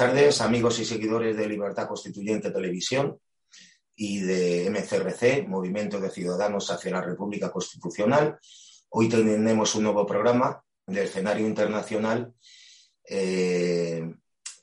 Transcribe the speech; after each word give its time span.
tardes, 0.00 0.40
amigos 0.40 0.78
y 0.78 0.86
seguidores 0.86 1.36
de 1.36 1.46
Libertad 1.46 1.86
Constituyente 1.86 2.50
Televisión 2.50 3.20
y 3.94 4.20
de 4.20 4.70
MCRC, 4.70 5.46
Movimiento 5.46 6.00
de 6.00 6.08
Ciudadanos 6.08 6.70
hacia 6.70 6.92
la 6.92 7.02
República 7.02 7.52
Constitucional. 7.52 8.38
Hoy 8.88 9.10
tenemos 9.10 9.74
un 9.74 9.82
nuevo 9.82 10.06
programa 10.06 10.64
de 10.86 11.04
escenario 11.04 11.46
internacional 11.46 12.32
eh, 13.06 14.10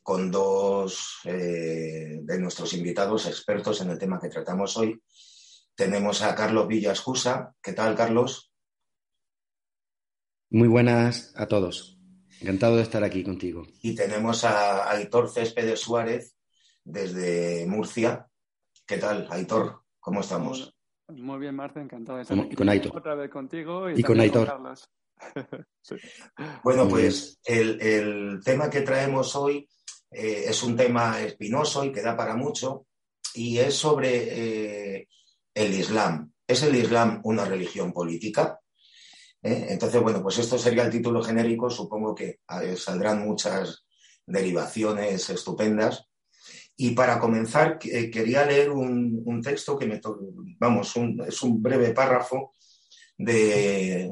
con 0.01 0.31
dos 0.31 1.19
eh, 1.25 2.17
de 2.23 2.39
nuestros 2.39 2.73
invitados 2.73 3.27
expertos 3.27 3.79
en 3.81 3.91
el 3.91 3.99
tema 3.99 4.19
que 4.19 4.29
tratamos 4.29 4.75
hoy. 4.75 4.99
Tenemos 5.75 6.23
a 6.23 6.33
Carlos 6.33 6.67
Villascusa. 6.67 7.53
¿Qué 7.61 7.73
tal, 7.73 7.95
Carlos? 7.95 8.51
Muy 10.49 10.67
buenas 10.67 11.31
a 11.35 11.45
todos. 11.45 11.96
Encantado 12.41 12.75
de 12.77 12.83
estar 12.83 13.03
aquí 13.03 13.23
contigo. 13.23 13.65
Y 13.81 13.95
tenemos 13.95 14.43
a 14.43 14.89
Aitor 14.91 15.29
Céspedes 15.29 15.79
Suárez 15.79 16.35
desde 16.83 17.65
Murcia. 17.67 18.27
¿Qué 18.85 18.97
tal, 18.97 19.27
Aitor? 19.31 19.81
¿Cómo 19.99 20.21
estamos? 20.21 20.73
Muy 21.09 21.39
bien, 21.39 21.55
Marce, 21.55 21.79
encantado 21.79 22.17
de 22.17 22.23
estar 22.23 22.37
Y 22.37 22.41
aquí 22.41 22.55
con 22.55 22.69
Aitor. 22.69 22.97
otra 22.97 23.15
vez 23.15 23.29
contigo 23.31 23.89
y, 23.89 23.99
Y 23.99 24.03
con 24.03 24.19
Aitor. 24.19 24.47
Carlos. 24.47 24.89
Sí. 25.81 25.95
Bueno, 26.63 26.83
Muy 26.83 26.91
pues 26.91 27.39
el, 27.45 27.81
el 27.81 28.41
tema 28.43 28.69
que 28.69 28.81
traemos 28.81 29.35
hoy 29.37 29.67
eh, 30.11 30.43
es 30.47 30.61
un 30.63 30.75
tema 30.75 31.21
espinoso 31.21 31.85
y 31.85 31.93
que 31.93 32.01
da 32.01 32.15
para 32.15 32.35
mucho 32.35 32.87
y 33.33 33.57
es 33.57 33.73
sobre 33.75 34.97
eh, 34.99 35.07
el 35.53 35.73
Islam. 35.73 36.31
¿Es 36.45 36.61
el 36.63 36.75
Islam 36.75 37.21
una 37.23 37.45
religión 37.45 37.93
política? 37.93 38.59
¿Eh? 39.43 39.67
Entonces, 39.69 40.01
bueno, 40.01 40.21
pues 40.21 40.37
esto 40.39 40.57
sería 40.57 40.83
el 40.83 40.91
título 40.91 41.23
genérico. 41.23 41.69
Supongo 41.69 42.15
que 42.15 42.39
eh, 42.61 42.75
saldrán 42.75 43.25
muchas 43.25 43.85
derivaciones 44.25 45.29
estupendas. 45.29 46.05
Y 46.75 46.91
para 46.91 47.19
comenzar, 47.19 47.79
que- 47.79 48.11
quería 48.11 48.45
leer 48.45 48.71
un, 48.71 49.41
texto 49.41 49.77
que 49.77 49.85
me, 49.87 50.01
vamos, 50.59 50.93
es 51.27 51.41
un 51.41 51.61
breve 51.61 51.91
párrafo 51.93 52.53
de 53.17 54.11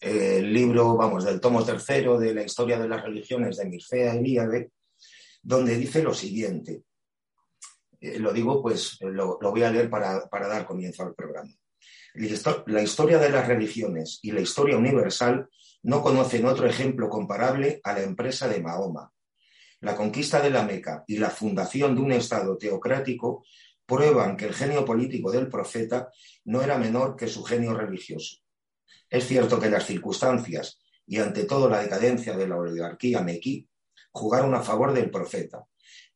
eh, 0.00 0.42
libro, 0.42 0.96
vamos, 0.96 1.24
del 1.24 1.40
tomo 1.40 1.64
tercero 1.64 2.18
de 2.18 2.34
la 2.34 2.42
historia 2.42 2.78
de 2.78 2.88
las 2.88 3.02
religiones 3.02 3.56
de 3.56 3.64
Mircea 3.64 4.14
Eliade, 4.14 4.70
donde 5.42 5.76
dice 5.76 6.02
lo 6.02 6.14
siguiente. 6.14 6.82
Eh, 8.00 8.18
lo 8.18 8.32
digo, 8.32 8.62
pues 8.62 8.98
lo, 9.00 9.38
lo 9.40 9.50
voy 9.50 9.62
a 9.62 9.70
leer 9.70 9.88
para, 9.90 10.28
para 10.28 10.48
dar 10.48 10.66
comienzo 10.66 11.02
al 11.02 11.14
programa. 11.14 11.50
La 12.16 12.26
histo- 12.26 12.64
La 12.66 12.82
historia 12.82 13.18
de 13.18 13.30
las 13.30 13.46
religiones 13.46 14.18
y 14.22 14.32
la 14.32 14.40
historia 14.40 14.76
universal 14.76 15.48
no 15.82 16.02
conocen 16.02 16.46
otro 16.46 16.66
ejemplo 16.66 17.08
comparable 17.08 17.80
a 17.84 17.92
la 17.92 18.02
empresa 18.02 18.48
de 18.48 18.60
Mahoma. 18.60 19.12
La 19.80 19.94
conquista 19.94 20.40
de 20.40 20.50
la 20.50 20.64
Meca 20.64 21.04
y 21.06 21.18
la 21.18 21.30
fundación 21.30 21.94
de 21.94 22.00
un 22.00 22.12
Estado 22.12 22.56
teocrático 22.56 23.44
prueban 23.84 24.36
que 24.36 24.46
el 24.46 24.54
genio 24.54 24.84
político 24.84 25.30
del 25.30 25.48
profeta 25.48 26.10
no 26.44 26.62
era 26.62 26.78
menor 26.78 27.14
que 27.14 27.28
su 27.28 27.44
genio 27.44 27.74
religioso. 27.74 28.38
Es 29.08 29.26
cierto 29.26 29.60
que 29.60 29.70
las 29.70 29.86
circunstancias 29.86 30.80
y 31.06 31.18
ante 31.18 31.44
todo 31.44 31.68
la 31.68 31.80
decadencia 31.80 32.36
de 32.36 32.48
la 32.48 32.56
oligarquía 32.56 33.20
mequí 33.20 33.68
jugaron 34.10 34.54
a 34.54 34.62
favor 34.62 34.92
del 34.92 35.10
profeta, 35.10 35.64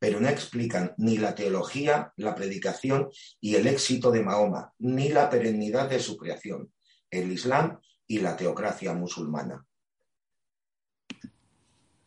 pero 0.00 0.18
no 0.18 0.28
explican 0.28 0.94
ni 0.96 1.18
la 1.18 1.34
teología, 1.34 2.12
la 2.16 2.34
predicación 2.34 3.10
y 3.38 3.54
el 3.54 3.66
éxito 3.66 4.10
de 4.10 4.22
Mahoma, 4.22 4.72
ni 4.78 5.10
la 5.10 5.28
perennidad 5.28 5.90
de 5.90 6.00
su 6.00 6.16
creación, 6.16 6.72
el 7.10 7.30
Islam 7.30 7.78
y 8.06 8.18
la 8.20 8.34
teocracia 8.34 8.94
musulmana. 8.94 9.64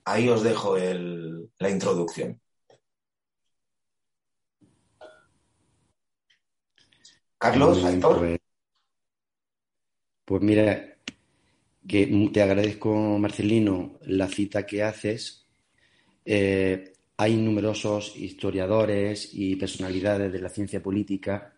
Ahí 0.06 0.28
os 0.28 0.44
dejo 0.44 0.76
el- 0.76 1.52
la 1.59 1.70
introducción. 1.70 2.42
Carlos, 7.38 7.84
Aitor. 7.86 8.18
pues, 8.18 8.40
pues 10.26 10.42
mira, 10.42 10.98
que 11.88 12.30
te 12.34 12.42
agradezco, 12.42 12.96
Marcelino, 13.20 14.00
la 14.02 14.28
cita 14.28 14.66
que 14.66 14.82
haces. 14.82 15.46
Eh, 16.26 16.93
hay 17.18 17.35
numerosos 17.38 18.16
historiadores 18.18 19.29
y 19.34 19.56
personalidades 19.56 20.31
de 20.31 20.41
la 20.41 20.50
ciencia 20.50 20.81
política 20.81 21.53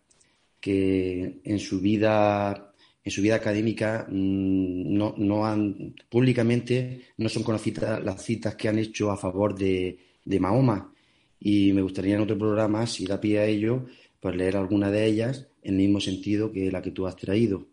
que 0.60 1.40
en 1.44 1.60
su 1.60 1.80
vida, 1.80 2.74
en 3.04 3.12
su 3.12 3.22
vida 3.22 3.36
académica 3.36 4.08
mm, 4.10 4.98
no, 4.98 5.16
no 5.18 5.46
han, 5.46 5.96
públicamente 6.10 7.02
no 7.18 7.30
son 7.30 7.44
conocidas 7.44 8.04
las 8.04 8.24
citas 8.24 8.56
que 8.56 8.68
han 8.68 8.80
hecho 8.80 9.12
a 9.12 9.18
favor 9.18 9.56
de, 9.56 9.98
de 10.26 10.40
Mahoma. 10.40 10.92
Y 11.40 11.74
me 11.74 11.82
gustaría 11.82 12.16
en 12.16 12.22
otro 12.22 12.38
programa, 12.38 12.88
si 12.88 13.06
da 13.06 13.22
pie 13.22 13.40
a 13.40 13.46
ello, 13.46 13.86
pues 14.20 14.36
leer 14.36 14.58
alguna 14.58 14.90
de 14.90 15.06
ellas 15.06 15.48
en 15.62 15.76
el 15.76 15.82
mismo 15.82 16.00
sentido 16.00 16.52
que 16.52 16.72
la 16.72 16.82
que 16.82 16.92
tú 16.92 17.06
has 17.06 17.16
traído. 17.16 17.68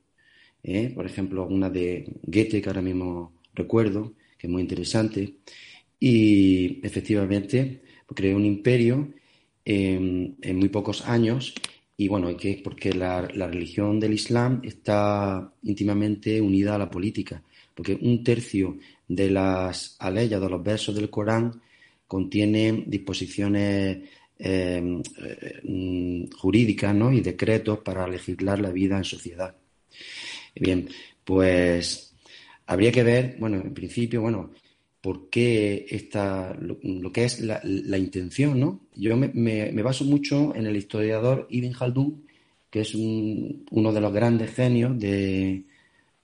¿eh? 0.62 0.92
Por 0.94 1.06
ejemplo, 1.06 1.46
una 1.46 1.70
de 1.70 2.04
Goethe, 2.22 2.60
que 2.60 2.68
ahora 2.68 2.82
mismo 2.82 3.32
recuerdo, 3.54 4.14
que 4.38 4.46
es 4.46 4.50
muy 4.50 4.62
interesante. 4.62 5.36
Y 6.04 6.80
efectivamente, 6.84 7.80
creó 8.12 8.34
un 8.36 8.44
imperio 8.44 9.14
en, 9.64 10.36
muy 10.56 10.68
pocos 10.68 11.06
años. 11.06 11.54
Y 11.96 12.08
bueno, 12.08 12.36
porque 12.64 12.92
la, 12.92 13.28
la 13.32 13.46
religión 13.46 14.00
del 14.00 14.14
Islam 14.14 14.60
está 14.64 15.52
íntimamente 15.62 16.40
unida 16.40 16.74
a 16.74 16.78
la 16.78 16.90
política. 16.90 17.40
Porque 17.72 17.96
un 18.02 18.24
tercio 18.24 18.78
de 19.06 19.30
las 19.30 19.94
aleyas, 20.00 20.40
de 20.40 20.48
los 20.48 20.60
versos 20.60 20.96
del 20.96 21.08
Corán, 21.08 21.62
contiene 22.08 22.82
disposiciones 22.84 23.98
eh, 24.40 25.02
eh, 25.22 26.28
jurídicas 26.36 26.96
¿no? 26.96 27.12
y 27.12 27.20
decretos 27.20 27.78
para 27.78 28.08
legislar 28.08 28.58
la 28.58 28.72
vida 28.72 28.96
en 28.96 29.04
sociedad. 29.04 29.54
Bien, 30.56 30.88
pues 31.22 32.12
habría 32.66 32.90
que 32.90 33.04
ver, 33.04 33.36
bueno, 33.38 33.58
en 33.58 33.72
principio, 33.72 34.20
bueno, 34.20 34.50
por 35.02 35.28
qué 35.30 35.86
esta, 35.90 36.54
lo, 36.60 36.78
que 37.12 37.24
es 37.24 37.40
la, 37.40 37.60
intención, 37.98 38.58
¿no? 38.60 38.80
Yo 38.96 39.16
me, 39.16 39.28
me- 39.34 39.82
baso 39.82 40.04
mucho 40.04 40.54
en 40.54 40.66
el 40.66 40.76
historiador 40.76 41.46
Ibn 41.50 41.72
Khaldun, 41.72 42.24
que 42.70 42.80
es 42.82 42.94
un- 42.94 43.66
uno 43.70 43.92
de 43.92 44.00
los 44.00 44.12
grandes 44.12 44.52
genios 44.54 44.98
de, 44.98 45.64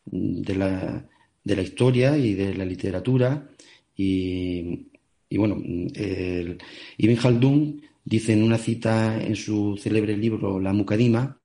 de 0.07 0.55
la, 0.57 1.07
de 1.45 1.57
la 1.57 1.63
historia 1.63 2.17
y 2.17 2.35
de 2.35 2.55
la 2.55 2.65
literatura. 2.65 3.49
Y, 3.97 4.87
y 5.29 5.37
bueno, 5.39 5.57
Ibn 5.63 7.17
Khaldun 7.17 7.83
dice 8.05 8.33
en 8.33 8.43
una 8.43 8.59
cita 8.59 9.21
en 9.23 9.37
su 9.37 9.77
célebre 9.77 10.17
libro 10.17 10.61
La 10.61 10.73
Muqaddimah, 10.73 11.37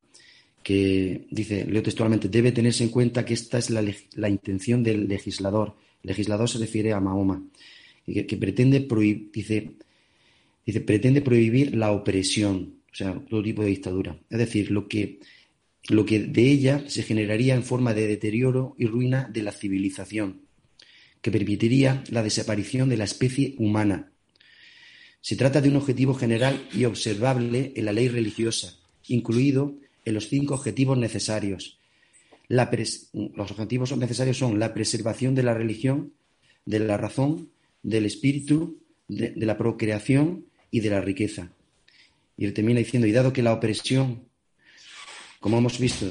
que 0.64 1.28
dice, 1.30 1.66
leo 1.66 1.84
textualmente, 1.84 2.30
debe 2.30 2.52
tenerse 2.52 2.84
en 2.84 2.90
cuenta 2.90 3.26
que 3.26 3.34
esta 3.34 3.58
es 3.58 3.70
la, 3.70 3.84
la 4.16 4.30
intención 4.30 4.82
del 4.84 5.08
legislador. 5.08 5.76
Legislador 6.04 6.50
se 6.50 6.60
refiere 6.60 6.94
a 6.94 7.00
Mahoma, 7.00 7.44
que, 8.06 8.26
que 8.26 8.38
pretende 8.38 8.82
prohibir, 8.82 9.32
dice, 9.32 9.72
dice, 10.66 10.82
pretende 10.82 11.22
prohibir 11.22 11.76
la 11.76 11.92
opresión, 11.92 12.76
o 12.92 12.96
sea, 12.96 13.14
todo 13.30 13.42
tipo 13.42 13.64
de 13.64 13.70
dictadura. 13.70 14.20
Es 14.30 14.38
decir, 14.38 14.70
lo 14.70 14.88
que, 14.88 15.20
lo 15.90 16.06
que 16.06 16.20
de 16.20 16.52
ella 16.52 16.84
se 16.88 17.04
generaría 17.04 17.56
en 17.56 17.64
forma 17.64 17.94
de 17.94 18.08
deterioro 18.08 18.76
y 18.78 18.86
ruina 18.86 19.30
de 19.32 19.44
la 19.44 19.52
civilización, 19.52 20.42
que 21.22 21.32
permitiría 21.32 22.04
la 22.10 22.22
desaparición 22.22 22.90
de 22.90 22.98
la 22.98 23.06
especie 23.06 23.56
humana. 23.58 24.12
Se 25.22 25.38
trata 25.38 25.62
de 25.62 25.70
un 25.70 25.78
objetivo 25.78 26.14
general 26.14 26.68
y 26.74 26.84
observable 26.84 27.72
en 27.78 27.86
la 27.86 27.94
ley 27.94 28.10
religiosa, 28.10 28.78
incluido 29.08 29.78
en 30.04 30.16
los 30.16 30.28
cinco 30.28 30.56
objetivos 30.56 30.98
necesarios. 30.98 31.80
Los 32.54 33.52
objetivos 33.52 33.96
necesarios 33.98 34.38
son 34.38 34.60
la 34.60 34.74
preservación 34.74 35.36
de 35.36 35.44
la 35.44 35.54
religión, 35.54 36.14
de 36.66 36.80
la 36.80 36.98
razón, 36.98 37.50
del 37.82 38.06
espíritu, 38.06 38.80
de, 39.08 39.32
de 39.32 39.46
la 39.46 39.58
procreación 39.58 40.46
y 40.72 40.80
de 40.80 40.90
la 40.90 41.02
riqueza. 41.02 41.52
Y 42.38 42.46
él 42.46 42.54
termina 42.54 42.80
diciendo, 42.80 43.08
y 43.08 43.12
dado 43.12 43.34
que 43.34 43.44
la 43.44 43.54
opresión 43.54 44.28
como 45.44 45.58
hemos 45.58 45.78
visto, 45.78 46.10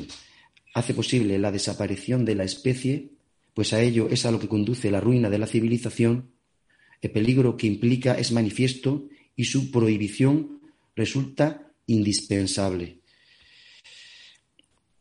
hace 0.75 0.93
posible 0.93 1.39
la 1.39 1.51
desaparición 1.51 2.27
de 2.27 2.35
la 2.35 2.45
especie, 2.45 3.09
pues 3.55 3.73
a 3.73 3.81
ello 3.81 4.11
es 4.11 4.27
a 4.27 4.31
lo 4.31 4.39
que 4.39 4.47
conduce 4.47 4.91
la 4.91 5.01
ruina 5.01 5.31
de 5.31 5.39
la 5.39 5.47
civilización, 5.47 6.33
el 7.01 7.13
peligro 7.13 7.57
que 7.57 7.67
implica 7.67 8.13
es 8.19 8.31
manifiesto 8.31 9.09
y 9.35 9.45
su 9.45 9.71
prohibición 9.71 10.61
resulta 10.95 11.73
indispensable. 11.87 12.99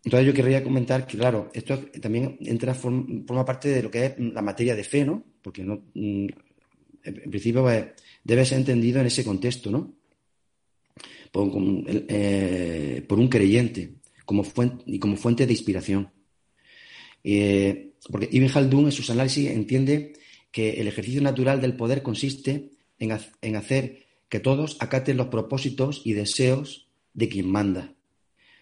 Entonces 0.04 0.28
yo 0.28 0.34
querría 0.34 0.64
comentar 0.64 1.06
que, 1.06 1.18
claro, 1.18 1.50
esto 1.54 1.78
también 2.02 2.38
entra, 2.42 2.74
forma 2.74 3.46
parte 3.46 3.70
de 3.70 3.84
lo 3.84 3.92
que 3.92 4.06
es 4.06 4.20
la 4.20 4.42
materia 4.42 4.76
de 4.76 4.84
fe, 4.84 5.06
¿no? 5.06 5.24
Porque 5.42 5.64
no, 5.64 5.84
mm, 5.94 6.28
en 7.04 7.30
principio 7.30 7.62
pues, 7.62 7.86
debe 8.24 8.46
ser 8.46 8.60
entendido 8.60 9.00
en 9.00 9.08
ese 9.08 9.24
contexto, 9.24 9.70
¿no? 9.72 9.94
Por, 11.32 11.50
eh, 11.54 13.06
un 13.10 13.28
creyente 13.28 13.94
como 14.26 14.44
fuente, 14.44 14.84
y 14.88 15.00
como 15.00 15.16
fuente 15.16 15.46
de 15.46 15.54
inspiración. 15.54 16.12
Eh, 17.24 17.92
porque 18.10 18.30
Ibn 18.32 18.50
Khaldun 18.50 18.86
en 18.86 18.92
sus 18.92 19.10
análisis 19.10 19.50
entiende 19.50 20.14
que 20.52 20.82
el 20.82 20.88
ejercicio 20.88 21.22
natural 21.22 21.62
del 21.62 21.76
poder 21.76 22.02
consiste 22.02 22.72
en, 23.00 23.12
hacer 23.56 24.06
que 24.30 24.40
todos 24.40 24.78
acaten 24.80 25.18
los 25.18 25.28
propósitos 25.28 26.02
y 26.04 26.14
deseos 26.14 26.88
de 27.14 27.30
quien 27.30 27.50
manda. 27.50 27.94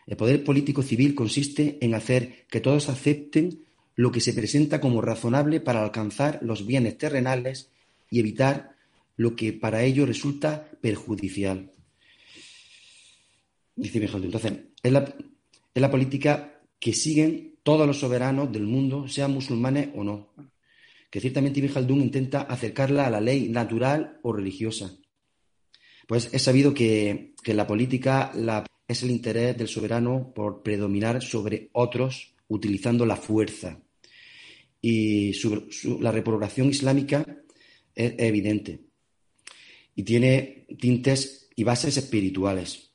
El 0.10 0.18
poder 0.18 0.44
político 0.44 0.84
civil 0.84 1.16
consiste 1.16 1.78
en 1.80 1.94
hacer 1.94 2.46
que 2.50 2.60
todos 2.60 2.90
acepten 2.90 3.64
lo 3.96 4.12
que 4.12 4.20
se 4.20 4.34
presenta 4.34 4.82
como 4.82 5.02
razonable 5.02 5.62
para 5.62 5.84
alcanzar 5.84 6.40
los 6.42 6.66
bienes 6.66 6.98
terrenales 6.98 7.70
y 8.10 8.20
evitar 8.20 8.76
lo 9.16 9.36
que 9.36 9.54
para 9.54 9.84
ello 9.84 10.06
resulta 10.06 10.70
perjudicial. 10.82 11.72
Dice 13.76 14.04
Entonces, 14.04 14.54
es 14.84 14.92
la, 14.92 15.16
la 15.76 15.92
política 15.92 16.60
que 16.80 16.92
siguen 16.92 17.56
todos 17.64 17.88
los 17.88 18.00
soberanos 18.00 18.52
del 18.52 18.64
mundo, 18.64 19.08
sean 19.08 19.32
musulmanes 19.32 19.90
o 19.96 20.04
no 20.04 20.34
que 21.10 21.20
ciertamente 21.20 21.60
Ibn 21.60 21.74
Khaldun 21.74 22.02
intenta 22.02 22.42
acercarla 22.42 23.08
a 23.08 23.10
la 23.10 23.22
ley 23.22 23.50
natural 23.50 24.20
o 24.22 24.32
religiosa. 24.32 24.96
Pues 26.08 26.30
es 26.34 26.42
sabido 26.42 26.74
que, 26.74 27.34
la 27.46 27.68
política 27.68 28.32
es 28.90 29.04
el 29.04 29.12
interés 29.12 29.56
del 29.56 29.68
soberano 29.68 30.34
por 30.34 30.64
predominar 30.64 31.22
sobre 31.22 31.70
otros 31.74 32.34
utilizando 32.48 33.06
la 33.06 33.16
fuerza. 33.16 33.80
Y 34.82 35.32
la 36.00 36.12
reprobación 36.12 36.70
islámica 36.70 37.24
es, 37.94 38.16
evidente 38.18 38.82
y 39.96 40.04
tiene 40.04 40.66
tintes 40.80 41.50
y 41.56 41.64
bases 41.64 41.98
espirituales. 41.98 42.90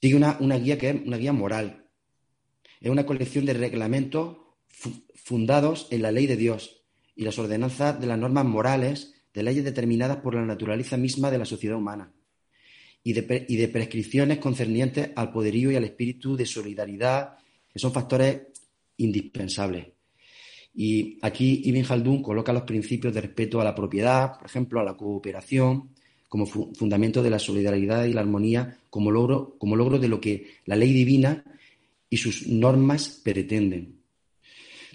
Sigue 0.00 0.14
una, 0.14 0.38
guía 0.58 0.78
que 0.78 0.90
es 0.90 0.96
una 1.04 1.16
guía 1.16 1.32
moral. 1.32 1.86
Es 2.80 2.90
una 2.90 3.04
colección 3.04 3.46
de 3.46 3.54
reglamentos 3.54 4.36
fundados 5.16 5.88
en 5.90 6.02
la 6.02 6.12
ley 6.12 6.28
de 6.28 6.36
Dios 6.36 6.84
y 7.16 7.24
las 7.24 7.38
ordenanzas 7.40 8.00
de 8.00 8.06
las 8.06 8.18
normas 8.18 8.44
morales 8.44 9.14
de 9.34 9.42
leyes 9.42 9.64
determinadas 9.64 10.18
por 10.18 10.36
la 10.36 10.46
naturaleza 10.46 10.96
misma 10.96 11.32
de 11.32 11.38
la 11.38 11.46
sociedad 11.46 11.76
humana 11.76 12.12
y 13.08 13.56
de, 13.56 13.68
prescripciones 13.68 14.38
concernientes 14.38 15.10
al 15.16 15.32
poderío 15.32 15.70
y 15.70 15.76
al 15.76 15.84
espíritu 15.84 16.36
de 16.36 16.44
solidaridad, 16.44 17.36
que 17.72 17.78
son 17.78 17.90
factores 17.90 18.42
indispensables. 18.98 19.86
Y 20.74 21.18
aquí 21.22 21.62
Ibn 21.64 21.84
Khaldun 21.84 22.22
coloca 22.22 22.52
los 22.52 22.64
principios 22.64 23.14
de 23.14 23.22
respeto 23.22 23.60
a 23.60 23.64
la 23.64 23.74
propiedad, 23.74 24.36
por 24.36 24.46
ejemplo, 24.46 24.80
a 24.80 24.84
la 24.84 24.94
cooperación, 24.94 25.90
como 26.28 26.44
fundamento 26.44 27.22
de 27.22 27.30
la 27.30 27.38
solidaridad 27.38 28.04
y 28.04 28.12
la 28.12 28.20
armonía, 28.20 28.78
como 28.90 29.10
logro, 29.10 29.56
como 29.58 29.74
logro 29.74 29.98
de 29.98 30.08
lo 30.08 30.20
que 30.20 30.46
la 30.66 30.76
ley 30.76 30.92
divina 30.92 31.44
y 32.10 32.18
sus 32.18 32.46
normas 32.46 33.20
pretenden 33.24 33.98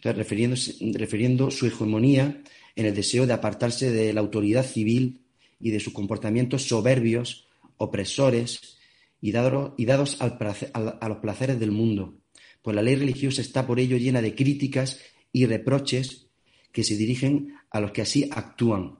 refiriendo 0.04 1.50
su 1.50 1.66
hegemonía 1.66 2.44
en 2.76 2.86
el 2.86 2.94
deseo 2.94 3.26
de 3.26 3.34
apartarse 3.34 3.92
de 3.92 4.14
la 4.14 4.20
autoridad 4.20 4.66
civil 4.66 5.22
y 5.60 5.72
de 5.72 5.80
sus 5.80 5.94
comportamientos 5.94 6.68
soberbios, 6.68 7.48
opresores 7.84 8.78
y, 9.22 9.32
dados 9.32 10.18
a 10.22 11.08
los 11.08 11.18
placeres 11.18 11.60
del 11.60 11.72
mundo. 11.72 12.18
Pues 12.62 12.76
la 12.76 12.82
ley 12.82 12.96
religiosa 12.96 13.42
está 13.42 13.68
por 13.68 13.80
ello 13.80 13.98
llena 13.98 14.22
de 14.22 14.36
críticas 14.36 15.00
y 15.32 15.46
reproches 15.46 16.28
que 16.72 16.84
se 16.84 16.98
dirigen 16.98 17.56
a 17.70 17.80
los 17.80 17.92
que 17.92 18.02
así 18.02 18.30
actúan. 18.32 19.00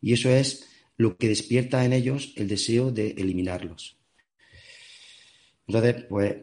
Y 0.00 0.12
eso 0.12 0.30
es 0.30 0.68
lo 0.96 1.16
que 1.16 1.28
despierta 1.28 1.84
en 1.84 1.92
ellos 1.92 2.32
el 2.36 2.48
deseo 2.48 2.90
de 2.90 3.10
eliminarlos. 3.12 3.96
Entonces, 5.66 6.04
pues 6.08 6.36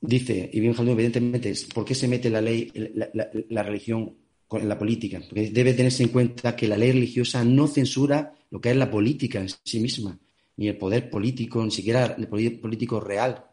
dice 0.00 0.50
Ibn 0.52 0.74
Khaldun, 0.74 0.94
evidentemente, 0.94 1.52
¿por 1.72 1.84
qué 1.84 1.94
se 1.94 2.08
mete 2.08 2.30
la 2.30 2.40
ley, 2.40 2.70
la, 2.74 3.62
religión 3.62 4.16
en 4.50 4.68
la 4.68 4.78
política? 4.78 5.20
Porque 5.28 5.50
debe 5.50 5.74
tenerse 5.74 6.02
en 6.02 6.08
cuenta 6.08 6.56
que 6.56 6.66
la 6.66 6.76
ley 6.76 6.92
religiosa 6.92 7.44
no 7.44 7.68
censura 7.68 8.34
lo 8.50 8.60
que 8.60 8.70
es 8.70 8.76
la 8.76 8.90
política 8.90 9.40
en 9.40 9.48
sí 9.64 9.80
misma, 9.80 10.18
ni 10.56 10.68
el 10.68 10.76
poder 10.76 11.10
político, 11.10 11.64
ni 11.64 11.70
siquiera 11.70 12.14
el 12.18 12.28
poder 12.28 12.60
político 12.60 13.00
real 13.00 13.44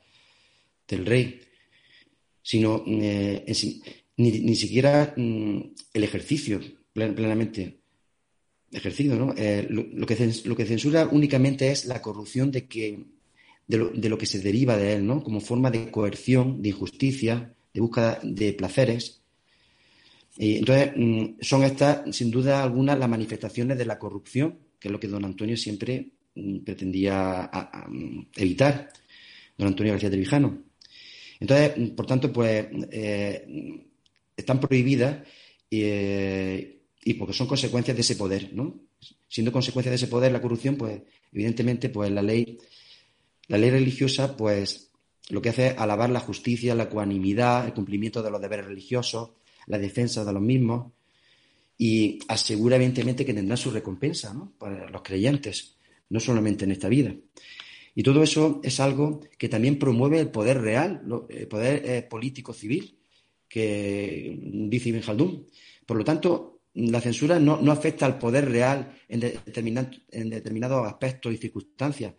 del 0.88 1.06
rey, 1.06 1.40
sino 2.42 2.84
eh, 2.88 3.46
ni, 4.18 4.56
siquiera 4.56 5.13
mm, 5.16 5.60
el 5.94 6.04
ejercicio 6.04 6.60
plenamente 6.94 7.80
ejercido. 8.72 9.34
Eh, 9.38 9.68
lo, 9.69 10.06
que, 10.06 10.34
lo 10.46 10.56
censura 10.56 11.07
únicamente 11.12 11.72
es 11.72 11.86
la 11.86 12.01
corrupción 12.01 12.51
de 12.51 12.68
que 12.68 13.06
de 13.68 14.10
lo, 14.10 14.18
que 14.18 14.25
se 14.25 14.40
deriva 14.40 14.75
de 14.78 14.94
él, 14.94 15.06
¿no? 15.06 15.24
Como 15.24 15.42
forma 15.42 15.69
de 15.69 15.92
coerción, 15.92 16.60
de 16.60 16.69
injusticia, 16.69 17.54
de 17.72 17.81
búsqueda 17.81 18.19
de 18.24 18.54
placeres. 18.54 19.22
Entonces, 20.38 20.94
mm, 20.95 21.25
son 21.40 21.63
estas, 21.63 22.16
sin 22.16 22.31
duda 22.31 22.63
alguna, 22.63 22.95
las 22.95 23.07
manifestaciones 23.07 23.78
de 23.78 23.86
la 23.86 24.00
corrupción, 24.00 24.57
que 24.80 24.88
es 24.88 24.92
lo 24.92 25.00
que 25.00 25.07
don 25.07 25.24
Antonio 25.24 25.56
siempre 25.56 26.13
mm, 26.40 26.60
pretendía 26.60 27.50
mm, 27.88 28.22
evitar, 28.36 28.90
don 29.58 29.68
Antonio 29.68 29.94
García 29.94 30.10
Trevijano. 30.10 30.64
Entonces, 31.40 31.92
por 31.92 32.06
tanto, 32.06 32.32
pues, 32.32 32.68
eh, 32.92 33.86
están 34.36 34.60
prohibidas 34.60 35.26
eh, 35.72 36.82
y 37.04 37.14
porque 37.14 37.34
son 37.34 37.48
consecuencias 37.48 37.96
de 37.96 38.02
ese 38.02 38.16
poder, 38.16 38.54
¿no? 38.54 38.80
Siendo 39.28 39.52
consecuencias 39.52 39.92
de 39.92 39.96
ese 39.96 40.08
poder 40.08 40.32
la 40.32 40.42
corrupción, 40.42 40.76
pues, 40.76 41.02
evidentemente, 41.32 41.90
pues 41.90 42.12
la 42.12 42.22
ley 42.22 42.58
la 43.50 43.58
ley 43.58 43.72
religiosa, 43.72 44.38
pues, 44.38 44.92
lo 45.30 45.42
que 45.42 45.50
hace 45.50 45.68
es 45.68 45.78
alabar 45.78 46.10
la 46.10 46.20
justicia, 46.20 46.76
la 46.76 46.84
ecuanimidad, 46.84 47.66
el 47.66 47.74
cumplimiento 47.74 48.24
de 48.24 48.31
los 48.31 48.40
deberes 48.40 48.66
religiosos, 48.66 49.31
la 49.66 49.78
defensa 49.78 50.24
de 50.24 50.34
los 50.34 50.42
mismos 50.42 50.94
y 51.78 52.19
asegura 52.28 52.76
evidentemente 52.76 53.26
que 53.26 53.34
tendrá 53.34 53.58
su 53.58 53.72
recompensa 53.72 54.34
¿no? 54.34 54.54
para 54.58 54.90
los 54.90 55.02
creyentes, 55.02 55.76
no 56.09 56.19
solamente 56.19 56.66
en 56.66 56.71
esta 56.71 56.89
vida. 56.89 57.16
Y 57.95 58.04
todo 58.04 58.23
eso 58.23 58.61
es 58.63 58.80
algo 58.80 59.21
que 59.37 59.49
también 59.49 59.80
promueve 59.80 60.19
el 60.19 60.30
poder 60.30 60.61
real, 60.61 61.01
el 61.30 61.47
poder 61.47 61.83
eh, 61.85 62.01
político 62.04 62.54
civil, 62.54 62.97
que 63.47 64.37
dice 64.42 64.89
Ibn 64.89 65.01
Khaldun. 65.01 65.47
Por 65.85 65.97
lo 65.97 66.04
tanto, 66.04 66.61
la 66.75 67.01
censura 67.01 67.39
no, 67.39 67.56
afecta 67.71 68.06
al 68.06 68.19
poder 68.19 68.49
real 68.49 68.94
en, 69.07 69.23
en 69.23 70.30
determinados 70.30 70.87
aspectos 70.87 71.33
y 71.33 71.37
circunstancias, 71.37 72.13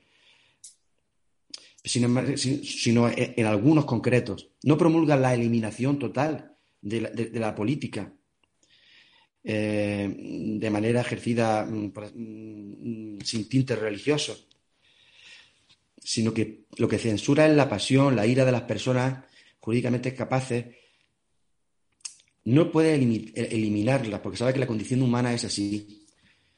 sino, 1.82 3.11
en 3.16 3.47
algunos 3.47 3.85
concretos. 3.85 4.50
No 4.64 4.76
promulga 4.76 5.16
la 5.16 5.35
eliminación 5.35 5.99
total 5.99 6.56
de 6.82 7.30
la, 7.32 7.54
política 7.54 8.12
eh, 9.42 10.14
de 10.59 10.70
manera 10.70 11.00
ejercida 11.00 11.64
mm, 11.64 11.92
mm, 12.14 13.20
sin 13.23 13.49
tintes 13.49 13.78
religiosos, 13.78 14.47
sino 16.02 16.32
que 16.35 16.64
lo 16.76 16.88
que 16.88 16.99
censura 16.99 17.47
es 17.47 17.56
la 17.56 17.68
pasión, 17.68 18.16
la 18.16 18.26
ira 18.26 18.44
de 18.44 18.52
las 18.52 18.62
personas 18.62 19.25
jurídicamente 19.61 20.14
capaces. 20.14 20.66
No 22.44 22.73
puede 22.73 22.94
eliminarla, 22.94 24.23
porque 24.23 24.38
sabe 24.38 24.54
que 24.54 24.61
la 24.61 24.66
condición 24.66 25.02
humana 25.02 25.32
es 25.32 25.44
así. 25.44 26.06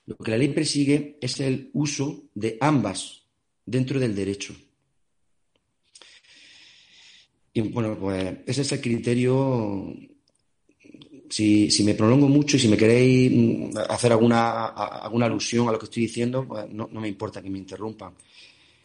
Lo 0.06 0.16
que 0.16 0.30
la 0.30 0.38
ley 0.38 0.48
persigue 0.48 1.18
es 1.20 1.40
el 1.40 1.70
uso 1.74 2.24
de 2.34 2.56
ambas 2.60 3.24
dentro 3.66 3.98
del 4.00 4.14
derecho. 4.14 4.54
Y 7.52 7.60
bueno, 7.62 7.98
pues 7.98 8.38
ese 8.46 8.62
es 8.62 8.72
el 8.72 8.80
criterio. 8.80 9.94
Si, 11.32 11.82
me 11.82 11.94
prolongo 11.94 12.28
mucho 12.28 12.58
y 12.58 12.60
si 12.60 12.68
me 12.68 12.76
queréis 12.76 13.32
mm, 13.32 13.78
hacer 13.88 14.12
alguna, 14.12 14.66
alguna 14.66 15.24
alusión 15.24 15.66
a 15.66 15.72
lo 15.72 15.78
que 15.78 15.86
estoy 15.86 16.02
diciendo, 16.02 16.46
pues 16.46 16.68
no, 16.68 16.88
me 16.88 17.08
importa 17.08 17.40
que 17.40 17.48
me 17.48 17.56
interrumpan. 17.56 18.12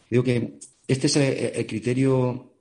Digo 0.08 0.24
que 0.24 0.54
este 0.86 1.08
es 1.08 1.16
el, 1.16 1.66
criterio 1.66 2.54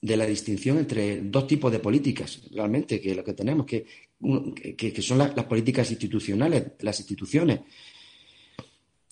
de 0.00 0.16
la 0.16 0.26
distinción 0.26 0.78
entre 0.78 1.20
dos 1.20 1.46
tipos 1.46 1.70
de 1.70 1.78
políticas, 1.78 2.40
realmente, 2.50 3.00
que 3.00 3.14
lo 3.14 3.22
que 3.22 3.34
tenemos, 3.34 3.64
que, 3.64 3.86
que, 4.76 5.00
son 5.02 5.18
las 5.18 5.44
políticas 5.44 5.88
institucionales, 5.88 6.72
las 6.80 6.98
instituciones, 6.98 7.60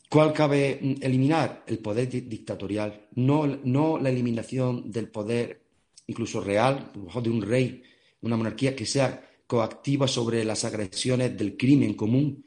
¿Cuál 0.08 0.32
cabe 0.32 0.78
mm, 0.80 0.94
eliminar? 1.02 1.64
El 1.66 1.78
poder 1.78 2.08
dictatorial, 2.08 3.06
no, 3.14 3.46
no 3.46 3.98
la 3.98 4.10
eliminación 4.10 4.90
del 4.90 5.08
poder 5.08 5.60
incluso 6.08 6.40
real, 6.40 6.90
de 6.94 7.30
un 7.30 7.42
rey, 7.42 7.82
una 8.22 8.36
monarquía 8.36 8.74
que 8.74 8.86
sea 8.86 9.22
coactiva 9.46 10.08
sobre 10.08 10.44
las 10.44 10.64
agresiones 10.64 11.36
del 11.36 11.56
crimen 11.56 11.94
común, 11.94 12.44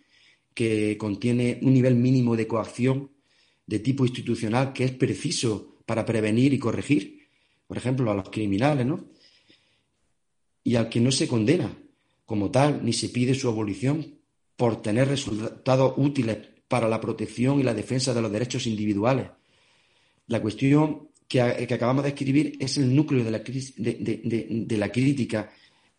que 0.53 0.97
contiene 0.97 1.59
un 1.61 1.73
nivel 1.73 1.95
mínimo 1.95 2.35
de 2.35 2.47
coacción 2.47 3.11
de 3.65 3.79
tipo 3.79 4.05
institucional 4.05 4.73
que 4.73 4.83
es 4.83 4.91
preciso 4.91 5.77
para 5.85 6.05
prevenir 6.05 6.53
y 6.53 6.59
corregir, 6.59 7.27
por 7.67 7.77
ejemplo, 7.77 8.11
a 8.11 8.15
los 8.15 8.29
criminales, 8.29 8.85
¿no? 8.85 9.05
Y 10.63 10.75
al 10.75 10.89
que 10.89 10.99
no 10.99 11.11
se 11.11 11.27
condena 11.27 11.71
como 12.25 12.51
tal, 12.51 12.83
ni 12.83 12.93
se 12.93 13.09
pide 13.09 13.33
su 13.33 13.47
abolición 13.47 14.19
por 14.55 14.81
tener 14.81 15.07
resultados 15.07 15.93
útiles 15.97 16.38
para 16.67 16.88
la 16.88 16.99
protección 16.99 17.59
y 17.59 17.63
la 17.63 17.73
defensa 17.73 18.13
de 18.13 18.21
los 18.21 18.31
derechos 18.31 18.67
individuales. 18.67 19.27
La 20.27 20.41
cuestión 20.41 21.09
que, 21.27 21.41
acabamos 21.41 22.03
de 22.03 22.09
escribir 22.09 22.57
es 22.59 22.77
el 22.77 22.95
núcleo 22.95 23.23
de 23.23 23.31
la, 23.31 23.39
de, 23.39 24.77
la 24.77 24.91
crítica 24.91 25.49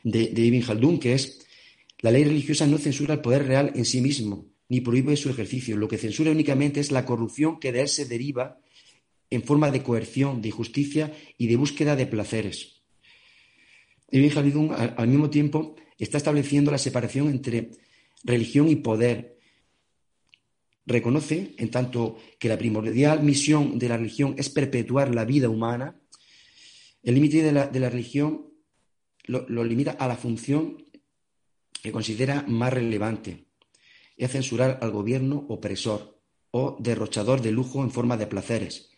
de, 0.02 0.28
de 0.28 0.42
Ibn 0.42 0.62
Khaldun, 0.62 0.98
que 0.98 1.14
es 1.14 1.46
la 2.00 2.10
ley 2.10 2.24
religiosa 2.24 2.66
no 2.66 2.78
censura 2.78 3.14
el 3.14 3.20
poder 3.20 3.46
real 3.46 3.72
en 3.74 3.84
sí 3.84 4.00
mismo, 4.00 4.46
ni 4.68 4.80
prohíbe 4.80 5.16
su 5.16 5.30
ejercicio. 5.30 5.76
Lo 5.76 5.88
que 5.88 5.98
censura 5.98 6.30
únicamente 6.30 6.80
es 6.80 6.90
la 6.90 7.04
corrupción 7.04 7.60
que 7.60 7.72
de 7.72 7.82
él 7.82 7.88
se 7.88 8.06
deriva 8.06 8.58
en 9.30 9.42
forma 9.42 9.70
de 9.70 9.82
coerción, 9.82 10.42
de 10.42 10.48
injusticia 10.48 11.12
y 11.38 11.46
de 11.46 11.56
búsqueda 11.56 11.96
de 11.96 12.06
placeres. 12.06 12.82
Ibn 14.10 14.28
Khaldun, 14.30 14.72
al 14.72 15.08
mismo 15.08 15.30
tiempo, 15.30 15.76
está 15.98 16.16
estableciendo 16.18 16.70
la 16.70 16.78
separación 16.78 17.28
entre 17.28 17.70
religión 18.24 18.68
y 18.68 18.76
poder, 18.76 19.38
reconoce, 20.86 21.54
en 21.58 21.70
tanto 21.70 22.18
que 22.38 22.48
la 22.48 22.58
primordial 22.58 23.22
misión 23.22 23.78
de 23.78 23.88
la 23.88 23.96
religión 23.96 24.34
es 24.36 24.48
perpetuar 24.48 25.14
la 25.14 25.24
vida 25.24 25.48
humana, 25.48 26.00
el 27.02 27.14
límite 27.14 27.42
de 27.42 27.52
la, 27.52 27.90
religión 27.90 28.49
lo, 29.30 29.64
limita 29.64 29.92
a 29.92 30.08
la 30.08 30.16
función 30.16 30.84
que 31.82 31.92
considera 31.92 32.44
más 32.46 32.72
relevante, 32.72 33.46
es 34.16 34.32
censurar 34.32 34.78
al 34.82 34.90
gobierno 34.90 35.46
opresor 35.48 36.18
o 36.50 36.76
derrochador 36.80 37.40
de 37.40 37.52
lujo 37.52 37.82
en 37.82 37.90
forma 37.90 38.16
de 38.16 38.26
placeres, 38.26 38.90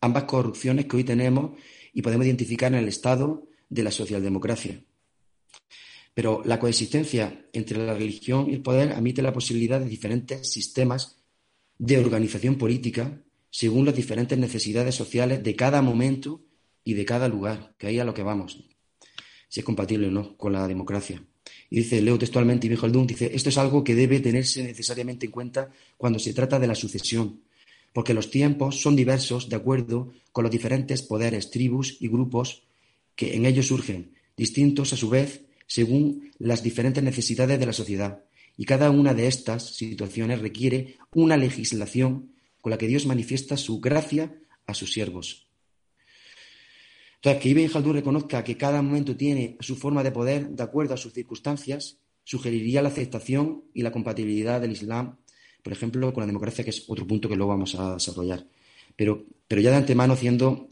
ambas 0.00 0.24
corrupciones 0.24 0.86
que 0.86 0.96
hoy 0.96 1.04
tenemos 1.04 1.58
y 1.92 2.02
podemos 2.02 2.26
identificar 2.26 2.72
en 2.72 2.78
el 2.78 2.88
Estado 2.88 3.48
de 3.68 3.82
la 3.82 3.90
socialdemocracia. 3.90 4.82
Pero 6.14 6.42
la 6.44 6.58
coexistencia 6.58 7.46
entre 7.52 7.84
la 7.84 7.94
religión 7.94 8.48
y 8.48 8.54
el 8.54 8.62
poder 8.62 8.92
admite 8.92 9.22
la 9.22 9.32
posibilidad 9.32 9.80
de 9.80 9.88
diferentes 9.88 10.50
sistemas 10.50 11.22
de 11.78 11.98
organización 11.98 12.56
política 12.56 13.20
según 13.50 13.84
las 13.84 13.96
diferentes 13.96 14.38
necesidades 14.38 14.94
sociales 14.94 15.42
de 15.42 15.56
cada 15.56 15.82
momento 15.82 16.42
y 16.84 16.94
de 16.94 17.04
cada 17.04 17.28
lugar, 17.28 17.74
que 17.76 17.88
ahí 17.88 17.98
a 17.98 18.04
lo 18.04 18.14
que 18.14 18.22
vamos, 18.22 18.64
si 19.50 19.60
es 19.60 19.66
compatible 19.66 20.06
o 20.06 20.10
no 20.10 20.38
con 20.38 20.54
la 20.54 20.66
democracia. 20.66 21.22
Y 21.68 21.76
dice, 21.76 22.00
leo 22.00 22.18
textualmente, 22.18 22.66
y 22.66 22.76
Khaldun 22.76 23.06
dice, 23.06 23.30
esto 23.34 23.50
es 23.50 23.58
algo 23.58 23.84
que 23.84 23.94
debe 23.94 24.20
tenerse 24.20 24.62
necesariamente 24.62 25.26
en 25.26 25.32
cuenta 25.32 25.70
cuando 25.98 26.18
se 26.18 26.32
trata 26.32 26.58
de 26.58 26.66
la 26.66 26.74
sucesión, 26.74 27.42
porque 27.92 28.14
los 28.14 28.30
tiempos 28.30 28.80
son 28.80 28.96
diversos 28.96 29.50
de 29.50 29.56
acuerdo 29.56 30.12
con 30.32 30.44
los 30.44 30.50
diferentes 30.50 31.02
poderes, 31.02 31.50
tribus 31.50 31.98
y 32.00 32.08
grupos 32.08 32.62
que 33.14 33.34
en 33.34 33.44
ellos 33.44 33.66
surgen, 33.66 34.12
distintos 34.36 34.94
a 34.94 34.96
su 34.96 35.10
vez 35.10 35.42
según 35.66 36.32
las 36.38 36.62
diferentes 36.62 37.02
necesidades 37.02 37.58
de 37.58 37.66
la 37.66 37.72
sociedad 37.72 38.24
y 38.56 38.64
cada 38.64 38.90
una 38.90 39.14
de 39.14 39.26
estas 39.26 39.74
situaciones 39.74 40.40
requiere 40.40 40.96
una 41.14 41.36
legislación 41.36 42.32
con 42.60 42.70
la 42.70 42.78
que 42.78 42.86
Dios 42.86 43.06
manifiesta 43.06 43.56
su 43.56 43.80
gracia 43.80 44.34
a 44.66 44.74
sus 44.74 44.92
siervos. 44.92 45.49
Entonces, 47.22 47.42
que 47.42 47.48
Ibn 47.50 47.68
Khaldun 47.68 47.94
reconozca 47.94 48.42
que 48.42 48.56
cada 48.56 48.80
momento 48.80 49.14
tiene 49.14 49.58
su 49.60 49.76
forma 49.76 50.02
de 50.02 50.10
poder 50.10 50.48
de 50.48 50.62
acuerdo 50.62 50.94
a 50.94 50.96
sus 50.96 51.12
circunstancias, 51.12 51.98
sugeriría 52.24 52.80
la 52.80 52.88
aceptación 52.88 53.64
y 53.74 53.82
la 53.82 53.92
compatibilidad 53.92 54.58
del 54.58 54.72
Islam, 54.72 55.18
por 55.62 55.72
ejemplo, 55.72 56.14
con 56.14 56.22
la 56.22 56.26
democracia, 56.26 56.64
que 56.64 56.70
es 56.70 56.88
otro 56.88 57.06
punto 57.06 57.28
que 57.28 57.36
luego 57.36 57.50
vamos 57.50 57.74
a 57.74 57.94
desarrollar. 57.94 58.46
Pero, 58.96 59.24
pero 59.46 59.60
ya 59.60 59.70
de 59.70 59.76
antemano 59.76 60.14
haciendo, 60.14 60.66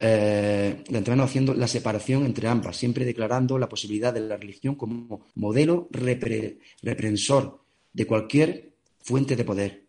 eh, 0.00 0.82
de 0.88 0.98
antemano 0.98 1.22
haciendo 1.22 1.54
la 1.54 1.68
separación 1.68 2.26
entre 2.26 2.48
ambas, 2.48 2.76
siempre 2.76 3.04
declarando 3.04 3.56
la 3.56 3.68
posibilidad 3.68 4.12
de 4.12 4.20
la 4.20 4.36
religión 4.36 4.74
como 4.74 5.26
modelo 5.36 5.88
reprensor 5.92 7.60
de 7.92 8.06
cualquier 8.06 8.72
fuente 8.98 9.36
de 9.36 9.44
poder. 9.44 9.82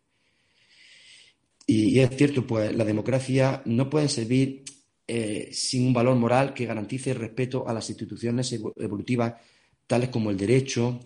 Y, 1.65 1.99
es 1.99 2.09
cierto, 2.15 2.45
pues 2.45 2.75
la 2.75 2.83
democracia 2.83 3.61
no 3.65 3.89
puede 3.89 4.09
servir 4.09 4.63
eh, 5.07 5.49
sin 5.51 5.87
un 5.87 5.93
valor 5.93 6.15
moral 6.15 6.53
que 6.53 6.65
garantice 6.65 7.11
el 7.11 7.17
respeto 7.17 7.67
a 7.67 7.73
las 7.73 7.89
instituciones 7.89 8.51
evolutivas 8.53 9.35
tales 9.85 10.09
como 10.09 10.29
el 10.29 10.37
derecho, 10.37 11.01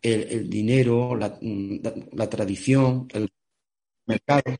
el, 0.00 0.48
dinero, 0.48 1.16
la, 1.16 2.30
tradición, 2.30 3.08
el 3.12 3.28
mercado. 4.06 4.56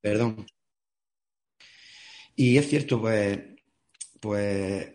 Perdón. 0.00 0.46
Y 2.36 2.56
es 2.56 2.68
cierto, 2.68 3.00
pues, 3.00 3.40
pues 4.20 4.90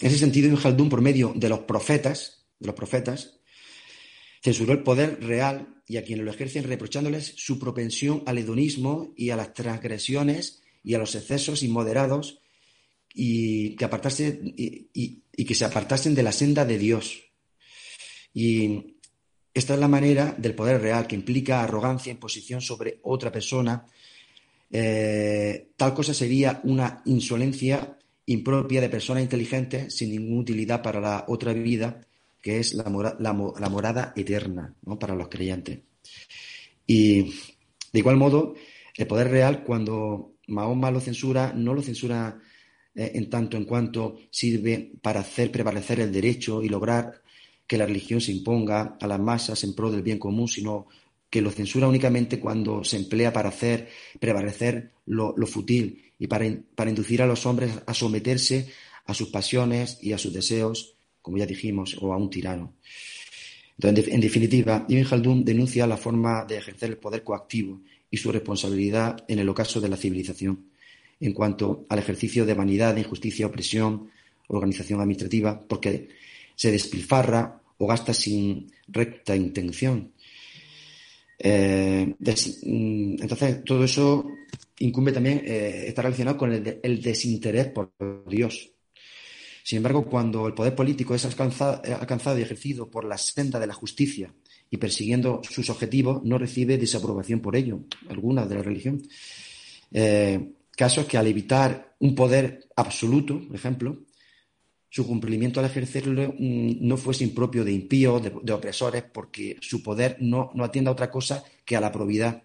ese 0.00 0.18
sentido, 0.18 0.48
Ibn 0.48 0.58
Khaldun, 0.58 0.88
por 0.88 1.00
medio 1.00 1.32
de 1.34 1.48
los 1.48 1.60
profetas, 1.60 2.46
de 2.58 2.66
los 2.66 2.76
profetas, 2.76 3.40
censuró 4.42 4.72
el 4.72 4.82
poder 4.82 5.24
real 5.24 5.82
y 5.88 5.96
a 5.96 6.04
quienes 6.04 6.24
lo 6.24 6.30
ejercen 6.30 6.64
reprochándoles 6.64 7.34
su 7.36 7.58
propensión 7.58 8.22
al 8.26 8.38
hedonismo 8.38 9.12
y 9.16 9.30
a 9.30 9.36
las 9.36 9.54
transgresiones 9.54 10.62
y 10.84 10.94
a 10.94 10.98
los 10.98 11.14
excesos 11.16 11.62
inmoderados 11.64 12.40
y 13.18 13.74
que, 13.76 13.84
apartarse, 13.86 14.38
y, 14.42 15.44
que 15.44 15.54
se 15.54 15.64
apartasen 15.64 16.14
de 16.14 16.22
la 16.22 16.32
senda 16.32 16.66
de 16.66 16.76
Dios. 16.76 17.22
Y 18.34 18.98
esta 19.54 19.72
es 19.72 19.80
la 19.80 19.88
manera 19.88 20.34
del 20.36 20.54
poder 20.54 20.82
real 20.82 21.06
que 21.06 21.14
implica 21.14 21.62
arrogancia, 21.62 22.12
imposición 22.12 22.60
sobre 22.60 23.00
otra 23.04 23.32
persona, 23.32 23.86
eh, 24.70 25.70
tal 25.76 25.94
cosa 25.94 26.12
sería 26.12 26.60
una 26.64 27.00
insolencia 27.06 27.96
impropia 28.26 28.82
de 28.82 28.90
personas 28.90 29.22
inteligentes 29.22 29.96
sin 29.96 30.10
ninguna 30.10 30.42
utilidad 30.42 30.82
para 30.82 31.00
la 31.00 31.24
otra 31.28 31.54
vida, 31.54 32.02
que 32.42 32.58
es 32.58 32.74
la, 32.74 32.90
morada 32.90 34.12
eterna 34.14 34.74
para 35.00 35.14
los 35.14 35.28
creyentes. 35.28 35.78
Y 36.86 37.22
de 37.92 37.98
igual 37.98 38.16
modo, 38.16 38.54
el 38.94 39.06
poder 39.06 39.30
real, 39.30 39.64
cuando 39.64 40.34
Mahoma 40.48 40.90
lo 40.90 41.00
censura, 41.00 41.54
no 41.54 41.72
lo 41.72 41.80
censura 41.80 42.38
eh, 42.96 43.12
en 43.14 43.28
tanto 43.28 43.56
en 43.56 43.64
cuanto 43.64 44.16
sirve 44.30 44.92
para 45.02 45.20
hacer 45.20 45.52
prevalecer 45.52 46.00
el 46.00 46.10
derecho 46.10 46.62
y 46.62 46.68
lograr 46.68 47.22
que 47.66 47.76
la 47.76 47.86
religión 47.86 48.20
se 48.20 48.32
imponga 48.32 48.96
a 49.00 49.06
las 49.06 49.20
masas 49.20 49.62
en 49.64 49.74
pro 49.74 49.90
del 49.90 50.02
bien 50.02 50.18
común, 50.18 50.48
sino 50.48 50.86
que 51.28 51.42
lo 51.42 51.50
censura 51.50 51.88
únicamente 51.88 52.40
cuando 52.40 52.84
se 52.84 52.96
emplea 52.96 53.32
para 53.32 53.50
hacer 53.50 53.88
prevalecer 54.20 54.92
lo, 55.06 55.34
fútil 55.46 56.12
y 56.18 56.26
para, 56.26 56.46
inducir 56.88 57.20
a 57.20 57.26
los 57.26 57.44
hombres 57.44 57.72
a 57.86 57.92
someterse 57.92 58.68
a 59.04 59.14
sus 59.14 59.28
pasiones 59.28 59.98
y 60.00 60.12
a 60.12 60.18
sus 60.18 60.32
deseos, 60.32 60.94
como 61.20 61.36
ya 61.36 61.46
dijimos, 61.46 61.96
o 62.00 62.12
a 62.12 62.16
un 62.16 62.30
tirano. 62.30 62.74
Entonces, 63.78 64.12
en 64.12 64.20
definitiva, 64.20 64.86
Ibn 64.88 65.04
Khaldun 65.04 65.44
denuncia 65.44 65.86
la 65.86 65.96
forma 65.96 66.44
de 66.44 66.56
ejercer 66.56 66.90
el 66.90 66.96
poder 66.96 67.22
coactivo 67.22 67.82
y 68.10 68.16
su 68.16 68.32
responsabilidad 68.32 69.24
en 69.28 69.38
el 69.38 69.48
ocaso 69.48 69.80
de 69.80 69.88
la 69.88 69.96
civilización, 69.96 70.70
en 71.20 71.32
cuanto 71.32 71.86
al 71.88 71.98
ejercicio 71.98 72.44
de 72.44 72.54
vanidad, 72.54 72.96
injusticia, 72.96 73.46
opresión, 73.46 74.10
organización 74.48 75.00
administrativa, 75.00 75.60
porque 75.60 76.08
se 76.54 76.70
despilfarra 76.70 77.60
o 77.78 77.86
gasta 77.86 78.14
sin 78.14 78.70
recta 78.88 79.34
intención, 79.34 80.12
eh, 81.38 82.14
mm, 82.18 83.16
entonces, 83.20 83.64
todo 83.64 83.84
eso 83.84 84.26
incumbe 84.78 85.12
también, 85.12 85.42
eh, 85.44 85.84
está 85.88 86.02
relacionado 86.02 86.36
con 86.36 86.52
el, 86.52 87.02
desinterés 87.02 87.68
por 87.68 87.92
Dios. 88.28 88.70
Sin 89.62 89.78
embargo, 89.78 90.06
cuando 90.06 90.46
el 90.46 90.54
poder 90.54 90.74
político 90.74 91.14
es 91.14 91.24
alcanzado, 91.24 92.38
y 92.38 92.42
ejercido 92.42 92.88
por 92.88 93.04
la 93.04 93.18
senda 93.18 93.58
de 93.58 93.66
la 93.66 93.74
justicia 93.74 94.32
y 94.70 94.76
persiguiendo 94.76 95.40
sus 95.48 95.70
objetivos, 95.70 96.22
no 96.24 96.38
recibe 96.38 96.78
desaprobación 96.78 97.40
por 97.40 97.56
ello, 97.56 97.80
alguna 98.08 98.46
de 98.46 98.54
la 98.54 98.62
religión. 98.62 99.02
Eh, 99.92 100.52
casos 100.76 101.06
que 101.06 101.18
al 101.18 101.26
evitar 101.26 101.96
un 101.98 102.14
poder 102.14 102.68
absoluto, 102.76 103.40
por 103.46 103.56
ejemplo, 103.56 103.98
su 104.88 105.06
cumplimiento 105.06 105.60
al 105.60 105.66
ejercerlo 105.66 106.34
mm, 106.38 106.86
no 106.86 106.96
fuese 106.96 107.24
impropio 107.24 107.64
de 107.64 107.72
impíos, 107.72 108.22
de, 108.22 108.52
opresores, 108.52 109.02
porque 109.02 109.56
su 109.60 109.82
poder 109.82 110.16
no, 110.20 110.50
no 110.54 110.64
atienda 110.64 110.90
a 110.90 110.92
otra 110.92 111.10
cosa 111.10 111.42
que 111.64 111.76
a 111.76 111.80
la 111.80 111.92
probidad. 111.92 112.44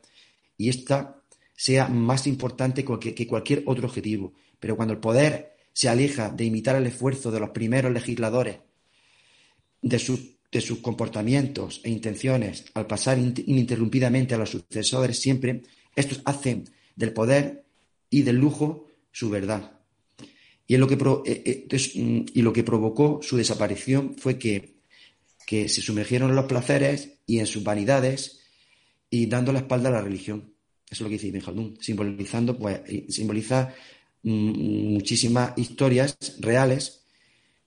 Y 0.57 0.69
esta 0.69 1.21
sea 1.55 1.87
más 1.87 2.25
importante 2.25 2.83
que, 2.83 3.27
cualquier 3.27 3.61
otro 3.67 3.87
objetivo. 3.87 4.33
Pero 4.59 4.75
cuando 4.75 4.93
el 4.93 4.99
poder 4.99 5.55
se 5.73 5.89
aleja 5.89 6.29
de 6.29 6.45
imitar 6.45 6.75
el 6.75 6.87
esfuerzo 6.87 7.29
de 7.29 7.39
los 7.39 7.51
primeros 7.51 7.91
legisladores, 7.91 8.57
de 9.81 9.99
sus, 9.99 10.37
de 10.51 10.59
sus 10.59 10.79
comportamientos 10.79 11.81
e 11.83 11.89
intenciones, 11.89 12.65
al 12.73 12.87
pasar 12.87 13.19
ininterrumpidamente 13.19 14.33
a 14.33 14.39
los 14.39 14.49
sucesores, 14.49 15.19
siempre 15.19 15.61
Estos 15.95 16.21
hacen 16.25 16.65
del 16.95 17.13
poder 17.13 17.60
y 18.11 18.21
del 18.21 18.35
lujo 18.35 18.85
su 19.11 19.31
verdad. 19.31 19.79
Y, 20.67 20.77
lo 20.77 20.87
que 20.87 20.93
eh, 21.25 21.67
eh, 21.71 21.99
mm, 21.99 22.25
y 22.33 22.41
lo 22.43 22.53
que 22.53 22.63
provocó 22.63 23.19
su 23.23 23.35
desaparición 23.37 24.15
fue 24.15 24.37
que, 24.37 24.75
que 25.47 25.67
se 25.67 25.81
sumergieron 25.81 26.29
en 26.29 26.35
los 26.35 26.45
placeres 26.45 27.17
y 27.25 27.39
en 27.39 27.47
sus 27.47 27.63
vanidades 27.63 28.41
y 29.09 29.25
dando 29.25 29.51
la 29.51 29.59
espalda 29.59 29.89
a 29.89 29.93
la 29.93 30.01
religión. 30.01 30.53
Eso 30.89 30.93
es 30.93 31.01
lo 31.01 31.07
que 31.07 31.13
dice 31.13 31.27
Ibn 31.27 31.41
Khaldun, 31.41 31.77
simbolizando, 31.81 32.57
pues, 32.57 32.81
simboliza 33.09 33.73
mm, 34.23 34.93
muchísimas 34.93 35.57
historias 35.57 36.17
reales. 36.39 37.03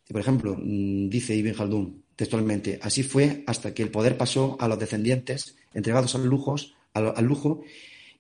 Por 0.09 0.21
ejemplo, 0.21 0.57
mm, 0.59 1.09
dice 1.09 1.35
Ibn 1.35 1.55
Khaldun 1.55 2.05
textualmente, 2.17 2.79
así 2.81 3.03
fue 3.03 3.43
hasta 3.47 3.75
que 3.75 3.83
el 3.83 3.91
poder 3.91 4.17
pasó 4.17 4.57
a 4.61 4.69
los 4.69 4.79
descendientes 4.79 5.57
entregados 5.73 6.15
al, 6.15 6.23
al 6.95 7.25
lujo 7.25 7.63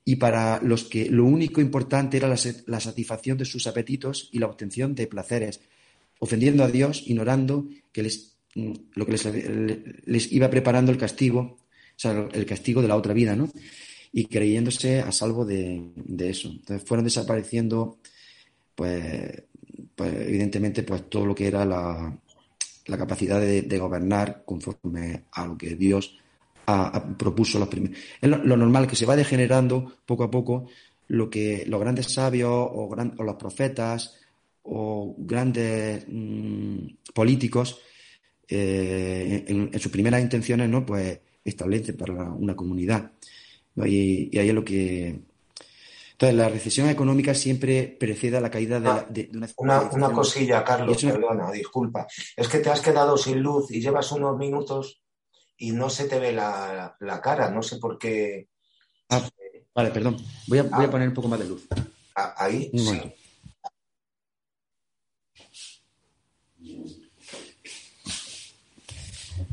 y 0.04 0.16
para 0.16 0.60
los 0.62 0.84
que 0.84 1.08
lo 1.08 1.24
único 1.24 1.60
importante 1.60 2.18
era 2.18 2.28
la, 2.28 2.80
satisfacción 2.80 3.38
de 3.38 3.46
sus 3.46 3.66
apetitos 3.66 4.28
y 4.32 4.38
la 4.38 4.46
obtención 4.46 4.94
de 4.94 5.06
placeres, 5.06 5.60
ofendiendo 6.18 6.62
a 6.62 6.68
Dios, 6.68 7.04
ignorando 7.06 7.68
que 7.90 8.02
les, 8.02 8.36
mm, 8.54 8.72
lo 8.94 9.06
que 9.06 9.12
les, 10.04 10.32
iba 10.32 10.50
preparando 10.50 10.92
el 10.92 10.98
castigo, 10.98 11.40
o 11.40 11.98
sea, 11.98 12.28
el 12.32 12.44
castigo 12.44 12.82
de 12.82 12.88
la 12.88 12.96
otra 12.96 13.14
vida, 13.14 13.34
¿no? 13.34 13.50
Y 14.12 14.26
creyéndose 14.26 15.00
a 15.00 15.10
salvo 15.10 15.44
de, 15.44 15.82
eso. 16.18 16.48
Entonces 16.48 16.86
fueron 16.86 17.04
desapareciendo, 17.04 17.98
pues, 18.74 19.42
pues, 19.96 20.14
evidentemente, 20.14 20.82
pues 20.82 21.08
todo 21.08 21.24
lo 21.24 21.34
que 21.34 21.46
era 21.46 21.64
la, 21.64 22.18
capacidad 22.84 23.40
de, 23.40 23.62
de 23.62 23.78
gobernar 23.78 24.42
conforme 24.44 25.24
a 25.32 25.46
lo 25.46 25.56
que 25.56 25.74
Dios 25.76 26.18
propuso 27.16 27.58
los 27.58 27.68
primeros. 27.68 27.98
Es 28.20 28.28
lo, 28.28 28.56
normal 28.56 28.86
que 28.86 28.96
se 28.96 29.06
va 29.06 29.16
degenerando 29.16 29.92
poco 30.06 30.24
a 30.24 30.30
poco 30.30 30.66
lo 31.08 31.28
que 31.28 31.64
los 31.66 31.80
grandes 31.80 32.12
sabios 32.12 32.50
o, 32.50 32.94
los 32.96 33.36
profetas 33.36 34.18
o 34.62 35.14
grandes 35.18 36.04
mm, 36.08 36.86
políticos 37.12 37.78
eh, 38.48 39.44
en, 39.46 39.78
sus 39.78 39.92
primeras 39.92 40.22
intenciones 40.22 40.68
no 40.68 40.84
pues 40.84 41.18
establecen 41.44 41.96
para 41.96 42.14
una 42.32 42.56
comunidad 42.56 43.10
y, 43.76 44.36
ahí 44.38 44.48
es 44.48 44.54
lo 44.54 44.64
que 44.64 45.20
entonces 46.12 46.36
la 46.36 46.48
recesión 46.48 46.88
económica 46.88 47.34
siempre 47.34 47.96
precede 47.98 48.36
a 48.36 48.40
la 48.40 48.50
caída 48.50 48.80
de, 48.80 48.88
ah, 48.88 49.06
una, 49.56 49.82
una, 49.90 50.12
cosilla 50.12 50.62
Carlos 50.62 51.02
perdona 51.02 51.50
disculpa. 51.50 52.06
Es 52.36 52.48
que 52.48 52.60
te 52.60 52.70
has 52.70 52.80
quedado 52.80 53.16
sin 53.16 53.40
luz 53.40 53.70
y 53.72 53.80
llevas 53.80 54.12
unos 54.12 54.38
minutos 54.38 55.03
y 55.56 55.72
no 55.72 55.90
se 55.90 56.08
te 56.08 56.18
ve 56.18 56.32
la, 56.32 56.96
cara, 57.22 57.50
no 57.50 57.62
sé 57.62 57.76
por 57.76 57.98
qué. 57.98 58.48
Ah, 59.08 59.28
vale, 59.74 59.90
perdón. 59.90 60.16
Voy 60.46 60.58
a, 60.58 60.62
voy 60.64 60.84
a, 60.84 60.88
ah. 60.88 60.90
poner 60.90 61.08
un 61.08 61.14
poco 61.14 61.28
más 61.28 61.38
de 61.38 61.46
luz. 61.46 61.66
Ah, 62.16 62.34
ahí. 62.36 62.70
sí. 62.72 63.12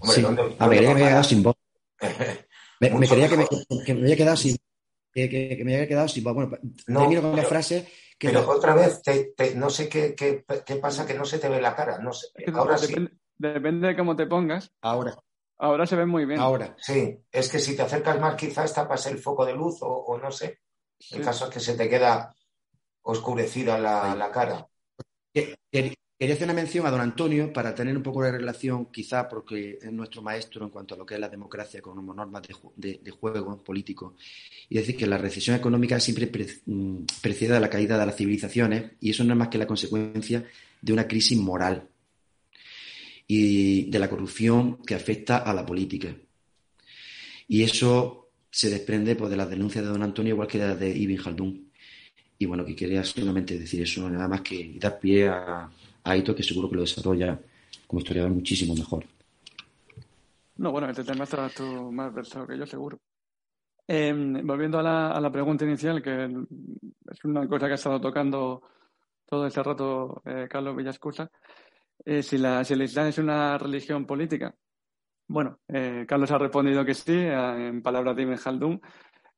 sí. 0.04 0.26
A 0.60 0.68
ver, 0.68 0.80
que 0.80 0.86
me 0.86 0.92
había 0.92 1.08
quedado 1.08 1.24
sin 1.24 1.44
voz. 1.44 1.56
me, 2.80 2.90
quería 3.08 3.30
que 3.30 3.38
me, 3.38 3.48
que 3.86 3.94
me, 3.94 4.02
había 4.02 4.18
quedado 4.18 4.38
sin 4.38 4.58
que, 5.14 5.30
que, 5.30 5.64
me 5.64 5.76
había 5.76 5.88
quedado 5.88 6.08
sin 6.08 6.24
voz. 6.24 6.34
Bueno, 6.34 6.58
no, 6.88 7.00
termino 7.02 7.22
con 7.22 7.36
la 7.36 7.44
frase 7.44 7.88
que 8.18 8.30
pero 8.30 8.48
otra 8.50 8.76
vez, 8.76 9.02
te, 9.02 9.34
te, 9.36 9.56
no 9.56 9.70
sé 9.70 9.90
qué, 9.90 10.14
qué, 10.14 10.46
qué, 10.66 10.76
pasa 10.76 11.08
que 11.08 11.16
no 11.16 11.26
se 11.26 11.40
te 11.40 11.50
ve 11.50 11.60
la 11.60 11.76
cara. 11.76 11.98
No 11.98 12.14
sé. 12.14 12.28
Ahora 12.54 12.78
depende, 12.78 13.12
sí. 13.12 13.18
Depende 13.38 13.88
de 13.88 13.98
cómo 13.98 14.16
te 14.16 14.28
pongas. 14.28 14.72
Ahora. 14.82 15.18
Ahora 15.62 15.86
se 15.86 15.96
ve 15.96 16.08
muy 16.08 16.26
bien. 16.26 16.40
Ahora. 16.40 16.76
Sí, 16.80 17.20
es 17.32 17.48
que 17.48 17.60
si 17.60 17.76
te 17.76 17.84
acercas 17.84 18.20
más 18.20 18.36
quizás 18.36 18.74
tapas 18.74 19.06
el 19.06 19.20
foco 19.20 19.46
de 19.46 19.54
luz 19.54 19.78
o, 19.82 20.18
no 20.18 20.32
sé. 20.32 20.60
El 21.12 21.22
caso 21.22 21.46
es 21.46 21.52
que 21.52 21.60
se 21.60 21.76
te 21.76 21.88
queda 21.88 22.34
oscurecida 23.04 23.78
la, 23.78 24.32
cara. 24.32 24.68
Quería 25.32 26.36
hacer 26.36 26.46
una 26.46 26.54
mención 26.54 26.86
a 26.88 26.92
don 26.92 27.02
Antonio 27.02 27.54
para 27.54 27.76
tener 27.76 27.96
un 27.96 28.02
poco 28.02 28.24
de 28.24 28.32
relación, 28.32 28.88
quizá 28.88 29.30
porque 29.30 29.78
es 29.80 29.92
nuestro 29.92 30.24
maestro 30.24 30.66
en 30.66 30.72
cuanto 30.72 30.96
a 30.96 30.98
lo 30.98 31.06
que 31.06 31.14
es 31.14 31.20
la 31.20 31.30
democracia 31.30 31.80
como 31.80 32.12
normas 32.12 32.42
de, 32.76 33.00
de, 33.04 33.12
juego 33.12 33.64
político. 33.64 34.16
Y 34.68 34.78
decir 34.78 34.98
que 34.98 35.06
la 35.06 35.20
recesión 35.20 35.56
económica 35.56 36.00
siempre 36.00 36.30
mm, 36.66 37.04
precede 37.22 37.56
a 37.56 37.60
la 37.60 37.70
caída 37.70 38.00
de 38.00 38.06
las 38.08 38.16
civilizaciones 38.16 38.94
y 39.00 39.12
eso 39.12 39.24
no 39.24 39.34
es 39.34 39.38
más 39.38 39.50
que 39.50 39.60
la 39.60 39.68
consecuencia 39.68 40.44
de 40.82 40.94
una 40.94 41.08
crisis 41.08 41.38
moral 41.38 41.88
y 43.34 43.90
de 43.90 43.98
la 43.98 44.10
corrupción 44.10 44.84
que 44.86 44.94
afecta 44.94 45.38
a 45.38 45.54
la 45.54 45.66
política. 45.66 46.14
Y 47.48 47.64
eso 47.64 48.28
se 48.50 48.70
desprende 48.70 49.16
pues, 49.16 49.32
de 49.32 49.38
las 49.38 49.50
denuncias 49.50 49.86
de 49.86 49.90
don 49.90 50.04
Antonio, 50.04 50.34
igual 50.34 50.50
que 50.50 50.58
de 50.58 50.68
las 50.68 50.78
de 50.78 50.90
Ibn 50.90 51.16
Khaldun. 51.16 51.72
Y 52.40 52.46
bueno, 52.46 52.66
que 52.66 52.76
quería 52.76 53.06
solamente 53.06 53.58
decir 53.58 53.84
eso, 53.84 54.10
nada 54.10 54.28
más 54.28 54.42
que 54.42 54.74
dar 54.78 55.00
pie 55.00 55.30
a, 55.30 55.72
a 56.04 56.18
Ito, 56.18 56.36
que 56.36 56.44
seguro 56.44 56.70
que 56.70 56.76
lo 56.76 56.82
desarrolla 56.82 57.40
como 57.88 58.02
historiador 58.02 58.34
muchísimo 58.34 58.76
mejor. 58.76 59.06
No, 60.58 60.74
bueno, 60.74 60.90
este 60.90 61.06
tema 61.06 61.24
estarás 61.24 61.56
tú 61.56 61.90
más 61.90 62.14
versado 62.14 62.46
que 62.46 62.58
yo, 62.58 62.66
seguro. 62.66 63.00
Em, 63.88 64.46
volviendo 64.46 64.78
a 64.78 64.84
la, 64.84 65.12
a 65.12 65.22
la, 65.22 65.32
pregunta 65.32 65.64
inicial, 65.64 66.02
que 66.04 66.26
es 66.26 67.24
una 67.24 67.48
cosa 67.48 67.68
que 67.68 67.72
ha 67.72 67.76
estado 67.76 68.02
tocando 68.02 68.62
todo 69.26 69.48
este 69.48 69.64
rato 69.64 70.22
eh, 70.26 70.48
Carlos 70.50 70.76
Villascusa, 70.76 71.32
eh, 72.06 72.24
si, 72.24 72.38
la, 72.38 72.64
si 72.64 72.74
el 72.74 72.82
Islam 72.82 73.08
es 73.08 73.18
una 73.18 73.58
religión 73.58 74.06
política. 74.06 74.54
Bueno, 75.28 75.60
eh, 75.68 76.06
Carlos 76.08 76.32
ha 76.32 76.38
respondido 76.38 76.84
que 76.84 76.94
sí, 76.94 77.14
eh, 77.14 77.68
en 77.68 77.82
palabras 77.82 78.16
de 78.16 78.24
Ibn 78.24 78.38
Khaldun. 78.38 78.82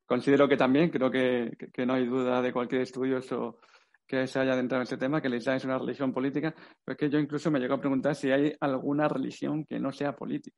Considero 0.05 0.47
que 0.47 0.57
también, 0.57 0.89
creo 0.89 1.11
que, 1.11 1.51
no 1.85 1.93
hay 1.93 2.05
duda 2.05 2.41
de 2.41 2.53
cualquier 2.53 2.81
estudioso 2.81 3.59
que 4.07 4.27
se 4.27 4.39
haya 4.39 4.53
adentrado 4.53 4.81
en 4.81 4.87
ese 4.87 4.97
tema, 4.97 5.21
que 5.21 5.27
el 5.27 5.35
Islam 5.35 5.57
es 5.57 5.65
una 5.65 5.77
religión 5.77 6.13
política, 6.13 6.53
pero 6.83 6.93
es 6.93 6.97
que 6.97 7.09
yo 7.09 7.19
incluso 7.19 7.49
me 7.51 7.59
llego 7.59 7.75
a 7.75 7.79
preguntar 7.79 8.15
si 8.15 8.31
hay 8.31 8.53
alguna 8.59 9.07
religión 9.07 9.65
que 9.65 9.79
no 9.79 9.91
sea 9.91 10.15
política. 10.15 10.57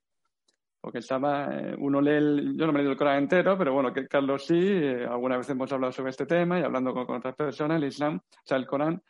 Porque 0.82 1.00
estaba, 1.00 1.50
uno 1.80 2.00
lee, 2.02 2.12
el, 2.12 2.58
yo 2.58 2.68
no 2.68 2.72
me 2.72 2.80
he 2.80 2.82
leído 2.82 2.92
el 2.92 2.98
Corán 2.98 3.24
entero, 3.24 3.58
pero 3.58 3.74
bueno, 3.74 3.92
que 3.92 4.08
Carlos 4.08 4.46
sí, 4.46 4.80
alguna 5.10 5.38
vez 5.38 5.50
hemos 5.50 5.72
hablado 5.72 5.92
sobre 5.92 6.12
este 6.12 6.26
tema 6.26 6.60
y 6.60 6.64
hablando 6.64 6.94
con, 6.94 7.06
con 7.06 7.18
otras 7.18 7.36
personas, 7.36 7.78
el 7.78 7.88
Islam, 7.88 8.18
o 8.18 8.42
sea, 8.44 8.58
el 8.58 8.68
Corán, 8.68 9.02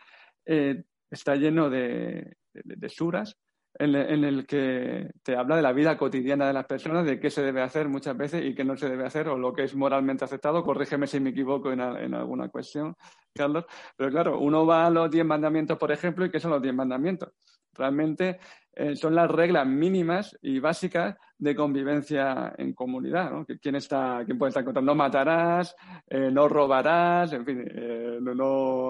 está 0.45 1.35
lleno 1.35 1.69
de, 1.69 2.35
de, 2.63 2.89
suras 2.89 3.37
en, 3.77 4.23
el 4.23 4.45
que 4.45 5.11
te 5.23 5.35
habla 5.35 5.57
de 5.57 5.61
la 5.61 5.73
vida 5.73 5.97
cotidiana 5.97 6.47
de 6.47 6.53
las 6.53 6.65
personas, 6.65 7.05
de 7.05 7.19
qué 7.19 7.29
se 7.29 7.43
debe 7.43 7.61
hacer 7.61 7.89
muchas 7.89 8.15
veces 8.15 8.43
y 8.45 8.55
qué 8.55 8.63
no 8.63 8.77
se 8.77 8.89
debe 8.89 9.05
hacer, 9.05 9.27
o 9.27 9.37
lo 9.37 9.53
que 9.53 9.63
es 9.63 9.75
moralmente 9.75 10.23
aceptado. 10.23 10.63
Corrígeme 10.63 11.07
si 11.07 11.19
me 11.19 11.31
equivoco 11.31 11.71
en, 11.71 11.81
alguna 11.81 12.49
cuestión, 12.49 12.95
Carlos. 13.33 13.65
Pero 13.97 14.09
claro, 14.11 14.39
uno 14.39 14.65
va 14.65 14.85
a 14.85 14.89
los 14.89 15.11
diez 15.11 15.25
mandamientos, 15.25 15.77
por 15.77 15.91
ejemplo, 15.91 16.25
y 16.25 16.31
¿qué 16.31 16.39
son 16.39 16.51
los 16.51 16.61
diez 16.61 16.73
mandamientos? 16.73 17.33
Realmente 17.73 18.39
eh, 18.73 18.95
son 18.95 19.13
las 19.13 19.29
reglas 19.29 19.67
mínimas 19.67 20.37
y 20.41 20.59
básicas 20.59 21.17
de 21.37 21.53
convivencia 21.53 22.53
en 22.57 22.73
comunidad. 22.73 23.31
¿no? 23.31 23.45
¿Quién, 23.45 23.75
está, 23.75 24.21
quién 24.25 24.37
puede 24.37 24.49
estar 24.49 24.63
contando? 24.63 24.93
No 24.93 24.95
matarás, 24.95 25.75
eh, 26.07 26.29
no 26.31 26.47
robarás, 26.47 27.33
en 27.33 27.45
fin, 27.45 27.65
eh, 27.69 28.19
no, 28.21 28.33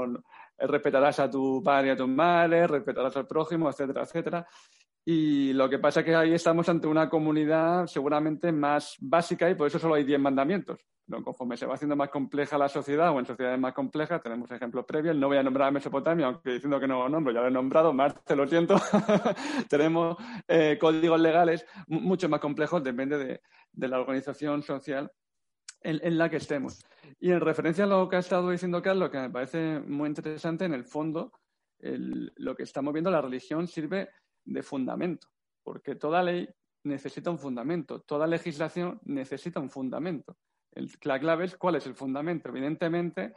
no 0.05 0.23
respetarás 0.57 1.19
a 1.19 1.29
tu 1.29 1.61
padre 1.63 1.87
y 1.87 1.91
a 1.91 1.97
tu 1.97 2.07
madre, 2.07 2.67
respetarás 2.67 3.15
al 3.17 3.27
prójimo, 3.27 3.69
etcétera, 3.69 4.03
etcétera. 4.03 4.47
Y 5.07 5.53
lo 5.53 5.69
que 5.69 5.77
pasa 5.77 5.99
es 5.99 6.05
que 6.05 6.15
ahí 6.15 6.33
estamos 6.33 6.67
ante 6.67 6.87
una 6.87 7.07
comunidad 7.09 7.85
seguramente 7.85 8.51
más 8.51 8.95
básica 8.99 9.47
y 9.49 9.53
por 9.53 9.67
eso 9.67 9.77
solo 9.77 9.93
hay 9.93 10.03
10 10.03 10.19
mandamientos. 10.19 10.79
Pero 11.07 11.23
conforme 11.23 11.55
se 11.55 11.67
va 11.67 11.75
haciendo 11.75 11.95
más 11.95 12.09
compleja 12.09 12.57
la 12.57 12.67
sociedad 12.67 13.11
o 13.11 13.19
en 13.19 13.27
sociedades 13.27 13.59
más 13.59 13.73
complejas, 13.73 14.23
tenemos 14.23 14.49
ejemplos 14.49 14.85
previos. 14.85 15.15
No 15.15 15.27
voy 15.27 15.37
a 15.37 15.43
nombrar 15.43 15.67
a 15.67 15.71
Mesopotamia, 15.71 16.25
aunque 16.25 16.53
diciendo 16.53 16.79
que 16.79 16.87
no 16.87 17.03
lo 17.03 17.09
nombro, 17.09 17.31
ya 17.31 17.41
lo 17.41 17.47
he 17.47 17.51
nombrado, 17.51 17.93
más 17.93 18.15
te 18.23 18.35
lo 18.35 18.47
siento. 18.47 18.77
tenemos 19.69 20.17
eh, 20.47 20.79
códigos 20.81 21.19
legales 21.19 21.67
mucho 21.87 22.27
más 22.27 22.39
complejos, 22.39 22.83
depende 22.83 23.41
de 23.71 23.87
la 23.87 23.99
organización 23.99 24.63
social 24.63 25.11
en, 25.85 26.17
la 26.17 26.29
que 26.29 26.37
estemos. 26.37 26.83
Y 27.19 27.31
en 27.31 27.39
referencia 27.39 27.83
a 27.83 27.87
lo 27.87 28.09
que 28.09 28.15
ha 28.15 28.19
estado 28.19 28.49
diciendo 28.49 28.81
Carlos, 28.81 29.09
que 29.09 29.19
me 29.19 29.29
parece 29.29 29.79
muy 29.79 30.09
interesante, 30.09 30.65
en 30.65 30.73
el 30.73 30.83
fondo, 30.83 31.31
lo 31.79 32.55
que 32.55 32.63
estamos 32.63 32.93
viendo, 32.93 33.11
la 33.11 33.21
religión 33.21 33.67
sirve 33.67 34.09
de 34.43 34.63
fundamento, 34.63 35.27
porque 35.63 35.95
toda 35.95 36.23
ley 36.23 36.47
necesita 36.83 37.29
un 37.29 37.39
fundamento, 37.39 38.01
toda 38.01 38.27
legislación 38.27 38.99
necesita 39.05 39.59
un 39.59 39.69
fundamento. 39.69 40.37
la 41.03 41.19
clave 41.19 41.45
es 41.45 41.57
cuál 41.57 41.75
es 41.75 41.85
el 41.87 41.95
fundamento. 41.95 42.49
Evidentemente, 42.49 43.33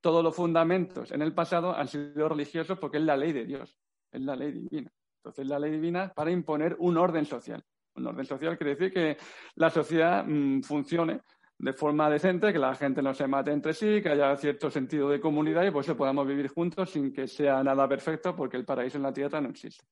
todos 0.00 0.22
los 0.22 0.34
fundamentos 0.34 1.10
en 1.12 1.22
el 1.22 1.32
pasado 1.34 1.74
han 1.74 1.88
sido 1.88 2.28
religiosos 2.28 2.78
porque 2.78 2.98
es 2.98 3.04
la 3.04 3.16
ley 3.16 3.32
de 3.32 3.44
Dios, 3.44 3.78
es 4.12 4.20
la 4.20 4.36
ley 4.36 4.52
divina. 4.52 4.92
Entonces, 5.16 5.46
la 5.46 5.58
ley 5.58 5.70
divina 5.70 6.12
para 6.14 6.30
imponer 6.30 6.76
un 6.78 6.98
orden 6.98 7.24
social. 7.24 7.64
Un 7.96 8.06
orden 8.06 8.26
social 8.26 8.58
quiere 8.58 8.74
decir 8.74 8.92
que 8.92 9.16
la 9.54 9.70
sociedad 9.70 10.24
mm, 10.26 10.62
funcione 10.62 11.20
de 11.64 11.72
forma 11.72 12.10
decente, 12.10 12.52
que 12.52 12.58
la 12.58 12.74
gente 12.74 13.00
no 13.00 13.14
se 13.14 13.26
mate 13.26 13.50
entre 13.50 13.72
sí, 13.72 14.02
que 14.02 14.10
haya 14.10 14.36
cierto 14.36 14.70
sentido 14.70 15.08
de 15.08 15.18
comunidad 15.18 15.64
y 15.64 15.70
pues 15.70 15.86
que 15.86 15.94
podamos 15.94 16.26
vivir 16.26 16.48
juntos 16.48 16.90
sin 16.90 17.10
que 17.10 17.26
sea 17.26 17.64
nada 17.64 17.88
perfecto, 17.88 18.36
porque 18.36 18.58
el 18.58 18.66
paraíso 18.66 18.98
en 18.98 19.04
la 19.04 19.14
tierra 19.14 19.40
no 19.40 19.48
existe. 19.48 19.82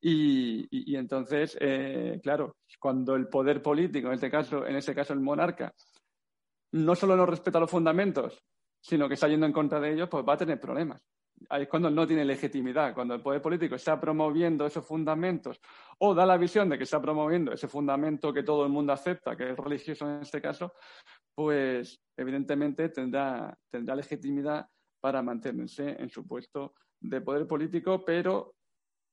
Y, 0.00 0.96
entonces, 0.96 1.54
eh, 1.60 2.18
claro, 2.22 2.56
cuando 2.80 3.14
el 3.14 3.28
poder 3.28 3.60
político, 3.60 4.08
en 4.08 4.14
este 4.14 4.30
caso, 4.30 4.66
en 4.66 4.76
ese 4.76 4.94
caso 4.94 5.12
el 5.12 5.20
monarca, 5.20 5.74
no 6.72 6.94
solo 6.94 7.14
no 7.14 7.26
respeta 7.26 7.60
los 7.60 7.70
fundamentos, 7.70 8.42
sino 8.80 9.06
que 9.06 9.14
está 9.14 9.28
yendo 9.28 9.44
en 9.44 9.52
contra 9.52 9.78
de 9.78 9.92
ellos, 9.92 10.08
pues 10.08 10.24
va 10.26 10.32
a 10.32 10.38
tener 10.38 10.58
problemas. 10.58 11.02
Es 11.50 11.68
cuando 11.68 11.90
no 11.90 12.06
tiene 12.06 12.24
legitimidad, 12.24 12.94
cuando 12.94 13.14
el 13.14 13.20
poder 13.20 13.42
político 13.42 13.74
está 13.74 14.00
promoviendo 14.00 14.66
esos 14.66 14.84
fundamentos 14.84 15.60
o 15.98 16.14
da 16.14 16.24
la 16.24 16.36
visión 16.36 16.68
de 16.68 16.78
que 16.78 16.84
está 16.84 17.00
promoviendo 17.00 17.52
ese 17.52 17.68
fundamento 17.68 18.32
que 18.32 18.42
todo 18.42 18.64
el 18.64 18.72
mundo 18.72 18.92
acepta, 18.92 19.36
que 19.36 19.50
es 19.50 19.56
religioso 19.56 20.08
en 20.08 20.22
este 20.22 20.40
caso, 20.40 20.72
pues 21.34 22.00
evidentemente 22.16 22.88
tendrá, 22.88 23.56
tendrá 23.70 23.94
legitimidad 23.94 24.66
para 25.00 25.22
mantenerse 25.22 25.96
en 26.00 26.08
su 26.08 26.26
puesto 26.26 26.74
de 27.00 27.20
poder 27.20 27.46
político, 27.46 28.02
pero 28.04 28.54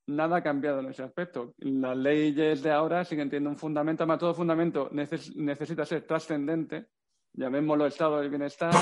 nada 0.07 0.37
ha 0.37 0.43
cambiado 0.43 0.79
en 0.79 0.87
ese 0.87 1.03
aspecto. 1.03 1.53
Las 1.57 1.97
leyes 1.97 2.63
de 2.63 2.71
ahora 2.71 3.05
siguen 3.05 3.29
teniendo 3.29 3.49
un 3.49 3.57
fundamento, 3.57 4.03
además 4.03 4.19
todo 4.19 4.33
fundamento 4.33 4.89
necesita 4.91 5.85
ser 5.85 6.07
trascendente, 6.07 6.87
llamémoslo 7.33 7.85
estado 7.85 8.19
del 8.19 8.29
bienestar, 8.29 8.73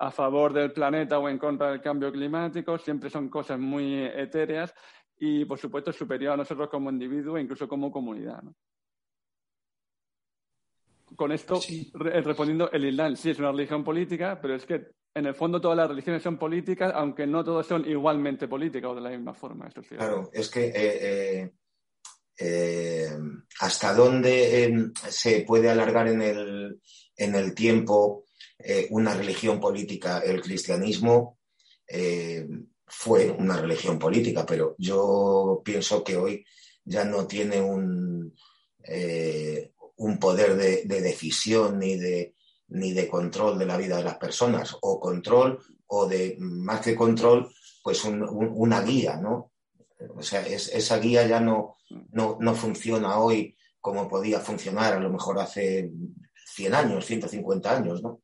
a 0.00 0.10
favor 0.10 0.54
del 0.54 0.72
planeta 0.72 1.18
o 1.18 1.28
en 1.28 1.38
contra 1.38 1.70
del 1.70 1.82
cambio 1.82 2.10
climático, 2.10 2.78
siempre 2.78 3.10
son 3.10 3.28
cosas 3.28 3.58
muy 3.58 4.02
etéreas 4.02 4.74
y, 5.18 5.44
por 5.44 5.58
supuesto, 5.58 5.92
superior 5.92 6.32
a 6.32 6.36
nosotros 6.38 6.70
como 6.70 6.88
individuo 6.88 7.36
e 7.36 7.42
incluso 7.42 7.68
como 7.68 7.92
comunidad. 7.92 8.42
Con 11.14 11.32
esto, 11.32 11.60
respondiendo, 11.92 12.70
el 12.72 12.86
Islam 12.86 13.14
sí 13.14 13.30
es 13.30 13.38
una 13.40 13.52
religión 13.52 13.84
política, 13.84 14.38
pero 14.40 14.54
es 14.54 14.64
que 14.64 14.86
en 15.14 15.26
el 15.26 15.34
fondo 15.34 15.60
todas 15.60 15.76
las 15.76 15.88
religiones 15.88 16.22
son 16.22 16.38
políticas, 16.38 16.92
aunque 16.94 17.26
no 17.26 17.44
todas 17.44 17.66
son 17.66 17.86
igualmente 17.86 18.48
políticas 18.48 18.92
o 18.92 18.94
de 18.94 19.02
la 19.02 19.10
misma 19.10 19.34
forma. 19.34 19.68
claro, 19.68 20.30
es 20.32 20.48
que 20.48 20.66
eh, 20.68 20.72
eh, 20.76 21.50
eh, 22.38 23.18
hasta 23.60 23.92
dónde 23.92 24.92
se 25.10 25.42
puede 25.42 25.68
alargar 25.68 26.08
en 26.08 26.22
el, 26.22 26.80
en 27.16 27.34
el 27.34 27.54
tiempo 27.54 28.24
una 28.90 29.14
religión 29.14 29.58
política. 29.60 30.20
El 30.20 30.40
cristianismo 30.40 31.38
fue 32.86 33.30
una 33.30 33.56
religión 33.56 33.98
política, 33.98 34.44
pero 34.46 34.74
yo 34.78 35.62
pienso 35.64 36.04
que 36.04 36.16
hoy 36.16 36.44
ya 36.84 37.04
no 37.04 37.26
tiene 37.26 37.60
un, 37.60 38.34
un 39.96 40.18
poder 40.18 40.56
de, 40.56 40.82
de 40.84 41.00
decisión 41.00 41.78
ni 41.78 41.96
de 41.96 42.34
ni 42.70 42.92
de 42.92 43.08
control 43.08 43.58
de 43.58 43.66
la 43.66 43.76
vida 43.76 43.96
de 43.96 44.04
las 44.04 44.16
personas, 44.16 44.76
o 44.80 45.00
control, 45.00 45.58
o 45.88 46.06
de 46.06 46.36
más 46.38 46.80
que 46.80 46.94
control, 46.94 47.52
pues 47.82 48.04
una 48.04 48.80
guía, 48.82 49.16
¿no? 49.16 49.52
O 50.16 50.22
sea, 50.22 50.46
esa 50.46 50.98
guía 50.98 51.26
ya 51.26 51.40
no, 51.40 51.76
no, 52.12 52.54
funciona 52.54 53.18
hoy 53.18 53.56
como 53.80 54.08
podía 54.08 54.40
funcionar 54.40 54.94
a 54.94 55.00
lo 55.00 55.10
mejor 55.10 55.38
hace 55.38 55.90
100 56.54 56.74
años, 56.74 57.06
150 57.06 57.76
años, 57.76 58.02
¿no? 58.02 58.22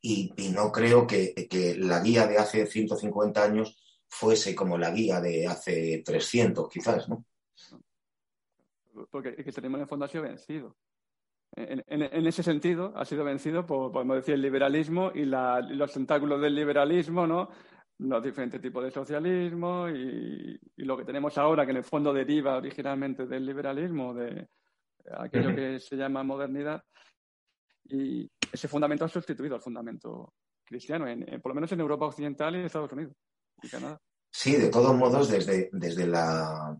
Y, 0.00 0.32
no 0.52 0.70
creo 0.70 1.06
que, 1.06 1.34
que, 1.50 1.76
la 1.76 2.00
guía 2.00 2.26
de 2.26 2.38
hace 2.38 2.66
150 2.66 3.42
años 3.42 3.76
fuese 4.08 4.54
como 4.54 4.78
la 4.78 4.90
guía 4.90 5.20
de 5.20 5.46
hace 5.46 6.02
300, 6.04 6.68
quizás, 6.68 7.08
¿no? 7.08 7.24
Porque 9.10 9.36
que 9.36 9.52
tenemos 9.52 9.78
en 9.78 9.82
el 9.82 9.88
fondo 9.88 10.04
ha 10.04 10.08
sido 10.08 10.24
vencido 10.24 10.76
en, 11.56 12.26
ese 12.26 12.42
sentido 12.42 12.92
ha 12.96 13.04
sido 13.04 13.24
vencido 13.24 13.66
por, 13.66 13.90
podemos 13.90 14.16
decir, 14.16 14.34
el 14.34 14.42
liberalismo 14.42 15.10
y, 15.14 15.24
los 15.24 15.92
tentáculos 15.92 16.40
del 16.40 16.54
liberalismo, 16.54 17.26
¿no? 17.26 17.48
los 17.98 18.22
diferentes 18.22 18.60
tipos 18.60 18.84
de 18.84 18.90
socialismo 18.90 19.88
y, 19.88 20.58
lo 20.76 20.96
que 20.96 21.04
tenemos 21.04 21.36
ahora, 21.38 21.64
que 21.64 21.72
en 21.72 21.78
el 21.78 21.84
fondo 21.84 22.12
deriva 22.12 22.56
originalmente 22.56 23.26
del 23.26 23.44
liberalismo, 23.44 24.14
de 24.14 24.48
aquello 25.16 25.54
que 25.54 25.80
se 25.80 25.96
llama 25.96 26.22
modernidad. 26.22 26.82
Y 27.88 28.30
ese 28.52 28.68
fundamento 28.68 29.04
ha 29.04 29.08
sustituido 29.08 29.54
al 29.54 29.62
fundamento 29.62 30.34
cristiano, 30.64 31.06
por 31.42 31.50
lo 31.50 31.54
menos 31.54 31.72
en 31.72 31.80
Europa 31.80 32.06
Occidental 32.06 32.54
y 32.54 32.58
en 32.58 32.66
Estados 32.66 32.92
Unidos 32.92 33.14
y 33.62 33.68
Canadá. 33.68 33.98
Sí, 34.30 34.56
de 34.56 34.68
todos 34.68 34.94
modos, 34.94 35.30
desde, 35.30 35.70
desde 35.72 36.06
la 36.06 36.76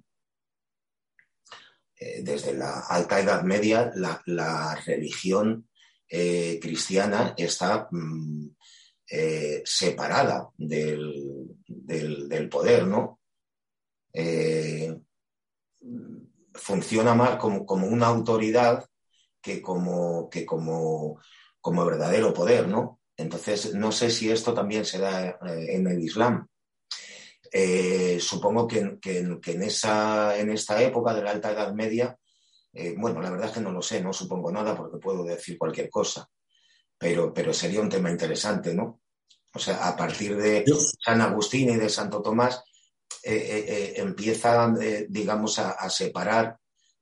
eh, 2.00 2.22
desde 2.22 2.54
la 2.54 2.80
Alta 2.88 3.18
Edad 3.18 3.42
Media 3.42 3.90
la, 3.96 4.80
religión 4.86 5.68
eh, 6.08 6.60
cristiana 6.62 7.34
está 7.36 7.88
mm, 7.90 8.50
eh, 9.10 9.62
separada 9.64 10.48
del, 10.56 11.56
poder, 12.48 12.86
¿no? 12.86 13.18
funciona 16.54 17.14
más 17.14 17.36
como, 17.36 17.86
una 17.86 18.06
autoridad 18.06 18.84
que 19.40 19.62
como, 19.62 20.28
que 20.28 20.44
como, 20.44 21.20
como 21.60 21.84
verdadero 21.84 22.32
poder, 22.32 22.68
¿no? 22.68 23.00
Entonces, 23.16 23.74
no 23.74 23.90
sé 23.90 24.10
si 24.10 24.30
esto 24.30 24.54
también 24.54 24.84
se 24.84 24.98
da 24.98 25.38
en 25.42 25.86
el 25.88 26.02
Islam. 26.02 26.46
Eh, 27.50 28.18
supongo 28.20 28.68
que, 28.68 28.98
en, 29.02 29.62
esa, 29.62 30.38
en 30.38 30.50
esta 30.50 30.80
época 30.82 31.14
de 31.14 31.22
la 31.22 31.30
Alta 31.30 31.50
Edad 31.50 31.72
Media, 31.72 32.16
eh, 32.72 32.94
bueno, 32.96 33.20
la 33.20 33.30
verdad 33.30 33.48
es 33.48 33.54
que 33.54 33.60
no 33.60 33.72
lo 33.72 33.82
sé, 33.82 34.00
no 34.02 34.12
supongo 34.12 34.52
nada 34.52 34.76
porque 34.76 34.98
puedo 34.98 35.24
decir 35.24 35.58
cualquier 35.58 35.88
cosa, 35.88 36.28
pero, 36.96 37.32
pero 37.32 37.52
sería 37.52 37.80
un 37.80 37.88
tema 37.88 38.10
interesante, 38.10 38.74
¿no? 38.74 39.00
O 39.52 39.58
sea, 39.58 39.88
a 39.88 39.96
partir 39.96 40.36
de 40.36 40.64
San 41.02 41.20
Agustín 41.20 41.70
y 41.70 41.76
de 41.76 41.88
Santo 41.88 42.20
Tomás, 42.20 42.62
eh, 43.22 43.94
empiezan, 43.96 44.78
digamos, 45.08 45.58
a, 45.58 45.88
separar 45.88 46.56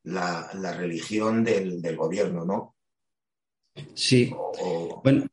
la, 0.06 0.72
religión 0.76 1.44
del, 1.44 1.96
gobierno, 1.96 2.44
¿no? 2.44 2.76
Sí. 3.94 4.32
Bueno, 5.02 5.26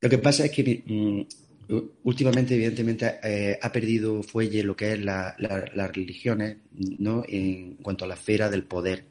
lo 0.00 0.08
que 0.08 0.18
pasa 0.18 0.44
es 0.44 0.52
que 0.52 0.82
mm, 0.86 1.72
últimamente, 2.04 2.54
evidentemente, 2.54 3.18
eh, 3.22 3.58
ha 3.60 3.72
perdido 3.72 4.22
fuelle 4.22 4.62
lo 4.62 4.76
que 4.76 4.92
es 4.92 5.00
las 5.00 5.36
religiones, 5.92 6.58
¿no? 6.98 7.24
En 7.26 7.76
cuanto 7.76 8.04
a 8.04 8.08
la 8.08 8.14
esfera 8.14 8.48
del 8.48 8.64
poder. 8.64 9.06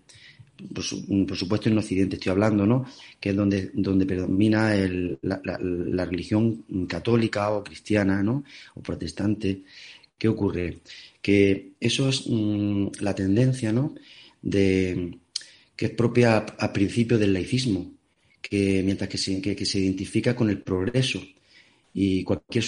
Por, 0.73 0.83
supuesto, 0.83 1.67
en 1.67 1.77
Occidente 1.77 2.15
estoy 2.15 2.31
hablando, 2.31 2.65
¿no? 2.65 2.85
Que 3.19 3.31
es 3.31 3.35
donde, 3.35 3.71
donde 3.73 4.05
predomina 4.05 4.73
la, 5.21 6.05
religión 6.05 6.63
católica 6.87 7.51
o 7.51 7.63
cristiana, 7.63 8.23
¿no? 8.23 8.43
O 8.75 8.81
protestante. 8.81 9.63
¿Qué 10.17 10.29
ocurre? 10.29 10.79
Que 11.21 11.73
eso 11.79 12.07
es 12.07 12.25
mm, 12.29 12.87
la 13.01 13.13
tendencia, 13.13 13.73
¿no? 13.73 13.93
De, 14.43 15.17
que 15.75 15.85
es 15.87 15.91
propia 15.91 16.37
a, 16.37 16.71
principio 16.71 17.17
del 17.17 17.33
laicismo, 17.33 17.91
que 18.41 18.83
mientras 18.83 19.09
que 19.09 19.17
se 19.17 19.79
identifica 19.79 20.35
con 20.35 20.49
el 20.51 20.61
progreso 20.61 21.19
y 21.93 22.23
cualquier 22.23 22.63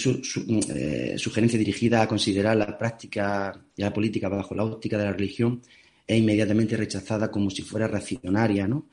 eh, 0.74 1.14
sugerencia 1.18 1.58
dirigida 1.58 2.02
a 2.02 2.08
considerar 2.08 2.56
la 2.56 2.78
práctica 2.78 3.60
y 3.76 3.82
la 3.82 3.92
política 3.92 4.28
bajo 4.28 4.54
la 4.54 4.64
óptica 4.64 4.96
de 4.96 5.04
la 5.04 5.12
religión 5.12 5.62
es 6.06 6.18
inmediatamente 6.18 6.76
rechazada 6.76 7.30
como 7.30 7.50
si 7.50 7.62
fuera 7.62 7.88
reaccionaria, 7.88 8.68
¿no? 8.68 8.88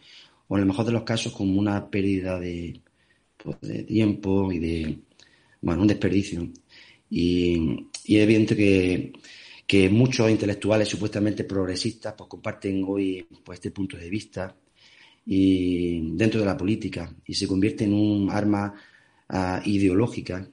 O 0.47 0.57
en 0.57 0.61
el 0.61 0.67
mejor 0.67 0.85
de 0.85 0.91
los 0.91 1.03
casos 1.03 1.33
como 1.33 1.59
una 1.59 1.89
pérdida 1.89 2.39
de, 2.39 2.81
pues, 3.37 3.57
tiempo 3.85 4.51
y 4.51 4.59
de, 4.59 4.99
bueno, 5.61 5.83
un 5.83 5.87
desperdicio. 5.87 6.49
Y, 7.09 7.87
es 8.05 8.21
evidente 8.21 8.55
que, 8.55 9.13
que, 9.67 9.89
muchos 9.89 10.29
intelectuales 10.29 10.87
supuestamente 10.87 11.43
progresistas 11.43 12.13
pues 12.17 12.29
comparten 12.29 12.83
hoy 12.87 13.27
pues, 13.43 13.57
este 13.57 13.71
punto 13.71 13.97
de 13.97 14.09
vista 14.09 14.55
y 15.25 16.15
dentro 16.15 16.39
de 16.39 16.45
la 16.45 16.57
política 16.57 17.13
y 17.25 17.33
se 17.33 17.47
convierte 17.47 17.85
en 17.85 17.93
un 17.93 18.29
arma 18.29 18.73
ideológica 19.65 20.47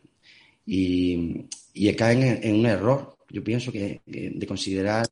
y, 0.64 1.46
y, 1.74 1.92
caen 1.94 2.40
en, 2.42 2.54
un 2.54 2.66
error, 2.66 3.16
yo 3.28 3.42
pienso 3.44 3.72
que, 3.72 4.00
de 4.06 4.46
considerar 4.46 5.06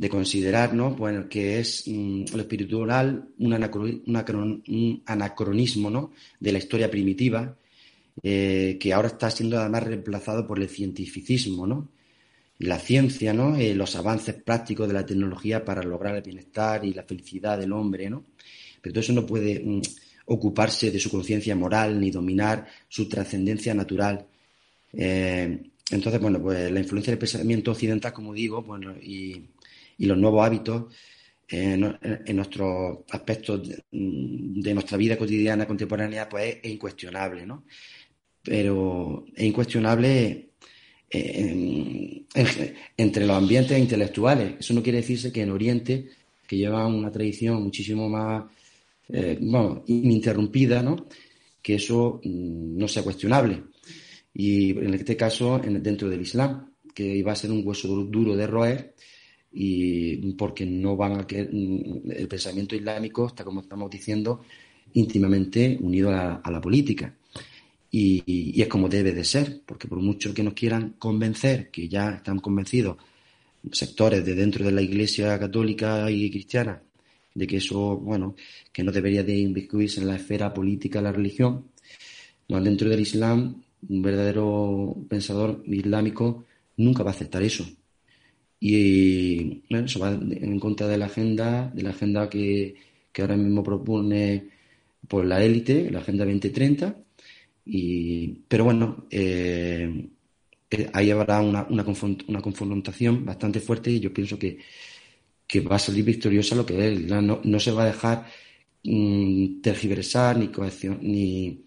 de 0.00 0.08
considerar 0.08 0.72
¿no? 0.72 0.94
bueno, 0.94 1.28
que 1.28 1.58
es 1.60 1.84
mm, 1.86 2.24
lo 2.34 2.40
espiritual 2.40 3.28
un, 3.38 5.02
anacronismo 5.04 5.90
¿no? 5.90 6.12
de 6.40 6.52
la 6.52 6.58
historia 6.58 6.90
primitiva, 6.90 7.54
eh, 8.22 8.76
que 8.80 8.92
ahora 8.92 9.08
está 9.08 9.30
siendo 9.30 9.58
además 9.58 9.84
reemplazado 9.84 10.46
por 10.46 10.58
el 10.60 10.68
cientificismo, 10.68 11.66
¿no? 11.66 11.88
la 12.58 12.78
ciencia, 12.78 13.32
¿no? 13.32 13.56
Eh, 13.56 13.74
los 13.74 13.96
avances 13.96 14.34
prácticos 14.34 14.86
de 14.86 14.92
la 14.92 15.06
tecnología 15.06 15.64
para 15.64 15.82
lograr 15.82 16.16
el 16.16 16.22
bienestar 16.22 16.84
y 16.84 16.92
la 16.92 17.04
felicidad 17.04 17.58
del 17.58 17.72
hombre, 17.72 18.10
¿no? 18.10 18.26
pero 18.80 18.92
todo 18.92 19.00
eso 19.00 19.12
no 19.12 19.26
puede 19.26 19.60
mm, 19.60 19.80
ocuparse 20.26 20.90
de 20.90 21.00
su 21.00 21.10
conciencia 21.10 21.56
moral 21.56 21.98
ni 22.00 22.10
dominar 22.10 22.66
su 22.88 23.08
trascendencia 23.08 23.74
natural. 23.74 24.26
Eh, 24.92 25.60
entonces, 25.90 26.20
bueno, 26.20 26.40
pues 26.40 26.70
la 26.70 26.80
influencia 26.80 27.10
del 27.12 27.18
pensamiento 27.18 27.72
occidental, 27.72 28.12
como 28.12 28.32
digo, 28.32 28.62
bueno, 28.62 28.94
y, 29.00 29.48
los 29.98 30.16
nuevos 30.16 30.46
hábitos 30.46 30.94
en, 31.48 31.80
nuestros 32.34 33.00
aspectos 33.10 33.68
mm, 33.90 34.60
de, 34.60 34.74
nuestra 34.74 34.96
vida 34.96 35.18
cotidiana 35.18 35.66
contemporánea, 35.66 36.28
pues 36.28 36.58
es, 36.62 36.70
incuestionable, 36.70 37.44
¿no? 37.44 37.64
Pero 38.50 39.26
es 39.32 39.44
incuestionable 39.44 40.48
eh, 41.08 42.24
entre 42.96 43.24
los 43.24 43.36
ambientes 43.36 43.78
intelectuales. 43.78 44.54
Eso 44.58 44.74
no 44.74 44.82
quiere 44.82 44.98
decirse 44.98 45.30
que 45.30 45.42
en 45.42 45.52
Oriente 45.52 46.08
que 46.48 46.56
llevan 46.56 46.92
una 46.92 47.12
tradición 47.12 47.62
muchísimo 47.62 48.08
más, 48.08 48.42
eh, 49.08 49.38
bueno, 49.40 49.84
ininterrumpida, 49.86 50.82
¿no? 50.82 51.06
Que 51.62 51.76
eso 51.76 52.20
mm, 52.24 52.76
no 52.76 52.88
sea 52.88 53.04
cuestionable. 53.04 53.62
Y 54.34 54.70
en 54.70 54.94
este 54.94 55.16
caso, 55.16 55.60
dentro 55.60 56.08
del 56.08 56.22
Islam, 56.22 56.72
que 56.92 57.04
iba 57.04 57.30
a 57.30 57.36
ser 57.36 57.52
un 57.52 57.64
hueso 57.64 57.86
duro 57.86 58.34
de 58.34 58.48
roer, 58.48 58.96
y 59.52 60.32
porque 60.32 60.66
no 60.66 60.96
van 60.96 61.20
a 61.20 61.24
que 61.24 61.44
mm, 61.44 62.10
el 62.10 62.26
pensamiento 62.26 62.74
islámico 62.74 63.28
está, 63.28 63.44
como 63.44 63.60
estamos 63.60 63.88
diciendo, 63.88 64.40
íntimamente 64.94 65.78
unido 65.80 66.10
a, 66.10 66.42
la 66.50 66.60
política. 66.60 67.14
Y, 67.92 68.60
es 68.60 68.68
como 68.68 68.88
debe 68.88 69.12
de 69.12 69.24
ser, 69.24 69.62
porque 69.66 69.88
por 69.88 70.00
mucho 70.00 70.32
que 70.32 70.42
nos 70.42 70.54
quieran 70.54 70.94
convencer, 70.98 71.70
que 71.70 71.88
ya 71.88 72.10
están 72.10 72.38
convencidos 72.38 72.96
sectores 73.72 74.24
de 74.24 74.34
dentro 74.34 74.64
de 74.64 74.72
la 74.72 74.82
Iglesia 74.82 75.38
católica 75.38 76.10
y 76.10 76.30
cristiana, 76.30 76.82
de 77.34 77.46
que 77.46 77.56
eso, 77.58 77.96
bueno, 77.96 78.34
que 78.72 78.82
no 78.82 78.92
debería 78.92 79.22
de 79.22 79.36
inmiscuirse 79.36 80.00
en 80.00 80.08
la 80.08 80.16
esfera 80.16 80.54
política 80.54 81.02
la 81.02 81.12
religión, 81.12 81.66
dentro 82.48 82.88
del 82.88 83.00
Islam, 83.00 83.62
un 83.88 84.02
verdadero 84.02 84.96
pensador 85.08 85.62
islámico 85.66 86.44
nunca 86.76 87.02
va 87.02 87.10
a 87.10 87.14
aceptar 87.14 87.42
eso. 87.42 87.64
Y 88.58 89.62
bueno, 89.70 89.86
eso 89.86 90.00
va 90.00 90.10
en 90.12 90.60
contra 90.60 90.86
de 90.86 90.98
la 90.98 91.06
agenda, 91.06 91.70
de 91.74 91.82
la 91.82 91.90
agenda 91.90 92.28
que, 92.28 92.74
que 93.12 93.22
ahora 93.22 93.36
mismo 93.36 93.62
propone 93.62 94.48
por 95.08 95.24
la 95.24 95.42
élite, 95.42 95.90
la 95.90 96.00
Agenda 96.00 96.24
2030. 96.24 96.96
Y, 97.72 98.26
pero 98.48 98.64
bueno, 98.64 99.06
eh, 99.12 100.08
eh, 100.68 100.90
ahí 100.92 101.10
habrá 101.12 101.40
una, 101.40 101.64
una, 101.70 101.84
confrontación 101.84 103.24
bastante 103.24 103.60
fuerte 103.60 103.92
y 103.92 104.00
yo 104.00 104.12
pienso 104.12 104.36
que, 104.36 104.58
que 105.46 105.60
va 105.60 105.76
a 105.76 105.78
salir 105.78 106.04
victoriosa 106.04 106.56
lo 106.56 106.66
que 106.66 106.88
es. 106.88 107.00
No, 107.02 107.40
no 107.44 107.60
se 107.60 107.70
va 107.70 107.84
a 107.84 107.92
dejar 107.92 108.26
mm, 108.82 109.60
tergiversar 109.60 110.36
ni, 110.36 110.50
ni, 111.00 111.64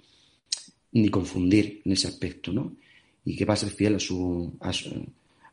ni 0.92 1.10
confundir 1.10 1.82
en 1.86 1.94
ese 1.94 2.10
aspecto, 2.10 2.52
¿no? 2.52 2.76
Y 3.24 3.38
que 3.38 3.46
va 3.46 3.54
a 3.54 3.58
ser 3.58 3.70
fiel 3.70 3.96
a, 3.96 4.00
su, 4.00 4.58
a, 4.60 4.72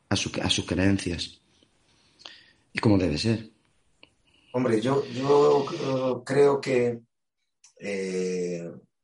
a, 0.08 0.16
sus 0.50 0.66
creencias. 0.66 1.40
Y 2.72 2.80
como 2.80 2.98
debe 2.98 3.18
ser. 3.18 3.50
Hombre, 4.50 4.80
yo, 4.80 5.04
yo 5.14 5.64
eh, 5.72 6.22
creo 6.24 6.60
que 6.60 6.98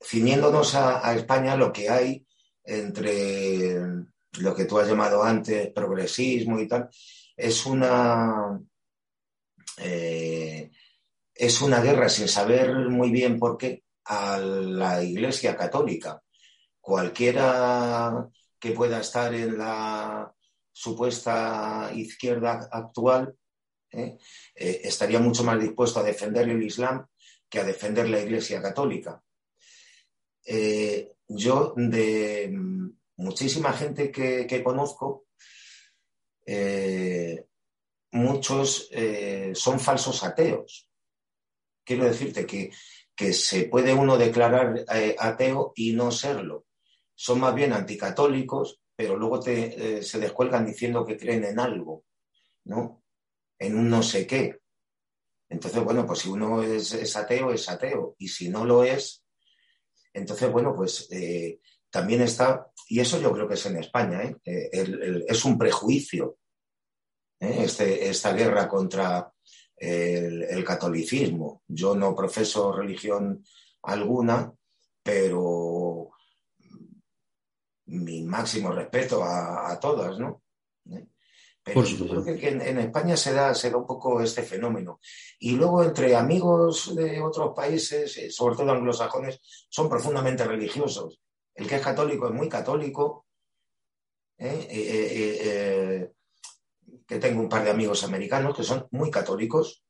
ciñéndonos 0.01 0.75
a, 0.75 1.15
España, 1.15 1.57
lo 1.57 1.73
que 1.73 1.89
hay 1.89 2.27
entre 2.65 3.81
lo 4.39 4.55
que 4.55 4.65
tú 4.65 4.79
has 4.79 4.89
llamado 4.89 5.23
antes 5.23 5.73
progresismo 5.73 6.61
y 6.61 6.69
tal, 6.69 6.89
es 7.37 7.67
una, 7.67 8.61
eh, 9.79 10.71
es 11.35 11.63
una 11.63 11.81
guerra 11.81 12.09
sin 12.09 12.29
saber 12.29 12.75
muy 12.89 13.11
bien 13.11 13.39
por 13.39 13.57
qué 13.57 13.85
a 14.05 14.39
la 14.39 15.03
Iglesia 15.03 15.57
Católica. 15.57 16.23
Cualquiera 16.81 18.29
que 18.59 18.73
pueda 18.73 19.01
estar 19.01 19.35
en 19.35 19.59
la 19.59 20.33
supuesta 20.73 21.91
izquierda 21.95 22.69
actual 22.71 23.35
eh, 23.91 24.19
estaría 24.55 25.19
mucho 25.19 25.43
más 25.43 25.59
dispuesto 25.61 26.01
a 26.01 26.05
defender 26.05 26.49
el 26.49 26.63
Islam 26.63 27.07
que 27.49 27.61
a 27.61 27.65
defender 27.65 28.09
la 28.09 28.21
Iglesia 28.21 28.61
Católica. 28.61 29.23
Eh, 30.47 31.13
yo, 31.29 31.75
de 31.77 32.57
muchísima 33.17 33.73
gente 33.73 34.11
que, 34.11 34.63
conozco, 34.63 35.27
eh, 36.47 37.47
muchos 38.13 38.89
eh, 38.93 39.53
son 39.55 39.81
falsos 39.81 40.23
ateos. 40.23 40.89
Quiero 41.85 42.05
decirte 42.05 42.47
que, 42.47 42.71
que 43.15 43.33
se 43.33 43.65
puede 43.65 43.93
uno 43.93 44.17
declarar 44.17 44.85
ateo 45.19 45.73
y 45.75 45.93
no 45.93 46.11
serlo. 46.11 46.67
Son 47.15 47.41
más 47.41 47.55
bien 47.55 47.73
anticatólicos, 47.73 48.81
pero 48.95 49.17
luego 49.17 49.43
se 49.43 50.19
descuelgan 50.21 50.67
diciendo 50.67 51.05
que 51.05 51.17
creen 51.17 51.45
en 51.45 51.59
algo, 51.59 52.05
¿no? 52.65 53.03
En 53.59 53.77
un 53.77 53.89
no 53.89 54.03
sé 54.03 54.27
qué. 54.27 54.61
Entonces, 55.49 55.83
bueno, 55.83 56.07
pues 56.07 56.21
si 56.21 56.29
uno 56.29 56.63
es, 56.63 57.17
ateo, 57.17 57.53
es 57.53 57.69
ateo. 57.69 58.17
Y 58.19 58.29
si 58.29 58.49
no 58.49 58.65
lo 58.65 58.85
es, 58.85 59.25
entonces, 60.17 60.51
bueno, 60.51 60.75
pues 60.75 61.09
eh, 61.11 61.61
también 61.91 62.23
está, 62.23 62.71
y 62.89 63.01
eso 63.01 63.21
yo 63.21 63.33
creo 63.33 63.47
que 63.47 63.55
es 63.55 63.67
en 63.67 63.77
España, 63.77 64.23
¿eh? 64.23 64.37
Eh, 64.45 65.25
es 65.29 65.45
un 65.45 65.59
prejuicio 65.59 66.39
este, 67.39 68.09
esta 68.09 68.33
guerra 68.33 68.67
contra 68.67 69.31
el, 69.77 70.65
catolicismo. 70.65 71.63
Yo 71.69 71.95
no 71.95 72.17
profeso 72.17 72.73
religión 72.73 73.45
alguna, 73.83 74.53
pero 75.03 76.11
mi 77.87 78.23
máximo 78.23 78.73
respeto 78.73 79.23
a, 79.23 79.71
a 79.71 79.79
todas, 79.79 80.19
¿no? 80.19 80.43
Pero 81.67 81.83
yo 81.83 82.07
creo 82.07 82.25
que 82.25 82.49
en, 82.49 82.79
España 82.79 83.17
se 83.17 83.33
da, 83.33 83.53
se 83.53 83.71
da 83.71 83.77
un 83.77 83.87
poco 83.89 84.21
este 84.21 84.45
fenómeno. 84.45 85.01
Y 85.41 85.57
luego 85.57 85.83
entre 85.83 86.15
amigos 86.15 86.95
de 86.95 87.21
otros 87.21 87.55
países, 87.57 88.17
eh, 88.19 88.31
sobre 88.31 88.55
todo 88.55 88.71
anglosajones, 88.71 89.41
son 89.69 89.89
profundamente 89.89 90.45
religiosos. 90.45 91.21
El 91.53 91.67
que 91.67 91.75
es 91.75 91.83
católico 91.83 92.29
es 92.29 92.35
muy 92.35 92.49
católico. 92.49 93.27
¿eh? 94.39 94.69
Eh, 94.71 96.13
que 97.05 97.19
tengo 97.19 97.41
un 97.41 97.49
par 97.49 97.65
de 97.65 97.71
amigos 97.71 98.05
americanos 98.05 98.57
que 98.57 98.63
son 98.63 98.87
muy 98.93 99.11
católicos, 99.11 99.83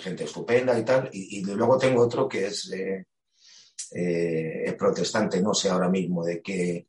gente 0.00 0.24
estupenda 0.24 0.78
y 0.78 0.84
tal. 0.84 1.08
Y, 1.10 1.42
luego 1.42 1.78
tengo 1.78 2.02
otro 2.02 2.28
que 2.28 2.48
es, 2.48 2.70
es 3.90 4.74
protestante, 4.74 5.40
no 5.40 5.54
sé 5.54 5.70
ahora 5.70 5.88
mismo 5.88 6.22
de 6.22 6.42
qué 6.42 6.86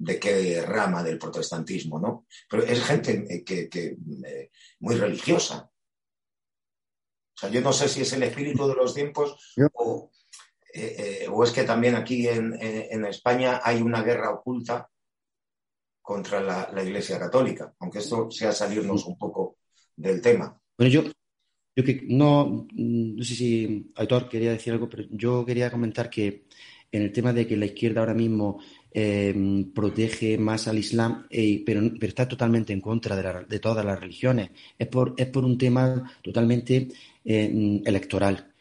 de 0.00 0.18
qué 0.18 0.62
rama 0.62 1.02
del 1.02 1.18
protestantismo, 1.18 2.00
¿no? 2.00 2.26
Pero 2.48 2.62
es 2.62 2.82
gente 2.82 3.26
eh, 3.28 3.44
que, 3.44 3.68
eh, 4.26 4.50
muy 4.80 4.94
religiosa. 4.94 5.70
O 7.34 7.38
sea, 7.38 7.50
yo 7.50 7.60
no 7.60 7.72
sé 7.72 7.86
si 7.88 8.00
es 8.00 8.12
el 8.14 8.22
espíritu 8.22 8.66
de 8.66 8.74
los 8.74 8.94
tiempos 8.94 9.54
o, 9.74 10.10
eh, 10.72 11.28
es 11.44 11.50
que 11.52 11.64
también 11.64 11.96
aquí 11.96 12.26
en, 12.26 13.04
España 13.04 13.60
hay 13.62 13.82
una 13.82 14.02
guerra 14.02 14.30
oculta 14.30 14.88
contra 16.00 16.40
la, 16.40 16.82
Iglesia 16.82 17.18
Católica, 17.18 17.74
aunque 17.78 17.98
esto 17.98 18.30
sea 18.30 18.52
salirnos 18.52 19.04
un 19.04 19.18
poco 19.18 19.58
del 19.96 20.22
tema. 20.22 20.58
Bueno, 20.78 20.90
yo, 20.90 21.02
yo 21.76 21.84
que 21.84 22.04
no, 22.08 22.66
no 22.72 23.24
sé 23.24 23.34
si 23.34 23.92
Aitor 23.96 24.30
quería 24.30 24.52
decir 24.52 24.72
algo, 24.72 24.88
pero 24.88 25.04
yo 25.10 25.44
quería 25.44 25.70
comentar 25.70 26.08
que 26.08 26.46
en 26.92 27.02
el 27.02 27.12
tema 27.12 27.32
de 27.32 27.46
que 27.46 27.56
la 27.56 27.66
izquierda 27.66 28.00
ahora 28.00 28.14
mismo 28.14 28.60
eh, 28.92 29.64
protege 29.74 30.36
más 30.38 30.66
al 30.68 30.78
Islam, 30.78 31.26
eh, 31.30 31.62
pero, 31.64 31.80
está 32.00 32.26
totalmente 32.28 32.72
en 32.72 32.80
contra 32.80 33.44
de, 33.46 33.58
todas 33.58 33.84
las 33.84 34.00
religiones. 34.00 34.50
Es 34.78 34.88
por, 34.88 35.14
es 35.16 35.26
por 35.26 35.44
un 35.44 35.56
tema 35.56 36.12
totalmente 36.22 36.88
eh, 37.24 37.82
electoral, 37.84 38.52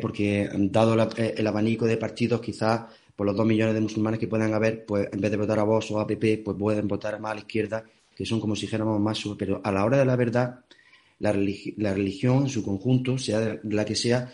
porque 0.00 0.48
dado 0.52 0.94
el 1.16 1.46
abanico 1.46 1.86
de 1.86 1.96
partidos, 1.98 2.40
quizás 2.40 2.82
por 3.14 3.26
los 3.26 3.36
dos 3.36 3.46
millones 3.46 3.74
de 3.74 3.80
musulmanes 3.80 4.18
que 4.18 4.26
puedan 4.26 4.52
haber, 4.54 4.84
pues 4.84 5.08
en 5.12 5.20
vez 5.20 5.30
de 5.30 5.36
votar 5.36 5.58
a 5.58 5.64
vos 5.64 5.90
o 5.90 6.00
a 6.00 6.06
PP, 6.06 6.38
pues 6.44 6.56
pueden 6.58 6.88
votar 6.88 7.20
más 7.20 7.32
a 7.32 7.34
la 7.34 7.40
izquierda, 7.40 7.84
que 8.14 8.26
son 8.26 8.40
como 8.40 8.56
si 8.56 8.62
dijéramos 8.62 9.00
más, 9.00 9.22
pero 9.38 9.60
a 9.62 9.70
la 9.70 9.84
hora 9.84 9.98
de 9.98 10.04
la 10.04 10.16
verdad, 10.16 10.60
la, 11.18 11.32
religión 11.32 12.44
en 12.44 12.48
su 12.48 12.64
conjunto, 12.64 13.18
sea 13.18 13.58
la 13.64 13.84
que 13.84 13.94
sea, 13.94 14.32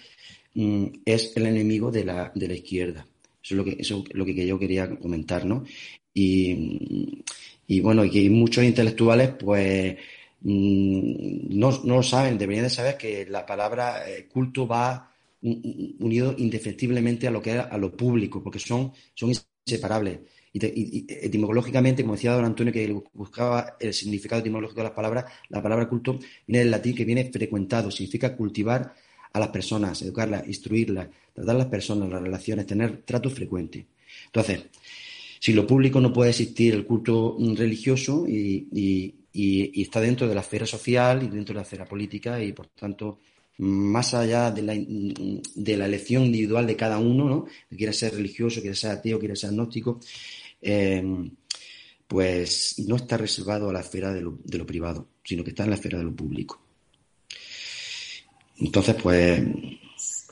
mm, 0.54 0.86
es 1.04 1.36
el 1.36 1.46
enemigo 1.46 1.90
de 1.90 2.04
la, 2.04 2.32
de 2.34 2.48
la 2.48 2.54
izquierda. 2.54 3.06
Eso 3.42 3.54
es 3.54 3.58
lo 3.58 3.64
que, 3.64 3.76
eso 3.78 4.04
lo 4.12 4.24
que 4.24 4.46
yo 4.46 4.58
quería 4.58 4.88
comentar, 4.98 5.44
¿no? 5.44 5.64
Y, 6.12 7.24
y 7.66 7.80
bueno, 7.80 8.04
y 8.04 8.10
que 8.10 8.28
muchos 8.30 8.64
intelectuales, 8.64 9.30
pues, 9.38 9.96
mm, 10.42 11.58
no, 11.58 11.70
no, 11.84 11.96
lo 11.96 12.02
saben, 12.02 12.38
deberían 12.38 12.64
de 12.64 12.70
saber 12.70 12.96
que 12.96 13.26
la 13.26 13.46
palabra 13.46 14.08
eh, 14.08 14.26
culto 14.28 14.66
va 14.66 15.10
unido 15.42 16.34
indefectiblemente 16.36 17.26
a 17.26 17.30
lo 17.30 17.40
que 17.40 17.52
es 17.52 17.58
a 17.58 17.78
lo 17.78 17.96
público, 17.96 18.42
porque 18.42 18.58
son, 18.58 18.92
son 19.14 19.32
inseparables. 19.66 20.20
Y, 20.52 21.06
etimológicamente, 21.08 22.02
como 22.02 22.14
decía 22.14 22.32
don 22.32 22.44
Antonio, 22.44 22.72
que 22.72 22.92
buscaba 23.12 23.76
el 23.78 23.94
significado 23.94 24.40
etimológico 24.40 24.80
de 24.80 24.88
las 24.88 24.92
palabras, 24.92 25.26
la 25.48 25.62
palabra 25.62 25.88
culto 25.88 26.18
viene 26.46 26.60
del 26.60 26.70
latín 26.70 26.94
que 26.94 27.04
viene 27.04 27.30
frecuentado, 27.32 27.90
significa 27.90 28.36
cultivar 28.36 28.94
a 29.32 29.40
las 29.40 29.48
personas, 29.48 30.02
educarlas, 30.02 30.46
instruirlas, 30.46 31.08
tratar 31.32 31.54
a 31.54 31.58
las 31.58 31.68
personas, 31.68 32.08
las 32.10 32.22
relaciones, 32.22 32.66
tener 32.66 33.02
trato 33.02 33.30
frecuente. 33.30 33.86
Entonces, 34.26 34.62
si 35.38 35.52
lo 35.52 35.66
público 35.66 36.00
no 36.00 36.12
puede 36.12 36.30
existir 36.30 36.74
el 36.74 36.86
culto 36.86 37.36
religioso 37.56 38.26
y, 38.28 39.14
está 39.32 40.00
dentro 40.00 40.28
de 40.28 40.34
la 40.34 40.40
esfera 40.40 40.66
social 40.66 41.22
y 41.22 41.28
dentro 41.28 41.54
de 41.54 41.58
la 41.58 41.62
esfera 41.62 41.84
política 41.84 42.42
y, 42.42 42.52
por 42.52 42.66
tanto, 42.68 43.20
más 43.58 44.12
allá 44.14 44.50
de 44.50 44.62
la, 44.62 44.74
de 44.74 45.76
la 45.76 45.86
elección 45.86 46.24
individual 46.24 46.66
de 46.66 46.76
cada 46.76 46.98
uno, 46.98 47.28
¿no? 47.28 47.44
que 47.68 47.76
quiera 47.76 47.92
ser 47.92 48.14
religioso, 48.14 48.60
quiera 48.60 48.74
ser 48.74 48.90
ateo, 48.90 49.18
quiera 49.18 49.36
ser 49.36 49.50
agnóstico, 49.50 50.00
eh, 50.60 51.30
pues 52.06 52.74
no 52.86 52.96
está 52.96 53.16
reservado 53.16 53.70
a 53.70 53.72
la 53.72 53.80
esfera 53.80 54.12
de 54.12 54.22
lo, 54.22 54.38
de 54.44 54.58
lo 54.58 54.66
privado. 54.66 55.08
Sino 55.22 55.44
que 55.44 55.50
está 55.50 55.62
en 55.64 55.70
la 55.70 55.76
esfera 55.76 55.98
de 55.98 56.04
lo 56.04 56.14
público. 56.14 56.60
Entonces, 58.60 58.94
pues, 59.02 59.42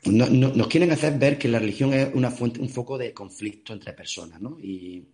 nos 0.04 0.66
quieren 0.68 0.90
hacer 0.92 1.18
ver 1.18 1.38
que 1.38 1.48
la 1.48 1.58
religión 1.58 1.92
es 1.92 2.08
una 2.14 2.30
fuente, 2.30 2.60
un 2.60 2.68
foco 2.68 2.98
de 2.98 3.12
conflicto 3.12 3.72
entre 3.72 3.92
personas, 3.92 4.40
¿no? 4.40 4.58
Y, 4.60 5.04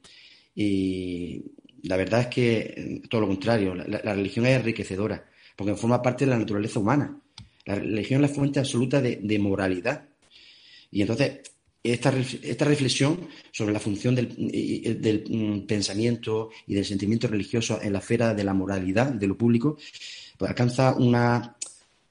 la 1.83 1.99
verdad 1.99 2.21
es 2.23 2.27
que 2.29 3.03
todo 3.11 3.21
lo 3.23 3.27
contrario, 3.27 3.75
la, 3.75 4.15
religión 4.15 4.47
es 4.47 4.57
enriquecedora, 4.57 5.29
porque 5.55 5.75
forma 5.75 6.01
parte 6.01 6.25
de 6.25 6.31
la 6.31 6.39
naturaleza 6.39 6.81
humana. 6.81 7.21
La 7.67 7.75
religión 7.75 8.25
es 8.25 8.31
la 8.31 8.35
fuente 8.35 8.59
absoluta 8.59 9.03
de, 9.03 9.39
moralidad. 9.39 10.09
Y 10.91 11.03
entonces, 11.03 11.41
esta, 11.83 12.15
esta, 12.43 12.65
reflexión 12.65 13.29
sobre 13.53 13.75
la 13.75 13.81
función 13.81 14.15
del, 14.15 14.35
del, 15.01 15.25
mm, 15.29 15.67
pensamiento 15.67 16.51
y 16.67 16.75
del 16.75 16.87
sentimiento 16.87 17.29
religioso 17.29 17.79
en 17.83 17.93
la 17.93 17.99
esfera 17.99 18.33
de 18.33 18.45
la 18.45 18.55
moralidad, 18.55 19.13
de 19.13 19.27
lo 19.27 19.37
público, 19.37 19.77
pues 20.39 20.49
alcanza 20.49 20.95
una, 20.95 21.57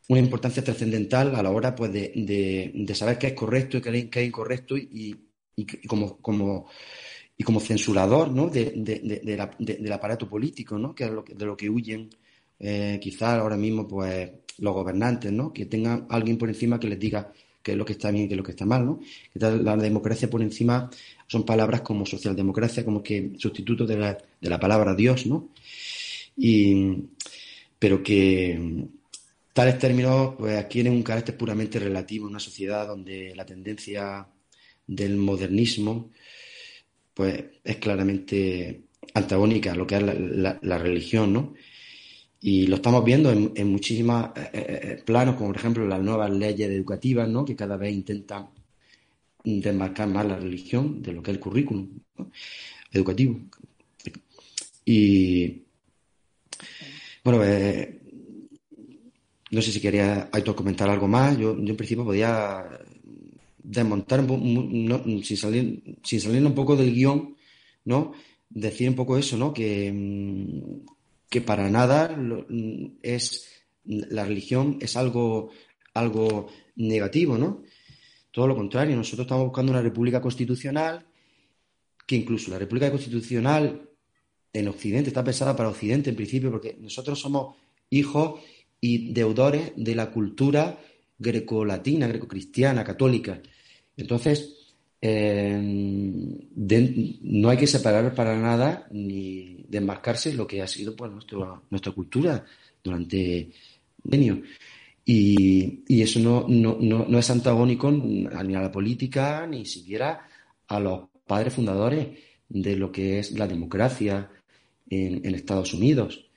una 0.10 0.20
importancia 0.20 0.64
trascendental 0.64 1.36
a 1.36 1.44
la 1.44 1.50
hora 1.50 1.76
pues, 1.76 1.92
de, 1.94 2.92
saber 2.94 3.18
qué 3.18 3.28
es 3.28 3.34
correcto 3.34 3.78
y 3.78 3.82
qué 3.82 4.22
es 4.22 4.28
incorrecto 4.28 4.78
y, 4.78 5.16
como, 5.88 6.18
como, 6.18 6.68
y 7.38 7.44
como 7.44 7.60
censurador 7.60 8.32
¿no? 8.32 8.50
del 8.50 9.92
aparato 9.92 10.28
político, 10.28 10.78
¿no? 10.78 10.94
que 10.94 11.06
es 11.06 11.12
lo 11.12 11.24
de 11.24 11.46
lo 11.46 11.56
que 11.56 11.70
huyen 11.70 12.10
eh, 12.60 13.00
quizás 13.02 13.40
ahora 13.40 13.58
mismo 13.58 13.88
pues, 13.88 14.30
los 14.60 14.74
gobernantes, 14.74 15.32
¿no? 15.32 15.54
que 15.54 15.66
tengan 15.66 16.06
alguien 16.10 16.38
por 16.38 16.50
encima 16.50 16.80
que 16.80 16.88
les 16.88 17.00
diga 17.00 17.32
qué 17.62 17.72
es 17.72 17.78
lo 17.78 17.86
que 17.86 17.94
está 17.94 18.12
bien 18.12 18.26
y 18.26 18.28
qué 18.28 18.34
es 18.34 18.38
lo 18.38 18.44
que 18.44 18.52
está 18.52 18.66
mal. 18.66 18.86
¿no? 18.86 19.00
Que 19.34 19.40
la 19.40 19.78
democracia 19.78 20.30
por 20.30 20.42
encima 20.42 20.90
son 21.28 21.46
palabras 21.46 21.82
como 21.82 22.06
socialdemocracia, 22.06 22.84
como 22.84 23.02
que 23.02 23.32
sustituto 23.38 23.86
de 23.86 23.98
la, 23.98 24.18
de 24.40 24.50
la 24.50 24.60
palabra 24.60 24.94
Dios, 24.94 25.26
¿no? 25.26 25.50
Y, 26.36 27.04
pero 27.80 28.04
que 28.04 28.88
Tales 29.54 29.78
términos 29.78 30.34
pues, 30.38 30.58
adquieren 30.58 30.94
un 30.94 31.04
carácter 31.04 31.38
puramente 31.38 31.78
relativo 31.78 32.26
en 32.26 32.32
una 32.32 32.40
sociedad 32.40 32.88
donde 32.88 33.36
la 33.36 33.46
tendencia 33.46 34.28
del 34.88 35.16
modernismo 35.18 36.10
pues, 37.14 37.44
es 37.64 37.78
claramente 37.78 38.86
antagónica 39.14 39.72
a 39.72 39.76
lo 39.76 39.86
que 39.86 39.96
es 39.96 40.02
la, 40.02 40.78
religión, 40.80 41.34
¿no? 41.34 41.54
Y 42.42 42.68
lo 42.68 42.78
estamos 42.78 43.06
viendo 43.06 43.32
en, 43.32 43.68
muchísimos 43.68 44.32
eh, 44.36 44.50
eh, 44.54 44.80
eh, 44.84 45.04
planos, 45.06 45.36
como 45.36 45.50
por 45.50 45.58
ejemplo 45.58 45.88
las 45.88 46.02
nuevas 46.02 46.32
leyes 46.32 46.70
educativas, 46.70 47.30
¿no? 47.30 47.46
Que 47.46 47.56
cada 47.56 47.78
vez 47.78 47.94
intentan 47.94 48.50
desmarcar 49.44 50.08
más 50.08 50.26
la 50.26 50.38
religión 50.38 51.02
de 51.02 51.14
lo 51.14 51.22
que 51.22 51.32
es 51.32 51.38
el 51.38 51.42
currículum 51.42 51.90
educativo. 52.92 53.40
Y 54.84 55.62
bueno, 57.24 57.40
no 59.54 59.62
sé 59.62 59.72
si 59.72 59.80
quería 59.80 60.30
Aitor 60.32 60.56
comentar 60.56 60.90
algo 60.90 61.08
más. 61.08 61.38
Yo, 61.38 61.52
en 61.52 61.78
principio 61.78 62.04
podía 62.04 62.66
desmontar, 63.62 64.26
sin, 65.24 65.38
salir, 65.38 65.98
sin 66.04 66.20
salir 66.20 66.44
un 66.44 66.56
poco 66.56 66.76
del 66.76 66.92
guion, 66.92 67.36
¿no? 67.86 68.14
Decir 68.50 68.90
un 68.90 68.96
poco 68.96 69.16
eso, 69.18 69.38
¿no? 69.38 69.54
Que, 69.54 69.92
mm, 69.94 70.86
que 71.30 71.42
para 71.42 71.70
nada 71.70 72.18
es 73.04 73.48
la 73.86 74.26
religión 74.26 74.78
es 74.82 74.98
algo, 74.98 75.52
algo 75.94 76.48
negativo, 76.76 77.38
¿no? 77.38 77.64
Todo 78.32 78.48
lo 78.48 78.56
contrario, 78.56 78.96
nosotros 78.96 79.26
estamos 79.26 79.46
buscando 79.46 79.72
una 79.72 79.82
república 79.82 80.20
constitucional 80.20 81.06
que 82.08 82.16
incluso 82.16 82.50
la 82.50 82.58
república 82.58 82.90
constitucional 82.90 83.88
en 84.52 84.68
Occidente 84.68 85.10
está 85.10 85.24
pensada 85.24 85.56
para 85.56 85.70
Occidente 85.70 86.10
en 86.10 86.16
principio, 86.16 86.50
porque 86.50 86.76
nosotros 86.80 87.20
somos 87.20 87.56
hijos 87.92 88.42
y 88.84 89.14
deudores 89.14 89.72
de 89.78 89.96
la 89.96 90.12
cultura 90.12 90.78
grecolatina, 91.18 92.06
grecocristiana, 92.06 92.84
católica. 92.84 93.42
Entonces, 93.96 94.76
eh, 95.00 95.58
no 97.22 97.50
hay 97.50 97.58
que 97.58 97.66
separar 97.66 98.14
para 98.14 98.38
nada 98.38 98.86
ni 98.92 99.64
desmarcarse 99.70 100.34
lo 100.34 100.46
que 100.46 100.62
ha 100.62 100.68
sido 100.68 100.98
pues, 100.98 101.10
nuestra 101.70 101.94
cultura 101.94 102.46
durante 102.84 103.52
años. 104.12 104.40
Y, 105.06 105.84
y, 105.88 106.02
eso 106.02 106.20
no, 106.20 106.46
no, 106.50 106.78
no, 106.78 107.20
es 107.20 107.30
antagónico 107.30 107.90
ni 107.90 108.26
a 108.28 108.62
la 108.62 108.72
política, 108.72 109.48
ni 109.48 109.66
siquiera 109.66 110.28
a 110.68 110.80
los 110.82 111.08
padres 111.26 111.54
fundadores 111.54 112.20
de 112.50 112.76
lo 112.76 112.92
que 112.92 113.20
es 113.20 113.32
la 113.32 113.48
democracia 113.48 114.30
en 114.90 115.36
Estados 115.36 115.74
Unidos 115.74 116.33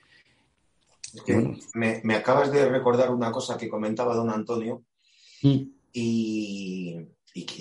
me, 1.73 2.15
acabas 2.15 2.51
de 2.51 2.69
recordar 2.69 3.11
una 3.11 3.31
cosa 3.31 3.57
que 3.57 3.69
comentaba 3.69 4.15
don 4.15 4.29
Antonio 4.29 4.83
mm. 5.41 5.61
y, 5.93 7.07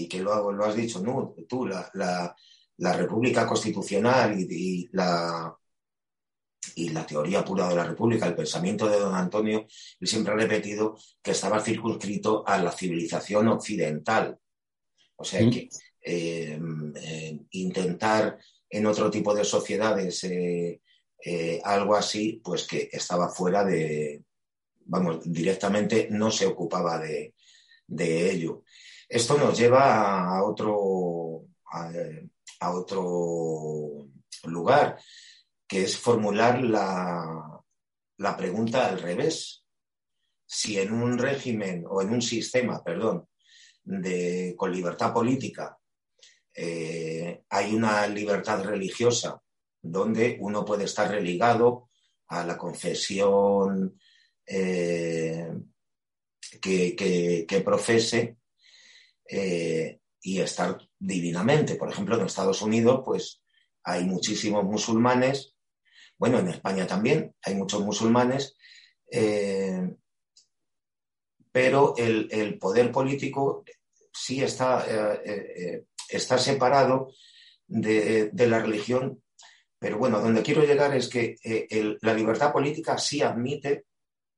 que 0.08 0.20
lo, 0.20 0.52
lo, 0.52 0.64
has 0.64 0.74
dicho 0.74 1.00
¿no? 1.00 1.34
tú, 1.48 1.66
la, 1.66 2.34
República 2.78 3.46
Constitucional 3.46 4.38
y, 4.38 4.88
la, 4.92 5.54
y 6.74 6.88
la 6.90 7.06
teoría 7.06 7.44
pura 7.44 7.68
de 7.68 7.76
la 7.76 7.84
República, 7.84 8.26
el 8.26 8.34
pensamiento 8.34 8.88
de 8.88 8.98
don 8.98 9.14
Antonio, 9.14 9.66
él 10.00 10.06
siempre 10.06 10.32
ha 10.32 10.36
repetido 10.36 10.96
que 11.22 11.30
estaba 11.32 11.60
circunscrito 11.60 12.46
a 12.46 12.58
la 12.58 12.72
civilización 12.72 13.48
occidental. 13.48 14.38
O 15.16 15.24
sea 15.24 15.48
que 15.48 15.68
eh, 16.02 16.58
eh, 16.94 17.38
intentar 17.50 18.38
en 18.68 18.86
otro 18.86 19.10
tipo 19.10 19.34
de 19.34 19.44
sociedades 19.44 20.24
eh, 20.24 20.80
eh, 21.28 21.60
algo 21.64 21.96
así, 21.96 22.40
pues 22.44 22.68
que 22.68 22.88
estaba 22.92 23.28
fuera 23.28 23.64
de, 23.64 24.22
vamos, 24.84 25.20
directamente 25.24 26.06
no 26.08 26.30
se 26.30 26.46
ocupaba 26.46 27.00
de, 27.00 27.34
ello. 28.30 28.62
Esto 29.08 29.36
nos 29.36 29.58
lleva 29.58 30.24
a 30.24 30.44
otro, 30.44 31.46
a, 31.72 32.70
otro 32.70 34.06
lugar, 34.44 35.00
que 35.66 35.82
es 35.82 35.98
formular 35.98 36.62
la, 36.62 37.60
la 38.18 38.36
pregunta 38.36 38.86
al 38.86 39.00
revés. 39.00 39.64
Si 40.46 40.78
en 40.78 40.92
un 40.92 41.18
régimen 41.18 41.84
o 41.88 42.02
en 42.02 42.10
un 42.10 42.22
sistema, 42.22 42.84
perdón, 42.84 43.26
de, 43.82 44.54
con 44.56 44.70
libertad 44.70 45.12
política 45.12 45.76
eh, 46.54 47.42
hay 47.48 47.74
una 47.74 48.06
libertad 48.06 48.62
religiosa 48.62 49.42
donde 49.90 50.36
uno 50.40 50.64
puede 50.64 50.84
estar 50.84 51.10
religado 51.10 51.88
a 52.28 52.44
la 52.44 52.56
confesión 52.56 53.98
eh, 54.46 55.52
que, 56.60 57.62
profese 57.64 58.36
eh, 59.28 60.00
y 60.20 60.40
estar 60.40 60.78
divinamente. 60.98 61.76
Por 61.76 61.90
ejemplo, 61.90 62.16
en 62.16 62.26
Estados 62.26 62.62
Unidos, 62.62 63.02
pues 63.04 63.42
hay 63.84 64.04
muchísimos 64.04 64.64
musulmanes, 64.64 65.54
bueno, 66.18 66.38
en 66.38 66.48
España 66.48 66.86
también 66.86 67.34
hay 67.42 67.54
muchos 67.54 67.82
musulmanes, 67.82 68.56
eh, 69.10 69.94
pero 71.52 71.94
el, 71.96 72.58
poder 72.58 72.90
político 72.90 73.64
sí 74.12 74.42
está, 74.42 74.84
está 76.08 76.38
separado 76.38 77.12
de, 77.66 78.30
de, 78.30 78.46
la 78.46 78.58
religión 78.60 79.22
pero 79.86 79.98
bueno, 79.98 80.20
donde 80.20 80.42
quiero 80.42 80.64
llegar 80.64 80.96
es 80.96 81.08
que 81.08 81.36
eh, 81.44 81.96
la 82.00 82.12
libertad 82.12 82.52
política 82.52 82.98
sí 82.98 83.22
admite 83.22 83.84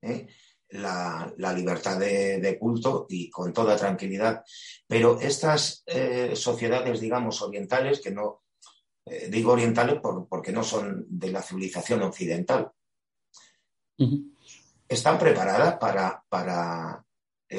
eh, 0.02 0.26
la, 0.72 1.32
libertad 1.56 1.98
de, 1.98 2.58
culto 2.60 3.06
y 3.08 3.30
con 3.30 3.50
toda 3.54 3.74
tranquilidad. 3.74 4.44
Pero 4.86 5.18
estas 5.18 5.84
eh, 5.86 6.36
sociedades, 6.36 7.00
digamos, 7.00 7.40
orientales, 7.40 8.02
que 8.02 8.10
no 8.10 8.42
digo 9.30 9.52
orientales 9.52 10.02
porque 10.28 10.52
no 10.52 10.62
son 10.62 11.06
de 11.08 11.32
la 11.32 11.40
civilización 11.40 12.02
occidental, 12.02 12.70
¿están 14.86 15.18
preparadas 15.18 15.78
para, 15.78 16.22
para 16.28 17.02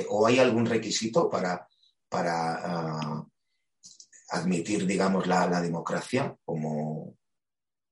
o 0.09 0.27
hay 0.27 0.37
algún 0.37 0.67
requisito 0.67 1.27
para, 1.27 1.67
para 2.07 2.53
ah, 2.53 3.25
admitir, 4.29 4.85
digamos, 4.85 5.25
la 5.25 5.59
democracia 5.59 6.37
como, 6.45 7.15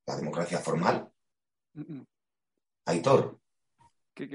la 0.07 0.15
democracia 0.15 0.57
formal. 0.59 1.09
Aitor. 2.85 3.39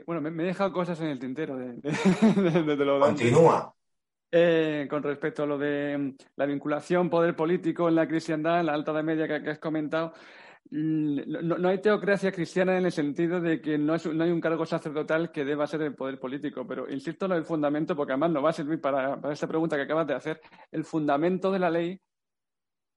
bueno, 0.07 0.21
me, 0.21 0.43
he 0.43 0.47
dejado 0.47 0.73
cosas 0.73 1.01
en 1.01 1.09
el 1.09 1.19
tintero 1.19 1.57
de, 1.57 1.81
Continúa. 3.01 3.75
Eh, 4.35 4.87
con 4.89 5.03
respecto 5.03 5.43
a 5.43 5.47
lo 5.47 5.59
de 5.59 5.99
mm, 5.99 6.17
la 6.37 6.47
vinculación 6.47 7.11
poder 7.11 7.37
político 7.37 7.89
en 7.89 7.95
la 7.97 8.09
cristiandad, 8.09 8.61
en 8.61 8.67
la 8.67 8.75
alta 8.75 8.93
edad 8.93 9.03
media 9.03 9.27
que, 9.27 9.51
has 9.51 9.59
comentado, 9.59 10.13
mm, 10.71 11.21
no, 11.27 11.69
hay 11.69 11.81
teocracia 11.81 12.33
cristiana 12.33 12.79
en 12.79 12.87
el 12.87 12.93
sentido 12.93 13.41
de 13.41 13.61
que 13.61 13.77
no, 13.77 13.95
hay 13.95 14.31
un 14.31 14.41
cargo 14.41 14.65
sacerdotal 14.65 15.31
que 15.33 15.45
deba 15.45 15.67
ser 15.67 15.83
el 15.83 15.95
poder 15.95 16.19
político, 16.19 16.67
pero 16.67 16.91
insisto 16.91 17.27
en 17.27 17.33
el 17.33 17.45
fundamento, 17.45 17.97
porque 17.97 18.13
además 18.13 18.31
nos 18.31 18.45
va 18.45 18.51
a 18.51 18.55
servir 18.55 18.81
para, 18.81 19.21
para 19.21 19.35
esta 19.35 19.47
pregunta 19.47 19.77
que 19.77 19.83
acabas 19.83 20.07
de 20.07 20.15
hacer, 20.15 20.41
el 20.71 20.85
fundamento 20.85 21.51
de 21.51 21.59
la 21.59 21.71
ley 21.71 22.01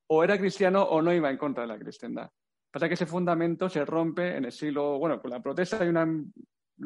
o 0.07 0.23
era 0.23 0.37
cristiano 0.37 0.83
o 0.83 1.01
no 1.01 1.13
iba 1.13 1.29
en 1.29 1.37
contra 1.37 1.63
de 1.63 1.67
la 1.67 1.79
cristiandad. 1.79 2.29
Pasa 2.75 2.89
que 2.89 2.95
ese 2.95 3.05
fundamento 3.05 3.69
se 3.69 3.85
rompe 3.85 4.35
en 4.35 4.43
el 4.43 4.51
siglo, 4.51 4.99
bueno, 4.99 5.21
con 5.21 5.31
la 5.31 5.41
protesta 5.41 5.81
hay 5.81 5.87
una, 5.87 6.05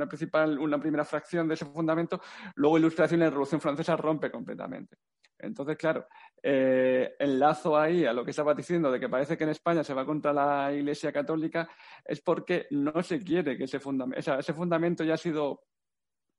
principal, 0.08 0.60
una 0.60 0.80
primera 0.80 1.04
fracción 1.04 1.48
de 1.48 1.56
ese 1.56 1.66
fundamento, 1.66 2.22
luego 2.58 2.78
Ilustración 2.78 3.22
y 3.22 3.24
la 3.24 3.32
Revolución 3.32 3.60
Francesa 3.60 3.98
rompe 3.98 4.30
completamente. 4.30 4.98
Entonces, 5.40 5.76
claro, 5.78 6.06
eh, 6.44 7.16
el 7.18 7.40
lazo 7.40 7.76
ahí 7.76 8.06
a 8.06 8.14
lo 8.14 8.24
que 8.24 8.30
estaba 8.30 8.54
diciendo 8.54 8.92
de 8.92 9.00
que 9.00 9.10
parece 9.10 9.36
que 9.36 9.46
en 9.46 9.50
España 9.50 9.84
se 9.84 9.96
va 9.96 10.06
contra 10.06 10.32
la 10.32 10.72
Iglesia 10.72 11.12
Católica 11.12 11.68
es 12.06 12.22
porque 12.22 12.68
no 12.70 13.02
se 13.02 13.24
quiere 13.24 13.58
que 13.58 13.64
ese 13.64 13.80
fundamento, 13.80 14.20
o 14.20 14.22
sea, 14.22 14.38
ese 14.38 14.54
fundamento 14.54 15.04
ya 15.04 15.16
ha 15.16 15.18
sido 15.18 15.64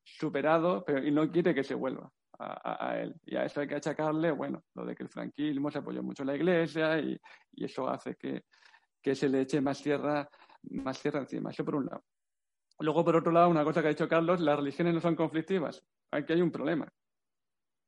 superado 0.05 0.85
y 1.05 1.11
no 1.11 1.29
quiere 1.29 1.57
que 1.57 1.65
se 1.65 1.75
vuelva 1.75 2.09
a, 2.39 2.99
él. 3.01 3.17
Y 3.27 3.35
a 3.35 3.47
eso 3.47 3.63
hay 3.63 3.67
que 3.67 3.75
achacarle, 3.75 4.31
bueno, 4.31 4.63
lo 4.77 4.87
de 4.87 4.95
que 4.95 5.03
el 5.03 5.09
franquismo 5.09 5.73
se 5.73 5.79
apoyó 5.79 6.05
mucho 6.05 6.23
en 6.23 6.29
la 6.29 6.37
Iglesia 6.37 7.01
y, 7.01 7.21
y 7.51 7.65
eso 7.65 7.89
hace 7.91 8.15
que, 8.15 8.45
que, 9.03 9.15
se 9.15 9.29
le 9.29 9.43
eche 9.43 9.61
más 9.61 9.83
tierra, 9.83 10.29
más 10.71 11.01
tierra 11.01 11.21
encima. 11.21 11.51
Eso 11.51 11.65
por 11.65 11.77
un 11.77 11.87
lado. 11.87 12.05
Luego, 12.79 13.05
por 13.05 13.17
otro 13.17 13.33
lado, 13.33 13.49
una 13.49 13.65
cosa 13.65 13.83
que 13.83 13.89
ha 13.89 13.91
dicho 13.91 14.09
Carlos, 14.09 14.41
las 14.41 14.59
religiones 14.59 14.95
no 14.95 15.01
son 15.01 15.17
conflictivas. 15.17 15.83
Aquí 16.11 16.33
hay 16.33 16.43
un 16.43 16.51
problema 16.51 16.91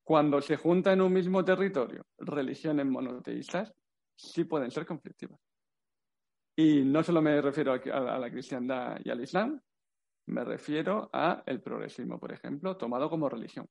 cuando 0.03 0.41
se 0.41 0.57
junta 0.57 0.93
en 0.93 1.01
un 1.01 1.13
mismo 1.13 1.45
territorio 1.45 2.05
religiones 2.19 2.87
monoteístas, 2.87 3.73
sí 4.17 4.45
pueden 4.45 4.71
ser 4.71 4.87
conflictivas. 4.87 5.39
Y 6.57 6.83
no 6.83 7.03
solo 7.03 7.23
me 7.23 7.41
refiero 7.41 7.73
a, 7.73 8.19
la 8.19 8.31
cristiandad 8.31 8.99
y 9.03 9.11
al 9.11 9.23
islam, 9.23 9.61
me 10.27 10.45
refiero 10.45 11.09
a 11.13 11.43
el 11.47 11.63
progresismo, 11.63 12.19
por 12.19 12.33
ejemplo, 12.33 12.77
tomado 12.77 13.09
como 13.09 13.29
religión, 13.29 13.67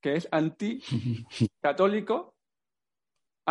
que 0.00 0.14
es 0.14 0.28
anticatólico, 0.30 2.36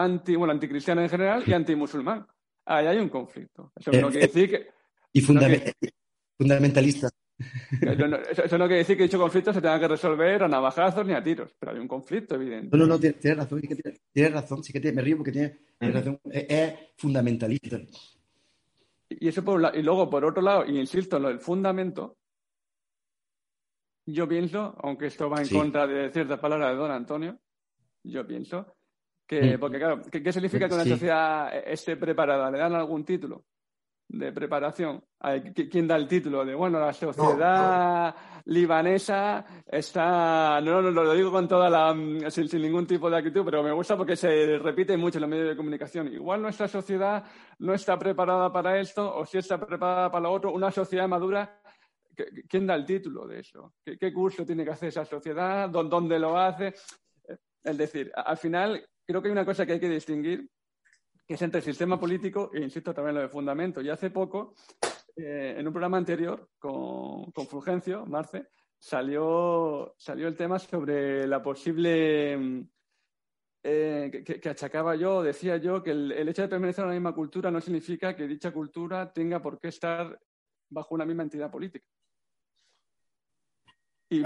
anti, 0.04 0.36
bueno, 0.36 0.54
anticristiano 0.54 1.02
en 1.02 1.10
general 1.10 1.44
y 1.46 1.54
antimusulmán. 1.54 2.26
Ahí 2.66 2.88
hay 2.88 2.98
un 2.98 3.10
conflicto. 3.10 3.72
Eso 3.76 3.92
no 3.92 4.10
quiere 4.10 4.28
decir 4.28 4.50
que... 4.50 4.68
Y 5.12 5.22
fundamentalista. 5.22 7.10
Eso, 7.82 8.58
no 8.58 8.66
quiere 8.66 8.80
decir 8.80 8.98
que 8.98 9.04
dicho 9.04 9.18
conflicto 9.18 9.54
se 9.54 9.62
tenga 9.62 9.80
que 9.80 9.88
resolver 9.88 10.44
a 10.44 10.48
navajazos 10.48 11.06
ni 11.06 11.14
a 11.14 11.24
tiros, 11.24 11.56
pero 11.58 11.72
hay 11.72 11.80
un 11.80 11.88
conflicto 11.88 12.36
evidente. 12.36 12.76
No, 12.76 12.86
no, 12.86 12.94
no, 12.94 13.00
tienes, 13.00 13.38
razón, 13.38 13.62
tienes, 14.12 14.34
razón, 14.34 14.64
sí 14.64 14.74
que 14.74 14.92
me 14.92 15.02
río 15.02 15.18
porque 15.18 15.32
tienes, 15.32 15.58
razón, 15.80 16.20
es, 16.26 16.74
fundamentalista. 16.98 17.80
Y, 19.10 19.28
eso 19.28 19.44
por 19.44 19.76
y 19.76 19.82
luego, 19.82 20.10
por 20.10 20.26
otro 20.26 20.42
lado, 20.42 20.66
y 20.66 20.78
insisto 20.80 21.18
en 21.18 21.24
lo 21.24 21.30
del 21.30 21.40
fundamento, 21.40 22.18
yo 24.06 24.28
pienso, 24.28 24.76
aunque 24.82 25.08
esto 25.08 25.30
va 25.30 25.42
en 25.42 25.50
contra 25.50 25.88
de 25.88 26.12
ciertas 26.12 26.40
palabras 26.40 26.72
de 26.72 26.78
don 26.78 26.92
Antonio, 26.92 27.40
yo 28.04 28.28
pienso 28.28 28.76
que, 29.30 29.56
mm. 29.56 29.60
porque 29.60 29.78
claro, 29.78 30.02
¿qué, 30.12 30.34
significa 30.34 30.68
que 30.68 30.74
una 30.74 30.86
sociedad 30.86 31.56
esté 31.56 31.96
preparada? 31.96 32.50
¿Le 32.50 32.58
dan 32.58 32.74
algún 32.74 33.06
título? 33.06 33.46
de 34.10 34.32
preparación. 34.32 35.04
¿Quién 35.70 35.88
da 35.88 35.96
el 35.96 36.08
título? 36.08 36.44
De, 36.44 36.56
bueno, 36.56 36.80
la 36.80 36.92
sociedad 36.92 38.16
libanesa 38.46 39.46
está, 39.68 40.60
no, 40.62 40.82
no, 40.82 40.90
lo 40.90 41.14
digo 41.14 41.32
con 41.32 41.48
toda 41.48 41.70
la, 41.70 41.94
mm, 41.94 42.30
sin, 42.32 42.62
ningún 42.62 42.88
tipo 42.88 43.10
de 43.10 43.18
actitud, 43.18 43.46
pero 43.46 43.62
me 43.62 43.72
gusta 43.72 43.96
porque 43.96 44.16
se 44.16 44.58
repite 44.58 44.98
mucho 44.98 45.20
en 45.20 45.22
los 45.22 45.30
medios 45.30 45.50
de 45.50 45.56
comunicación. 45.56 46.12
Igual 46.12 46.42
nuestra 46.42 46.68
sociedad 46.68 47.24
no 47.60 47.74
está 47.76 48.00
preparada 48.00 48.52
para 48.52 48.80
esto 48.80 49.16
o 49.16 49.26
si 49.26 49.38
está 49.38 49.64
preparada 49.64 50.10
para 50.10 50.24
lo 50.24 50.32
otro. 50.32 50.54
Una 50.54 50.72
sociedad 50.72 51.08
madura, 51.08 51.62
¿quién 52.48 52.66
da 52.66 52.74
el 52.74 52.86
título 52.86 53.28
de 53.28 53.42
eso? 53.42 53.76
¿Qué, 53.86 54.12
curso 54.12 54.44
tiene 54.44 54.66
que 54.66 54.72
hacer 54.72 54.90
esa 54.90 55.06
sociedad? 55.06 55.70
¿Dónde 55.70 56.18
lo 56.18 56.36
hace? 56.36 56.74
Es 57.64 57.78
decir, 57.78 58.12
al 58.16 58.38
final 58.38 58.84
creo 59.10 59.24
que 59.24 59.28
hay 59.30 59.32
una 59.32 59.46
cosa 59.46 59.66
que 59.66 59.74
hay 59.74 59.80
que 59.80 59.90
distinguir 59.90 60.48
que 61.26 61.34
es 61.34 61.42
entre 61.42 61.60
el 61.60 61.66
sistema 61.66 62.00
político 62.00 62.52
e, 62.54 62.62
insisto, 62.62 62.94
también 62.94 63.16
lo 63.16 63.22
de 63.22 63.28
fundamento. 63.28 63.82
Y 63.82 63.90
hace 63.90 64.12
poco, 64.12 64.54
eh, 65.16 65.56
en 65.58 65.66
un 65.66 65.74
programa 65.74 65.98
anterior 65.98 66.50
con, 66.60 67.32
con 67.32 67.48
Fulgencio, 67.48 68.06
Marce, 68.06 68.50
salió, 68.78 69.96
salió 69.98 70.28
el 70.28 70.36
tema 70.36 70.60
sobre 70.60 71.26
la 71.26 71.42
posible... 71.42 72.68
Eh, 73.62 74.24
que, 74.24 74.50
achacaba 74.50 74.96
yo, 74.96 75.22
decía 75.22 75.58
yo, 75.58 75.84
que 75.84 75.92
el, 75.92 76.30
hecho 76.30 76.44
de 76.44 76.48
permanecer 76.48 76.84
en 76.84 76.90
la 76.90 76.96
misma 76.96 77.14
cultura 77.14 77.52
no 77.52 77.60
significa 77.60 78.16
que 78.16 78.28
dicha 78.28 78.52
cultura 78.52 79.12
tenga 79.12 79.42
por 79.42 79.60
qué 79.60 79.68
estar 79.68 80.18
bajo 80.70 80.96
una 80.96 81.04
misma 81.04 81.24
entidad 81.24 81.52
política. 81.52 81.86
Y, 84.10 84.24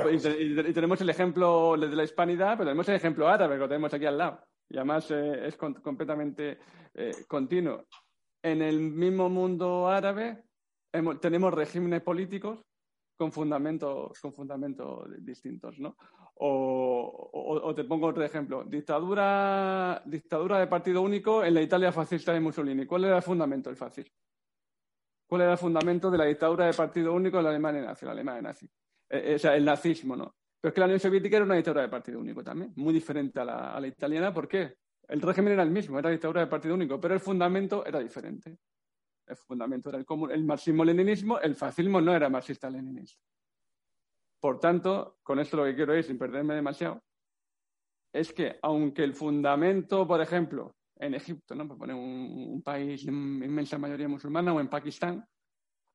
tenemos 0.74 1.02
el 1.02 1.10
ejemplo 1.10 1.76
de 1.78 1.96
la 1.96 2.04
hispanidad, 2.04 2.58
pero 2.58 2.66
tenemos 2.66 2.88
el 2.90 2.96
ejemplo 2.96 3.28
árabe, 3.28 3.56
que 3.56 3.60
lo 3.60 3.68
tenemos 3.68 3.94
aquí 3.94 4.06
al 4.06 4.18
lado 4.18 4.46
y 4.74 4.78
además 4.78 5.10
eh, 5.12 5.48
es 5.48 5.56
completamente 5.56 6.58
eh, 6.96 7.12
continuo. 7.28 7.86
En 8.42 8.62
el 8.64 8.80
mismo 8.80 9.30
mundo 9.30 9.88
árabe 9.88 10.46
tenemos 11.22 11.54
regímenes 11.54 12.02
políticos 12.02 12.60
con 13.16 13.32
fundamentos, 13.32 14.20
con 14.20 14.34
fundamentos 14.34 15.08
distintos, 15.20 15.78
¿no? 15.80 15.96
O, 16.36 17.72
te 17.76 17.84
pongo 17.84 18.08
otro 18.08 18.24
ejemplo. 18.24 18.64
Dictadura, 18.64 20.02
dictadura 20.06 20.58
de 20.60 20.68
partido 20.68 21.04
único 21.04 21.44
en 21.44 21.54
la 21.54 21.62
Italia 21.62 21.92
fascista 21.92 22.34
de 22.34 22.40
Mussolini. 22.40 22.88
¿Cuál 22.88 23.06
era 23.06 23.18
el 23.18 23.24
fundamento 23.24 23.70
del 23.70 23.78
fascismo? 23.78 24.16
¿Cuál 25.28 25.42
era 25.42 25.52
el 25.52 25.58
fundamento 25.60 26.10
de 26.10 26.18
la 26.18 26.26
dictadura 26.26 26.66
de 26.66 26.74
partido 26.74 27.14
único 27.14 27.38
en 27.38 27.44
la 27.44 27.52
Alemania 27.52 27.84
nazi? 27.84 28.06
La 28.06 28.12
Alemania 28.12 28.42
nazi. 28.42 28.68
Eh, 29.08 29.36
o 29.36 29.40
sea, 29.40 29.56
el 29.56 29.64
nazismo, 29.64 30.16
¿no? 30.16 30.36
Pero 30.64 30.70
es 30.70 30.76
que 30.76 30.80
la 30.80 30.86
Unión 30.86 31.00
Soviética 31.02 31.36
era 31.36 31.46
una 31.46 31.56
dictadura 31.56 31.82
de 31.82 31.90
partido 31.90 32.22
único 32.22 32.42
también, 32.42 32.72
muy 32.78 32.94
diferente 32.94 33.38
a 33.38 33.44
la, 33.44 33.86
italiana. 33.86 34.34
¿Por 34.34 34.48
qué? 34.48 34.78
El 35.10 35.22
régimen 35.22 35.52
era 35.52 35.64
el 35.64 35.70
mismo, 35.70 36.00
era 36.00 36.10
dictadura 36.10 36.40
de 36.40 36.48
partido 36.48 36.74
único, 36.74 37.02
pero 37.02 37.14
el 37.14 37.20
fundamento 37.20 37.86
era 37.86 38.00
diferente. 38.00 38.58
El 39.28 39.36
fundamento 39.36 39.90
era 39.90 39.98
el, 39.98 40.06
el 40.32 40.46
marxismo-leninismo, 40.46 41.38
el 41.42 41.56
fascismo 41.56 42.00
no 42.00 42.16
era 42.16 42.30
marxista-leninista. 42.30 43.22
Por 44.40 44.62
tanto, 44.62 45.18
con 45.22 45.38
esto 45.40 45.58
lo 45.58 45.66
que 45.66 45.76
quiero 45.76 45.92
decir, 45.92 46.12
sin 46.12 46.18
perderme 46.18 46.56
demasiado, 46.56 47.04
es 48.14 48.32
que 48.32 48.58
aunque 48.62 49.04
el 49.04 49.16
fundamento, 49.16 50.08
por 50.08 50.22
ejemplo, 50.22 50.78
en 50.96 51.14
Egipto, 51.14 51.56
¿no? 51.56 51.68
por 51.68 51.78
poner 51.78 51.98
un 51.98 52.62
país 52.64 53.06
de 53.06 53.12
inmensa 53.12 53.78
mayoría 53.78 54.08
musulmana, 54.08 54.54
o 54.54 54.62
en 54.62 54.70
Pakistán, 54.70 55.28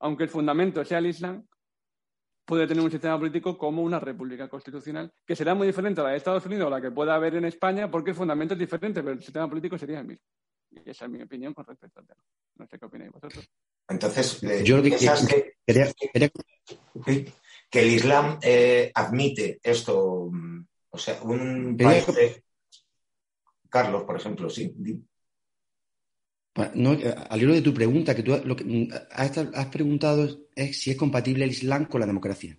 aunque 0.01 0.25
el 0.25 0.29
fundamento 0.29 0.85
sea 0.85 0.99
el 0.99 1.07
Islam, 1.07 1.43
puede 2.49 2.67
tener 2.67 2.83
un 2.83 2.91
sistema 2.91 3.19
político 3.19 3.59
como 3.59 3.83
una 3.83 4.01
república 4.01 4.49
constitucional, 4.49 5.13
que 5.27 5.37
será 5.37 5.55
muy 5.55 5.67
diferente 5.67 6.01
a 6.01 6.05
la 6.05 6.11
de 6.11 6.17
Estados 6.17 6.47
Unidos 6.47 6.67
o 6.67 6.71
la 6.71 6.81
que 6.81 6.91
pueda 6.91 7.15
haber 7.15 7.35
en 7.35 7.45
España, 7.45 7.91
porque 7.91 8.11
el 8.11 8.17
fundamento 8.17 8.55
es 8.55 8.61
diferente, 8.61 9.03
pero 9.03 9.13
el 9.13 9.23
sistema 9.23 9.47
político 9.47 9.77
sería 9.77 10.01
el 10.01 10.07
mismo. 10.07 10.25
Y 10.71 10.89
esa 10.89 11.05
es 11.05 11.11
mi 11.11 11.21
opinión 11.21 11.53
con 11.53 11.67
respecto 11.67 12.01
al 12.01 12.07
tema. 12.07 12.23
No 12.57 12.67
sé 12.67 12.79
qué 12.79 12.87
opináis 12.87 13.13
vosotros. 13.13 13.47
Entonces, 13.87 14.43
eh, 14.45 14.65
yo 14.65 14.83
que, 14.83 14.97
que, 17.05 17.33
que, 17.71 17.81
el 17.81 17.87
Islam 17.91 18.39
eh, 18.41 18.91
admite 18.95 19.61
esto, 19.63 20.31
mm, 20.33 20.67
o 20.89 20.99
sea, 20.99 21.21
un 21.25 21.77
país 21.77 22.07
de... 22.07 22.43
Carlos, 23.69 24.05
por 24.05 24.17
ejemplo, 24.17 24.49
sí. 24.49 24.75
No, 26.75 26.95
eh, 26.95 27.15
al 27.31 27.41
hilo 27.41 27.55
de 27.55 27.63
tu 27.63 27.73
pregunta, 27.73 28.15
que 28.15 28.23
tú 28.23 28.37
lo 28.45 28.57
que 28.57 28.65
mm, 28.65 28.89
has, 29.13 29.67
preguntado 29.67 30.49
es 30.55 30.81
si 30.81 30.91
es 30.91 30.97
compatible 30.97 31.45
el 31.45 31.51
Islam 31.51 31.87
con 31.87 32.01
la 32.01 32.07
democracia. 32.07 32.57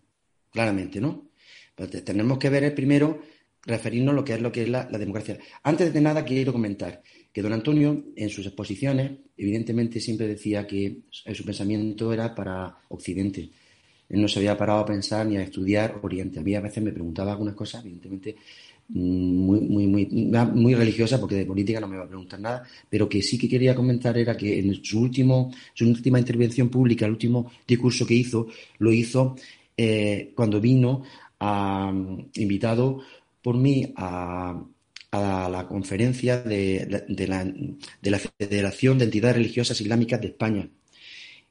Claramente, 0.52 1.00
¿no? 1.00 1.30
tenemos 2.04 2.38
que 2.38 2.50
ver 2.50 2.76
primero, 2.76 3.22
referirnos 3.64 4.12
a 4.12 4.16
lo 4.16 4.24
que 4.26 4.34
es 4.34 4.42
lo 4.42 4.52
que 4.52 4.64
es 4.64 4.70
la, 4.70 4.86
democracia. 4.86 5.38
Antes 5.64 5.94
de 5.94 6.02
nada, 6.02 6.26
quiero 6.26 6.52
comentar 6.52 7.02
que 7.32 7.42
don 7.42 7.54
Antonio, 7.54 8.06
en 8.16 8.30
sus 8.30 8.46
exposiciones, 8.46 9.12
evidentemente 9.38 10.00
siempre 10.00 10.28
decía 10.28 10.68
que 10.68 11.04
su 11.10 11.46
pensamiento 11.46 12.12
era 12.12 12.36
para 12.36 12.80
Occidente. 12.90 13.50
Él 14.10 14.22
no 14.22 14.28
se 14.28 14.40
había 14.40 14.58
parado 14.58 14.80
a 14.80 14.86
pensar 14.86 15.26
ni 15.26 15.38
a 15.38 15.44
estudiar 15.44 16.00
Oriente. 16.02 16.40
A 16.40 16.42
mí 16.42 16.56
a 16.56 16.62
veces 16.62 16.84
me 16.84 16.92
preguntaba 16.92 17.32
algunas 17.32 17.54
cosas, 17.54 17.86
evidentemente, 17.86 18.36
muy, 18.90 19.60
muy, 19.62 19.88
muy, 19.88 20.06
muy 20.54 20.74
religiosa, 20.74 21.20
porque 21.20 21.36
de 21.36 21.46
política 21.46 21.80
no 21.80 21.88
me 21.88 21.98
va 21.98 22.06
a 22.06 22.08
preguntar 22.08 22.40
nada, 22.40 22.64
pero 22.90 23.08
que 23.08 23.22
sí 23.22 23.38
que 23.38 23.48
quería 23.48 23.76
comentar 23.76 24.18
era 24.18 24.36
que 24.36 24.60
en 24.60 24.84
su, 24.84 25.00
último, 25.00 25.52
su 25.74 25.88
última 25.88 26.20
intervención 26.20 26.70
pública, 26.70 27.06
el 27.06 27.12
último 27.12 27.52
discurso 27.68 28.06
que 28.06 28.16
hizo, 28.16 28.48
lo 28.80 28.92
hizo 28.92 29.36
eh, 29.78 30.32
cuando 30.36 30.60
vino 30.60 31.04
invitado 32.34 33.02
por 33.42 33.56
mí 33.56 33.94
a, 33.96 34.62
a 35.12 35.50
la 35.50 35.68
conferencia 35.68 36.42
de, 36.42 37.06
de, 37.08 37.28
la, 37.28 37.46
de 37.46 38.12
la 38.12 38.20
Federación 38.20 38.98
de 38.98 39.06
Entidades 39.06 39.38
Religiosas 39.38 39.80
Islámicas 39.80 40.20
de 40.20 40.28
España. 40.28 40.70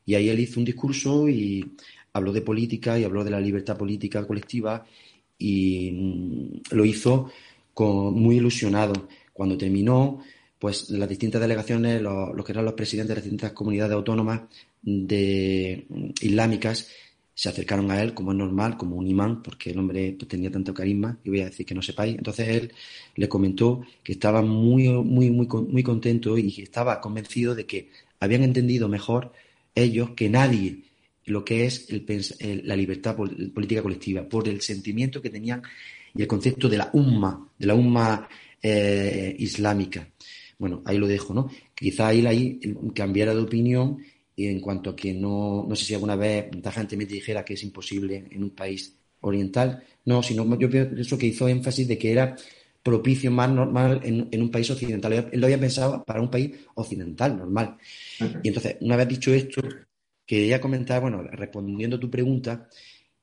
Y 0.04 0.14
ahí 0.14 0.28
él 0.28 0.40
hizo 0.40 0.60
un 0.60 0.66
discurso 0.66 1.28
y 1.28 1.64
habló 2.12 2.32
de 2.32 2.42
política 2.42 2.98
y 2.98 3.04
habló 3.04 3.24
de 3.24 3.30
la 3.30 3.40
libertad 3.40 3.76
política 3.78 4.26
colectiva 4.26 4.84
y 5.38 5.92
mm, 5.92 6.60
lo 6.72 6.84
hizo 6.84 7.30
con, 7.74 8.14
muy 8.14 8.36
ilusionado. 8.36 9.08
Cuando 9.32 9.56
terminó, 9.56 10.20
pues 10.58 10.90
las 10.90 11.08
distintas 11.08 11.40
delegaciones, 11.40 12.02
los, 12.02 12.44
que 12.44 12.52
eran 12.52 12.64
los 12.64 12.74
presidentes 12.74 13.10
de 13.10 13.14
las 13.14 13.24
distintas 13.24 13.52
comunidades 13.52 13.94
autónomas 13.94 14.42
de, 14.82 15.86
mm, 15.88 16.10
islámicas, 16.20 16.88
se 17.34 17.48
acercaron 17.48 17.88
a 17.92 18.02
él, 18.02 18.14
como 18.14 18.32
es 18.32 18.38
normal, 18.38 18.76
como 18.76 18.96
un 18.96 19.06
imán, 19.06 19.42
porque 19.44 19.70
el 19.70 19.78
hombre 19.78 20.16
pues, 20.18 20.28
tenía 20.28 20.50
tanto 20.50 20.74
carisma, 20.74 21.18
y 21.22 21.30
voy 21.30 21.40
a 21.42 21.44
decir 21.44 21.64
que 21.64 21.74
no 21.74 21.82
sepáis. 21.82 22.16
Entonces 22.16 22.48
él 22.48 22.72
le 23.14 23.28
comentó 23.28 23.82
que 24.02 24.12
estaba 24.12 24.42
muy, 24.42 24.88
muy, 24.88 25.30
muy, 25.30 25.46
muy 25.46 25.82
contento 25.84 26.36
y 26.36 26.62
estaba 26.62 27.00
convencido 27.00 27.54
de 27.54 27.64
que 27.64 27.90
habían 28.18 28.42
entendido 28.42 28.88
mejor 28.88 29.32
ellos 29.76 30.10
que 30.10 30.28
nadie 30.28 30.87
lo 31.28 31.44
que 31.44 31.66
es 31.66 31.88
la 32.64 32.76
libertad 32.76 33.16
política 33.16 33.82
colectiva, 33.82 34.28
por 34.28 34.48
el 34.48 34.60
sentimiento 34.60 35.22
que 35.22 35.30
tenían 35.30 35.62
y 36.14 36.22
el 36.22 36.28
concepto 36.28 36.68
de 36.68 36.78
la 36.78 36.90
umma, 36.92 37.48
de 37.58 37.66
la 37.66 37.74
umma 37.74 38.28
eh, 38.62 39.34
islámica. 39.38 40.08
Bueno, 40.58 40.82
ahí 40.84 40.98
lo 40.98 41.06
dejo, 41.06 41.32
¿no? 41.32 41.50
Quizá 41.74 42.12
él 42.12 42.26
ahí 42.26 42.60
cambiara 42.94 43.34
de 43.34 43.40
opinión 43.40 43.98
y 44.34 44.46
en 44.46 44.60
cuanto 44.60 44.90
a 44.90 44.96
que 44.96 45.14
no, 45.14 45.64
no 45.68 45.76
sé 45.76 45.84
si 45.84 45.94
alguna 45.94 46.16
vez 46.16 46.46
tajantemente 46.62 47.14
dijera 47.14 47.44
que 47.44 47.54
es 47.54 47.62
imposible 47.62 48.26
en 48.30 48.42
un 48.42 48.50
país 48.50 48.96
oriental, 49.20 49.82
no, 50.04 50.22
sino 50.22 50.58
yo 50.58 50.70
pienso 50.70 51.18
que 51.18 51.26
hizo 51.26 51.48
énfasis 51.48 51.86
de 51.86 51.98
que 51.98 52.12
era 52.12 52.36
propicio 52.82 53.30
más 53.30 53.50
normal 53.50 54.00
en, 54.02 54.42
un 54.42 54.50
país 54.50 54.70
occidental. 54.70 55.12
Él 55.12 55.40
lo 55.40 55.46
había 55.46 55.60
pensado 55.60 56.04
para 56.04 56.20
un 56.20 56.30
país 56.30 56.52
occidental, 56.74 57.36
normal. 57.36 57.76
Y 58.42 58.48
entonces, 58.48 58.76
una 58.80 58.96
vez 58.96 59.08
dicho 59.08 59.32
esto, 59.32 59.60
quería 60.28 60.60
comentar, 60.60 61.00
bueno, 61.00 61.22
respondiendo 61.22 61.96
a 61.96 62.00
tu 62.00 62.10
pregunta, 62.10 62.68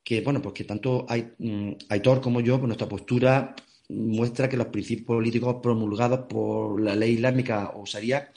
que 0.03 0.21
bueno, 0.21 0.41
pues 0.41 0.55
que 0.55 0.63
tanto 0.63 1.05
mm, 1.37 1.71
Aitor 1.89 2.19
como 2.19 2.41
yo, 2.41 2.57
pues 2.57 2.67
nuestra 2.67 2.89
postura 2.89 3.55
muestra 3.89 4.49
que 4.49 4.57
los 4.57 4.67
principios 4.67 5.05
políticos 5.05 5.57
promulgados 5.61 6.21
por 6.27 6.81
la 6.81 6.95
ley 6.95 7.13
islámica 7.13 7.73
o 7.75 7.85
Sharia 7.85 8.31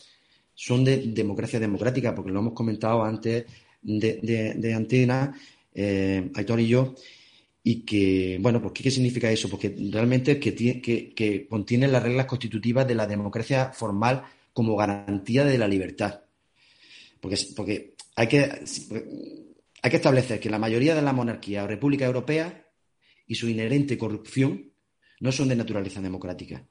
son 0.55 0.85
de 0.85 0.99
democracia 0.99 1.59
democrática, 1.59 2.15
porque 2.15 2.31
lo 2.31 2.41
hemos 2.41 2.53
comentado 2.53 3.03
antes 3.03 3.47
de, 3.81 4.75
antena, 4.77 5.33
eh, 5.75 6.31
Aitor 6.35 6.61
y 6.61 6.69
yo, 6.69 6.95
y 7.63 7.87
que, 7.87 8.39
bueno, 8.41 8.61
pues 8.61 8.75
¿qué, 8.75 8.91
significa 8.91 9.31
eso? 9.31 9.49
Porque 9.49 9.75
realmente 9.93 10.39
que, 10.39 10.55
que, 10.55 11.15
que 11.15 11.47
contiene 11.49 11.89
las 11.89 12.03
reglas 12.03 12.27
constitutivas 12.27 12.87
de 12.87 12.95
la 12.95 13.07
democracia 13.07 13.73
formal 13.73 14.25
como 14.53 14.77
garantía 14.77 15.45
de 15.45 15.57
la 15.57 15.69
libertad. 15.69 16.28
Porque, 17.21 17.37
porque 17.57 17.95
hay, 18.17 18.29
que, 18.29 18.43
hay 19.83 19.91
que 19.91 19.97
establecer 19.97 20.41
que 20.41 20.51
la 20.51 20.59
mayoría 20.59 20.95
de 20.95 21.03
las 21.03 21.15
monarquías 21.15 21.65
o 21.65 21.69
repúblicas 21.69 22.07
europeas 22.07 22.53
y 23.27 23.35
su 23.35 23.49
inherente 23.49 23.99
corrupción 23.99 24.73
no 25.21 25.33
son 25.33 25.49
de 25.49 25.57
naturaleza 25.57 26.01
democrática. 26.01 26.65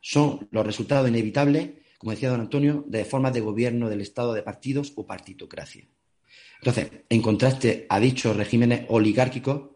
Son 0.00 0.48
los 0.50 0.66
resultados 0.66 1.08
inevitables 1.08 1.70
como 2.02 2.10
decía 2.10 2.30
don 2.30 2.40
Antonio, 2.40 2.84
de 2.88 3.04
formas 3.04 3.32
de 3.32 3.38
gobierno 3.38 3.88
del 3.88 4.00
Estado 4.00 4.34
de 4.34 4.42
partidos 4.42 4.92
o 4.96 5.06
partitocracia. 5.06 5.86
Entonces, 6.58 6.90
en 7.08 7.22
contraste 7.22 7.86
a 7.88 8.00
dichos 8.00 8.36
regímenes 8.36 8.86
oligárquicos, 8.88 9.70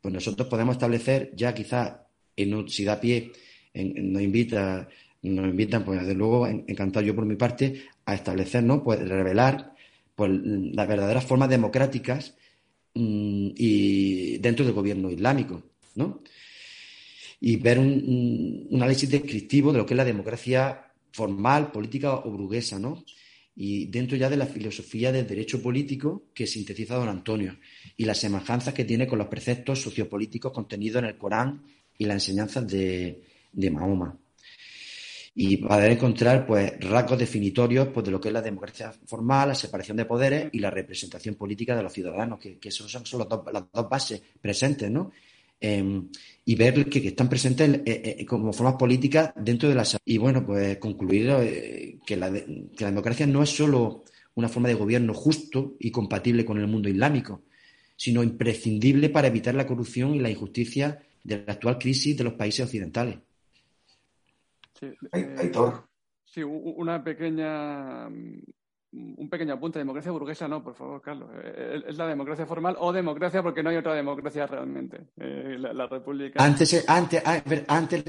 pues 0.00 0.14
nosotros 0.14 0.46
podemos 0.46 0.76
establecer 0.76 1.32
ya 1.34 1.52
quizás, 1.52 1.96
en, 2.36 2.68
si 2.68 2.84
da 2.84 3.00
pie, 3.00 3.32
nos 3.74 4.22
invita, 4.22 4.88
nos 5.28 5.46
invitan, 5.46 5.84
pues 5.84 6.00
desde 6.00 6.14
luego, 6.14 6.46
encantado 6.46 7.04
yo 7.04 7.14
por 7.14 7.26
mi 7.26 7.36
parte, 7.36 7.84
a 8.04 8.14
establecer, 8.14 8.62
¿no? 8.62 8.82
Pues 8.82 9.00
revelar 9.00 9.74
pues, 10.14 10.30
las 10.32 10.88
verdaderas 10.88 11.24
formas 11.24 11.48
democráticas 11.48 12.34
mm, 12.94 13.48
y 13.54 14.38
dentro 14.38 14.64
del 14.64 14.74
gobierno 14.74 15.10
islámico, 15.10 15.62
¿no? 15.94 16.22
Y 17.40 17.56
ver 17.56 17.78
un, 17.78 18.68
análisis 18.72 19.10
descriptivo 19.10 19.72
de 19.72 19.78
lo 19.78 19.86
que 19.86 19.94
es 19.94 19.98
la 19.98 20.04
democracia 20.04 20.92
formal, 21.12 21.70
política 21.70 22.14
o 22.14 22.30
burguesa, 22.30 22.78
¿no? 22.78 23.04
Y 23.54 23.86
dentro 23.86 24.16
ya 24.16 24.28
de 24.28 24.36
la 24.36 24.46
filosofía 24.46 25.12
del 25.12 25.26
derecho 25.26 25.62
político 25.62 26.24
que 26.34 26.46
sintetiza 26.46 26.96
don 26.96 27.08
Antonio 27.08 27.56
y 27.96 28.04
las 28.04 28.18
semejanzas 28.18 28.74
que 28.74 28.84
tiene 28.84 29.06
con 29.06 29.18
los 29.18 29.28
preceptos 29.28 29.80
sociopolíticos 29.80 30.52
contenidos 30.52 31.02
en 31.02 31.08
el 31.08 31.16
Corán 31.16 31.62
y 31.98 32.04
las 32.04 32.16
enseñanzas 32.16 32.66
de, 32.68 33.22
Mahoma. 33.70 34.18
Y 35.38 35.58
poder 35.58 35.92
encontrar 35.92 36.46
pues 36.46 36.80
rasgos 36.80 37.18
definitorios 37.18 37.88
pues, 37.88 38.06
de 38.06 38.10
lo 38.10 38.18
que 38.18 38.28
es 38.28 38.34
la 38.34 38.40
democracia 38.40 38.90
formal, 39.04 39.48
la 39.48 39.54
separación 39.54 39.98
de 39.98 40.06
poderes 40.06 40.48
y 40.52 40.58
la 40.60 40.70
representación 40.70 41.34
política 41.34 41.76
de 41.76 41.82
los 41.82 41.92
ciudadanos, 41.92 42.38
que, 42.38 42.58
que 42.58 42.70
son, 42.70 42.88
son 42.88 43.20
las 43.52 43.64
dos 43.72 43.88
bases 43.88 44.22
presentes, 44.40 44.90
¿no? 44.90 45.12
Em, 45.58 46.08
y 46.44 46.54
ver 46.54 46.86
que, 46.86 47.08
están 47.08 47.30
presentes 47.30 47.80
eh, 47.86 48.16
eh, 48.18 48.26
como 48.26 48.52
formas 48.52 48.74
políticas 48.74 49.32
dentro 49.36 49.70
de 49.70 49.74
la 49.74 49.86
y 50.04 50.18
bueno 50.18 50.44
pues 50.44 50.76
concluir 50.76 51.30
eh, 51.40 51.98
que, 52.04 52.14
la 52.14 52.30
democracia 52.30 53.26
no 53.26 53.42
es 53.42 53.56
solo 53.56 54.04
una 54.34 54.50
forma 54.50 54.68
de 54.68 54.74
gobierno 54.74 55.14
justo 55.14 55.76
y 55.80 55.90
compatible 55.90 56.44
con 56.44 56.58
el 56.58 56.66
mundo 56.66 56.90
islámico 56.90 57.44
sino 57.96 58.22
imprescindible 58.22 59.08
para 59.08 59.28
evitar 59.28 59.54
la 59.54 59.66
corrupción 59.66 60.14
y 60.14 60.18
la 60.18 60.28
injusticia 60.28 61.02
de 61.24 61.42
la 61.46 61.54
actual 61.54 61.78
crisis 61.78 62.14
de 62.18 62.24
los 62.24 62.34
países 62.34 62.66
occidentales 62.66 63.16
sí, 64.78 64.92
sí 66.24 66.42
una 66.42 67.02
pequeña 67.02 68.08
un 68.96 69.28
pequeño 69.28 69.54
apunte, 69.54 69.78
democracia 69.78 70.10
burguesa 70.10 70.48
no, 70.48 70.62
por 70.62 70.74
favor, 70.74 71.02
Carlos. 71.02 71.28
Eh, 71.42 71.82
es 71.88 71.96
la 71.96 72.06
democracia 72.06 72.46
formal 72.46 72.76
o 72.78 72.92
democracia 72.92 73.42
porque 73.42 73.62
no 73.62 73.70
hay 73.70 73.76
otra 73.76 73.94
democracia 73.94 74.46
realmente. 74.46 75.08
Eh, 75.18 75.56
la, 75.58 75.86
república. 75.86 76.42
Antes, 76.42 76.88
antes, 76.88 77.22
antes 77.68 78.04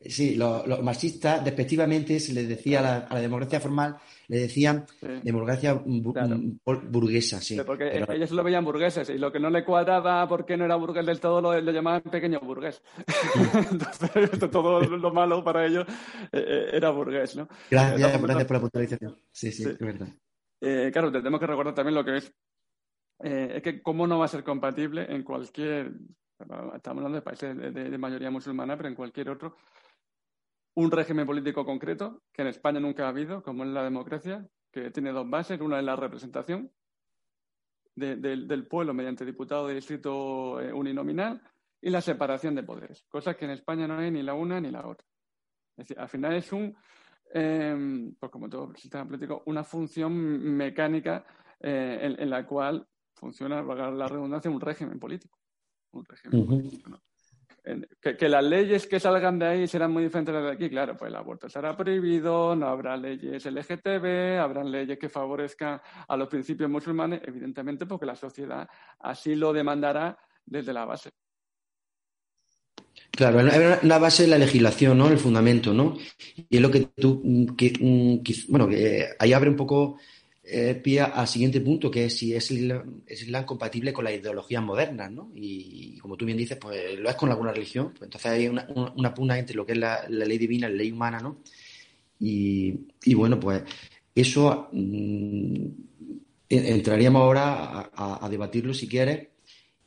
sí, 0.00 0.34
los, 0.34 0.82
marxistas 0.82 1.44
despectivamente 1.44 2.18
se 2.20 2.32
les 2.32 2.48
decía 2.48 2.80
a 2.80 3.14
la, 3.14 3.20
democracia 3.20 3.60
formal, 3.60 3.96
le 4.28 4.38
decían 4.38 4.86
democracia 5.22 5.74
burguesa, 5.74 7.40
sí. 7.40 7.58
porque 7.64 8.04
ellos 8.08 8.30
lo 8.30 8.42
veían 8.42 8.64
burgueses 8.64 9.10
y 9.10 9.18
lo 9.18 9.30
que 9.30 9.40
no 9.40 9.50
le 9.50 9.64
cuadraba 9.64 10.26
porque 10.26 10.56
no 10.56 10.64
era 10.64 10.76
burgués 10.76 11.04
del 11.04 11.20
todo 11.20 11.40
lo, 11.40 11.58
llamaban 11.60 12.02
pequeño 12.02 12.40
burgués. 12.40 12.82
Entonces, 13.70 14.50
todo 14.50 14.80
lo 14.80 15.12
malo 15.12 15.44
para 15.44 15.66
ellos 15.66 15.86
eh, 16.32 16.44
eh, 16.46 16.70
era 16.72 16.90
burgués, 16.90 17.36
¿no? 17.36 17.48
Gracias, 17.70 18.22
gracias 18.22 18.44
por 18.46 18.56
la 18.56 18.60
puntualización. 18.60 19.16
Sí, 19.30 19.52
sí, 19.52 19.64
es 19.64 19.78
verdad. 19.78 20.08
Eh, 20.60 20.90
claro, 20.92 21.12
tenemos 21.12 21.40
que 21.40 21.46
recordar 21.46 21.74
también 21.74 21.94
lo 21.94 22.04
que 22.04 22.16
es, 22.16 22.32
es 23.22 23.62
que 23.62 23.82
cómo 23.82 24.06
no 24.06 24.18
va 24.18 24.24
a 24.24 24.28
ser 24.28 24.42
compatible 24.42 25.06
en 25.08 25.22
cualquier, 25.22 25.92
estamos 26.38 26.84
hablando 26.86 27.16
de 27.16 27.22
países 27.22 27.54
de 27.56 27.98
mayoría 27.98 28.30
musulmana, 28.30 28.76
pero 28.76 28.88
en 28.88 28.94
cualquier 28.94 29.28
otro, 29.28 29.56
un 30.74 30.90
régimen 30.90 31.26
político 31.26 31.64
concreto, 31.64 32.22
que 32.32 32.42
en 32.42 32.48
España 32.48 32.80
nunca 32.80 33.06
ha 33.06 33.08
habido, 33.08 33.42
como 33.42 33.64
es 33.64 33.70
la 33.70 33.82
democracia, 33.82 34.46
que 34.70 34.90
tiene 34.90 35.12
dos 35.12 35.28
bases. 35.28 35.60
Una 35.60 35.78
es 35.78 35.84
la 35.84 35.96
representación 35.96 36.70
del 37.94 38.66
pueblo 38.66 38.94
mediante 38.94 39.26
diputado 39.26 39.66
de 39.66 39.74
distrito 39.74 40.60
eh, 40.60 40.72
uninominal 40.72 41.42
y 41.82 41.90
la 41.90 42.00
separación 42.00 42.54
de 42.54 42.62
poderes, 42.62 43.04
cosas 43.08 43.36
que 43.36 43.44
en 43.44 43.50
España 43.50 43.86
no 43.86 43.98
hay 43.98 44.10
ni 44.10 44.22
la 44.22 44.34
una 44.34 44.60
ni 44.60 44.70
la 44.70 44.86
otra. 44.86 45.06
Es 45.76 45.88
decir, 45.88 45.98
al 45.98 46.08
final 46.08 46.34
es 46.34 46.52
un, 46.52 46.74
em, 47.32 48.14
pues 48.14 48.30
como 48.30 48.48
todo 48.48 48.74
sistema 48.74 49.06
político, 49.06 49.42
una 49.46 49.64
función 49.64 50.12
mecánica 50.56 51.26
eh, 51.58 52.16
en, 52.18 52.30
la 52.30 52.46
cual 52.46 52.86
funciona, 53.14 53.60
valga 53.60 53.90
la 53.90 54.08
redundancia, 54.08 54.50
un 54.50 54.60
régimen 54.60 54.98
político. 54.98 55.38
Un 55.92 56.04
régimen 56.04 56.46
político 56.46 57.00
que, 58.00 58.28
las 58.28 58.44
leyes 58.44 58.86
que 58.86 59.00
salgan 59.00 59.38
de 59.38 59.46
ahí 59.46 59.66
serán 59.66 59.92
muy 59.92 60.04
diferentes 60.04 60.34
de 60.34 60.50
aquí. 60.50 60.70
Claro, 60.70 60.96
pues 60.96 61.10
el 61.10 61.16
aborto 61.16 61.48
será 61.48 61.76
prohibido, 61.76 62.54
no 62.56 62.66
habrá 62.66 62.96
leyes 62.96 63.44
LGTB, 63.44 64.38
habrán 64.40 64.70
leyes 64.70 64.98
que 64.98 65.08
favorezcan 65.08 65.80
a 66.08 66.16
los 66.16 66.28
principios 66.28 66.70
musulmanes, 66.70 67.20
evidentemente 67.24 67.86
porque 67.86 68.06
la 68.06 68.16
sociedad 68.16 68.68
así 69.00 69.34
lo 69.34 69.52
demandará 69.52 70.18
desde 70.44 70.72
la 70.72 70.84
base. 70.84 71.10
Claro, 73.10 73.42
la 73.82 73.98
base 73.98 74.22
de 74.22 74.28
la 74.28 74.38
legislación, 74.38 74.96
¿no? 74.96 75.08
El 75.08 75.18
fundamento, 75.18 75.74
¿no? 75.74 75.96
Y 76.48 76.56
es 76.56 76.62
lo 76.62 76.70
que 76.70 76.88
tú, 76.96 77.20
mm, 77.22 77.46
bueno, 78.48 78.68
que 78.68 79.08
ahí 79.18 79.32
abre 79.32 79.50
un 79.50 79.56
poco 79.56 79.98
eh, 80.42 80.74
pie 80.74 81.00
al 81.00 81.28
siguiente 81.28 81.60
punto, 81.60 81.90
que 81.90 82.06
es 82.06 82.16
si 82.16 82.34
es 82.34 82.50
el, 82.50 82.82
Islam 83.08 83.44
compatible 83.44 83.92
con 83.92 84.04
las 84.04 84.14
ideologías 84.14 84.62
modernas, 84.62 85.12
¿no? 85.12 85.30
Y, 85.34 85.98
como 85.98 86.16
tú 86.16 86.24
bien 86.24 86.38
dices, 86.38 86.56
pues 86.58 86.98
lo 86.98 87.10
es 87.10 87.16
con 87.16 87.30
alguna 87.30 87.52
religión. 87.52 87.90
Pues 87.90 88.02
entonces 88.04 88.30
hay 88.30 88.48
una, 88.48 88.66
una, 88.96 89.14
pugna 89.14 89.38
entre 89.38 89.56
lo 89.56 89.66
que 89.66 89.72
es 89.72 89.78
la, 89.78 90.08
ley 90.08 90.38
divina 90.38 90.66
y 90.68 90.70
la 90.72 90.76
ley 90.76 90.92
humana, 90.92 91.20
¿no? 91.20 91.42
Y, 92.18 92.74
bueno, 93.14 93.38
pues 93.38 93.62
eso 94.14 94.68
mm, 94.72 95.66
entraríamos 96.48 97.20
ahora 97.22 97.90
a, 97.94 98.28
debatirlo 98.30 98.72
si 98.74 98.88
quieres. 98.88 99.28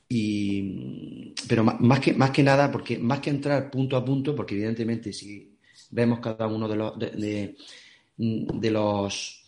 Y, 0.08 1.34
pero 1.48 1.64
más 1.64 2.00
que, 2.00 2.14
más 2.14 2.30
que 2.32 2.44
nada, 2.44 2.72
porque 2.72 3.00
más 3.00 3.20
que 3.20 3.32
entrar 3.32 3.72
punto 3.72 3.98
a 3.98 4.06
punto, 4.06 4.36
porque 4.36 4.54
evidentemente 4.56 5.12
si 5.14 5.58
vemos 5.90 6.20
cada 6.20 6.48
uno 6.48 6.68
de 6.68 6.76
los, 6.76 6.94
de 6.98 8.72
los 8.72 9.43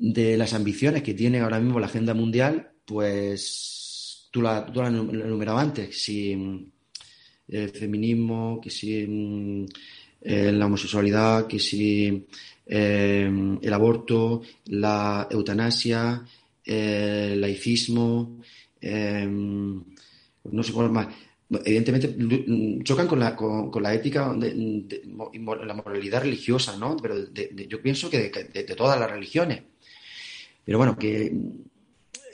de 0.00 0.36
las 0.36 0.54
ambiciones 0.54 1.02
que 1.02 1.14
tiene 1.14 1.40
ahora 1.40 1.60
mismo 1.60 1.78
la 1.78 1.86
agenda 1.86 2.14
mundial, 2.14 2.72
pues 2.84 4.28
tú 4.30 4.40
la, 4.42 4.64
tú 4.66 4.80
la 4.80 4.88
has 4.88 4.94
enumerado 4.94 5.58
antes, 5.58 6.02
si 6.02 6.32
el 7.48 7.68
feminismo, 7.70 8.60
que 8.62 8.70
si 8.70 9.06
mm, 9.06 9.66
eh, 10.22 10.52
la 10.52 10.66
homosexualidad, 10.66 11.46
que 11.46 11.58
si 11.58 12.26
eh, 12.66 13.58
el 13.60 13.72
aborto, 13.72 14.42
la 14.66 15.28
eutanasia, 15.30 16.24
eh, 16.64 17.34
laicismo, 17.36 18.40
em, 18.80 19.82
no 20.44 20.62
sé 20.62 20.72
cuál 20.72 20.90
más. 20.90 21.08
Evidentemente 21.64 22.14
chocan 22.84 23.08
con 23.08 23.18
la, 23.18 23.34
con, 23.34 23.82
la 23.82 23.92
ética, 23.92 24.32
de, 24.34 25.02
la 25.66 25.74
moralidad 25.74 26.22
religiosa, 26.22 26.76
¿no? 26.76 26.96
Pero 26.96 27.16
yo 27.68 27.82
pienso 27.82 28.08
que 28.08 28.30
de, 28.30 28.62
todas 28.76 28.98
las 29.00 29.10
religiones. 29.10 29.62
Pero 30.70 30.78
bueno, 30.78 30.96
que 30.96 31.36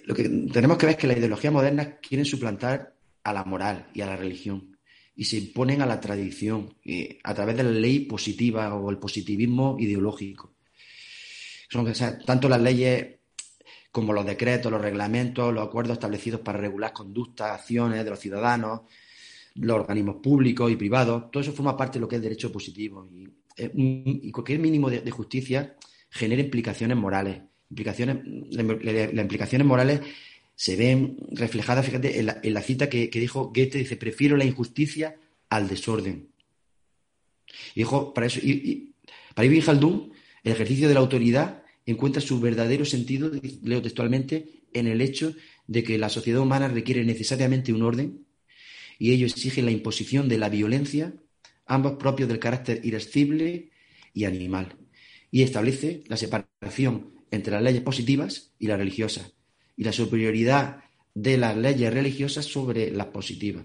lo 0.04 0.14
que 0.14 0.28
tenemos 0.52 0.76
que 0.76 0.84
ver 0.84 0.96
es 0.96 1.00
que 1.00 1.06
las 1.06 1.16
ideologías 1.16 1.50
modernas 1.54 1.88
quieren 2.06 2.26
suplantar 2.26 2.94
a 3.24 3.32
la 3.32 3.44
moral 3.44 3.86
y 3.94 4.02
a 4.02 4.06
la 4.06 4.14
religión 4.14 4.76
y 5.14 5.24
se 5.24 5.38
imponen 5.38 5.80
a 5.80 5.86
la 5.86 5.98
tradición 5.98 6.76
a 7.24 7.32
través 7.32 7.56
de 7.56 7.62
la 7.62 7.70
ley 7.70 8.00
positiva 8.00 8.74
o 8.74 8.90
el 8.90 8.98
positivismo 8.98 9.76
ideológico. 9.78 10.52
Son 11.70 11.90
tanto 12.26 12.46
las 12.46 12.60
leyes 12.60 13.20
como 13.90 14.12
los 14.12 14.26
decretos, 14.26 14.70
los 14.70 14.82
reglamentos, 14.82 15.54
los 15.54 15.66
acuerdos 15.66 15.94
establecidos 15.94 16.42
para 16.42 16.58
regular 16.58 16.92
conductas, 16.92 17.52
acciones 17.52 18.04
de 18.04 18.10
los 18.10 18.20
ciudadanos, 18.20 18.82
los 19.54 19.80
organismos 19.80 20.16
públicos 20.16 20.70
y 20.70 20.76
privados, 20.76 21.30
todo 21.30 21.42
eso 21.42 21.54
forma 21.54 21.74
parte 21.74 21.94
de 21.94 22.00
lo 22.02 22.08
que 22.08 22.16
es 22.16 22.22
derecho 22.22 22.52
positivo. 22.52 23.08
Y, 23.10 23.30
eh, 23.56 24.30
cualquier 24.30 24.58
mínimo 24.58 24.90
de, 24.90 25.10
justicia 25.10 25.74
genera 26.10 26.42
implicaciones 26.42 26.98
morales. 26.98 27.40
Implicaciones, 27.70 28.18
las 28.50 29.22
implicaciones 29.22 29.66
morales 29.66 30.00
se 30.54 30.74
ven 30.74 31.18
reflejadas, 31.32 31.84
fíjate, 31.84 32.18
en 32.18 32.54
la, 32.54 32.62
cita 32.62 32.88
que, 32.88 33.08
dijo 33.08 33.52
Goethe, 33.54 33.78
dice, 33.78 33.96
prefiero 33.96 34.36
la 34.36 34.44
injusticia 34.44 35.16
al 35.50 35.68
desorden. 35.68 36.28
Y 37.74 37.80
dijo, 37.80 38.14
para 38.14 38.26
eso, 38.26 38.40
y, 38.42 38.94
para 39.34 39.46
Ibn 39.46 39.60
Khaldun, 39.60 40.12
el 40.42 40.52
ejercicio 40.52 40.88
de 40.88 40.94
la 40.94 41.00
autoridad 41.00 41.62
encuentra 41.84 42.22
su 42.22 42.40
verdadero 42.40 42.84
sentido, 42.84 43.30
leo 43.62 43.82
textualmente, 43.82 44.62
en 44.72 44.86
el 44.86 45.00
hecho 45.00 45.34
de 45.66 45.84
que 45.84 45.98
la 45.98 46.08
sociedad 46.08 46.40
humana 46.40 46.68
requiere 46.68 47.04
necesariamente 47.04 47.72
un 47.72 47.82
orden 47.82 48.26
y 48.98 49.12
ello 49.12 49.26
exige 49.26 49.62
la 49.62 49.70
imposición 49.70 50.28
de 50.28 50.38
la 50.38 50.48
violencia, 50.48 51.14
ambos 51.66 51.96
propios 51.98 52.28
del 52.28 52.38
carácter 52.38 52.80
irascible 52.84 53.70
y 54.14 54.24
animal, 54.24 54.76
y 55.30 55.42
establece 55.42 56.02
la 56.06 56.16
separación 56.16 57.15
entre 57.30 57.52
las 57.52 57.62
leyes 57.62 57.82
positivas 57.82 58.52
y 58.58 58.66
las 58.66 58.78
religiosas, 58.78 59.32
y 59.76 59.84
la 59.84 59.92
superioridad 59.92 60.84
de 61.14 61.38
las 61.38 61.56
leyes 61.56 61.92
religiosas 61.92 62.44
sobre 62.44 62.90
las 62.90 63.06
positivas. 63.06 63.64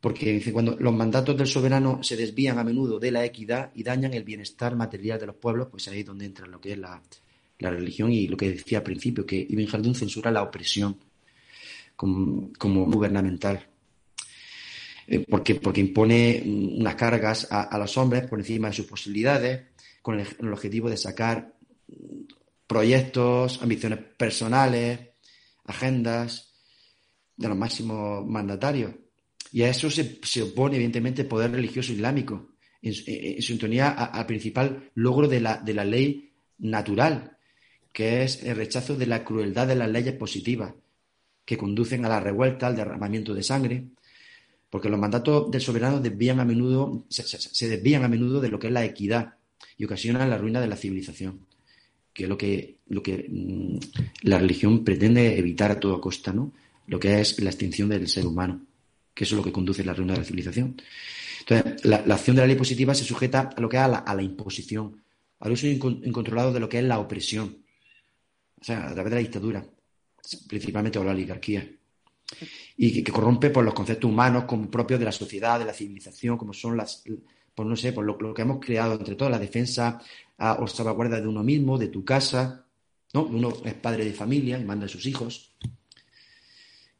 Porque 0.00 0.32
dice, 0.32 0.52
cuando 0.52 0.76
los 0.78 0.94
mandatos 0.94 1.36
del 1.36 1.48
soberano 1.48 2.02
se 2.04 2.16
desvían 2.16 2.58
a 2.58 2.64
menudo 2.64 3.00
de 3.00 3.10
la 3.10 3.24
equidad 3.24 3.72
y 3.74 3.82
dañan 3.82 4.14
el 4.14 4.22
bienestar 4.22 4.76
material 4.76 5.18
de 5.18 5.26
los 5.26 5.36
pueblos, 5.36 5.68
pues 5.70 5.88
ahí 5.88 6.00
es 6.00 6.06
donde 6.06 6.24
entra 6.24 6.46
lo 6.46 6.60
que 6.60 6.72
es 6.72 6.78
la, 6.78 7.02
religión 7.58 8.12
y 8.12 8.28
lo 8.28 8.36
que 8.36 8.50
decía 8.50 8.78
al 8.78 8.84
principio, 8.84 9.26
que 9.26 9.44
Ibn 9.48 9.66
Khaldun 9.66 9.94
censura 9.96 10.30
la 10.30 10.42
opresión 10.42 10.96
como, 11.96 12.86
gubernamental. 12.86 13.66
Eh, 15.08 15.24
porque, 15.28 15.56
porque 15.56 15.80
impone 15.80 16.44
unas 16.46 16.94
cargas 16.94 17.48
a, 17.50 17.76
los 17.76 17.96
hombres 17.98 18.28
por 18.28 18.38
encima 18.38 18.68
de 18.68 18.74
sus 18.74 18.86
posibilidades, 18.86 19.62
con 20.00 20.20
el, 20.20 20.52
objetivo 20.52 20.88
de 20.88 20.96
sacar 20.96 21.54
proyectos, 22.66 23.62
ambiciones 23.62 23.98
personales, 24.16 25.00
agendas 25.64 26.52
de 27.36 27.48
los 27.48 27.56
máximos 27.56 28.26
mandatarios. 28.26 28.94
Y 29.52 29.62
a 29.62 29.70
eso 29.70 29.90
se, 29.90 30.42
opone, 30.42 30.76
evidentemente, 30.76 31.22
el 31.22 31.28
poder 31.28 31.52
religioso 31.52 31.92
islámico, 31.92 32.50
en, 32.82 33.42
sintonía 33.42 33.90
al 33.90 34.26
principal 34.26 34.90
logro 34.94 35.26
de 35.26 35.40
la, 35.40 35.56
de 35.56 35.74
la 35.74 35.84
ley 35.84 36.32
natural, 36.58 37.36
que 37.92 38.22
es 38.22 38.42
el 38.42 38.56
rechazo 38.56 38.96
de 38.96 39.06
la 39.06 39.24
crueldad 39.24 39.66
de 39.66 39.74
las 39.74 39.88
leyes 39.88 40.14
positivas, 40.14 40.74
que 41.44 41.56
conducen 41.56 42.04
a 42.04 42.08
la 42.08 42.20
revuelta, 42.20 42.66
al 42.66 42.76
derramamiento 42.76 43.32
de 43.32 43.42
sangre, 43.42 43.88
porque 44.70 44.88
los 44.88 45.00
mandatos 45.00 45.50
del 45.50 45.60
soberano 45.60 46.00
desvían 46.00 46.40
a 46.40 46.44
menudo, 46.44 47.06
se, 47.08 47.68
desvían 47.68 48.04
a 48.04 48.08
menudo 48.08 48.40
de 48.40 48.48
lo 48.48 48.58
que 48.58 48.66
es 48.66 48.72
la 48.72 48.84
equidad 48.84 49.34
y 49.76 49.84
ocasionan 49.84 50.28
la 50.28 50.38
ruina 50.38 50.60
de 50.60 50.66
la 50.66 50.76
civilización, 50.76 51.46
que 52.18 52.24
es 52.24 52.28
lo 52.28 52.36
que, 52.36 52.78
lo 52.88 53.00
que 53.00 53.28
mm, 53.30 53.78
la 54.22 54.40
religión 54.40 54.82
pretende 54.82 55.38
evitar 55.38 55.70
a 55.70 55.78
toda 55.78 56.00
costa, 56.00 56.32
¿no? 56.32 56.52
lo 56.88 56.98
que 56.98 57.20
es 57.20 57.38
la 57.38 57.50
extinción 57.50 57.88
del 57.88 58.08
ser 58.08 58.26
humano, 58.26 58.60
que 59.14 59.22
eso 59.22 59.36
es 59.36 59.36
lo 59.36 59.44
que 59.44 59.52
conduce 59.52 59.82
a 59.82 59.84
la 59.84 59.94
ruina 59.94 60.14
de 60.14 60.18
la 60.18 60.24
civilización. 60.24 60.82
Entonces, 61.46 61.84
la, 61.84 61.98
acción 61.98 62.34
de 62.34 62.42
la 62.42 62.48
ley 62.48 62.56
positiva 62.56 62.92
se 62.92 63.04
sujeta 63.04 63.50
a 63.56 63.60
lo 63.60 63.68
que 63.68 63.76
es 63.76 63.82
a 63.84 63.86
la, 63.86 63.98
a 63.98 64.16
la 64.16 64.22
imposición, 64.22 65.00
al 65.38 65.52
uso 65.52 65.68
incontrolado 65.68 66.52
de 66.52 66.58
lo 66.58 66.68
que 66.68 66.78
es 66.78 66.84
la 66.84 66.98
opresión, 66.98 67.58
o 68.60 68.64
sea, 68.64 68.88
a 68.88 68.94
través 68.94 69.10
de 69.10 69.16
la 69.16 69.22
dictadura 69.22 69.64
principalmente 70.48 70.98
por 70.98 71.06
la 71.06 71.12
oligarquía, 71.12 71.70
y 72.76 73.02
que, 73.02 73.12
corrompe 73.12 73.50
por 73.50 73.64
los 73.64 73.74
conceptos 73.74 74.10
humanos 74.10 74.44
como 74.44 74.68
propios 74.68 74.98
de 74.98 75.06
la 75.06 75.12
sociedad, 75.12 75.58
de 75.58 75.64
la 75.66 75.72
civilización, 75.72 76.36
como 76.36 76.52
son 76.52 76.76
las, 76.76 77.04
por 77.58 77.66
no 77.66 77.74
sé, 77.74 77.92
por 77.92 78.04
lo, 78.04 78.32
que 78.32 78.42
hemos 78.42 78.64
creado 78.64 78.92
entre 78.92 79.16
todos, 79.16 79.32
la 79.32 79.38
defensa 79.40 80.00
o 80.38 80.66
salvaguarda 80.68 81.20
de 81.20 81.26
uno 81.26 81.42
mismo, 81.42 81.76
de 81.76 81.88
tu 81.88 82.04
casa, 82.04 82.64
¿no? 83.12 83.24
Uno 83.24 83.52
es 83.64 83.74
padre 83.74 84.04
de 84.04 84.12
familia 84.12 84.60
y 84.60 84.64
manda 84.64 84.86
a 84.86 84.88
sus 84.88 85.04
hijos, 85.06 85.56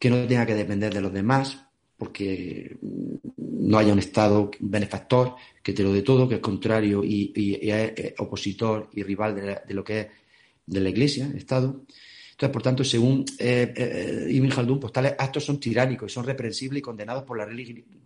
que 0.00 0.11
no 0.11 0.26
tenga 0.26 0.44
que 0.44 0.56
depender 0.56 0.92
de 0.92 1.00
los 1.00 1.12
demás, 1.12 1.64
porque 1.96 2.76
no 2.82 3.78
haya 3.78 3.92
un 3.92 4.00
Estado 4.00 4.50
benefactor 4.59 5.36
que 5.62 5.72
te 5.72 5.84
lo 5.84 5.92
dé 5.92 6.02
todo, 6.02 6.28
que 6.28 6.34
es 6.34 6.40
contrario 6.40 7.04
y, 7.04 7.30
es 7.62 8.14
opositor 8.18 8.90
y 8.94 9.04
rival 9.04 9.36
de, 9.36 9.61
de, 9.64 9.74
lo 9.74 9.84
que 9.84 10.00
es 10.00 10.06
de 10.66 10.80
la 10.80 10.88
Iglesia, 10.88 11.26
el 11.26 11.36
Estado. 11.36 11.82
Entonces, 12.32 12.52
por 12.52 12.62
tanto, 12.62 12.82
según 12.82 13.24
eh, 13.38 13.72
eh, 13.76 14.26
Ibn 14.28 14.50
Khaldun, 14.50 14.80
pues 14.80 14.92
tales 14.92 15.14
actos 15.16 15.44
son 15.44 15.61
tiránicos 15.61 16.11
y 16.11 16.14
son 16.14 16.26
reprensibles 16.26 16.80
y 16.80 16.82
condenados 16.82 17.22
por 17.22 17.38
la, 17.38 17.46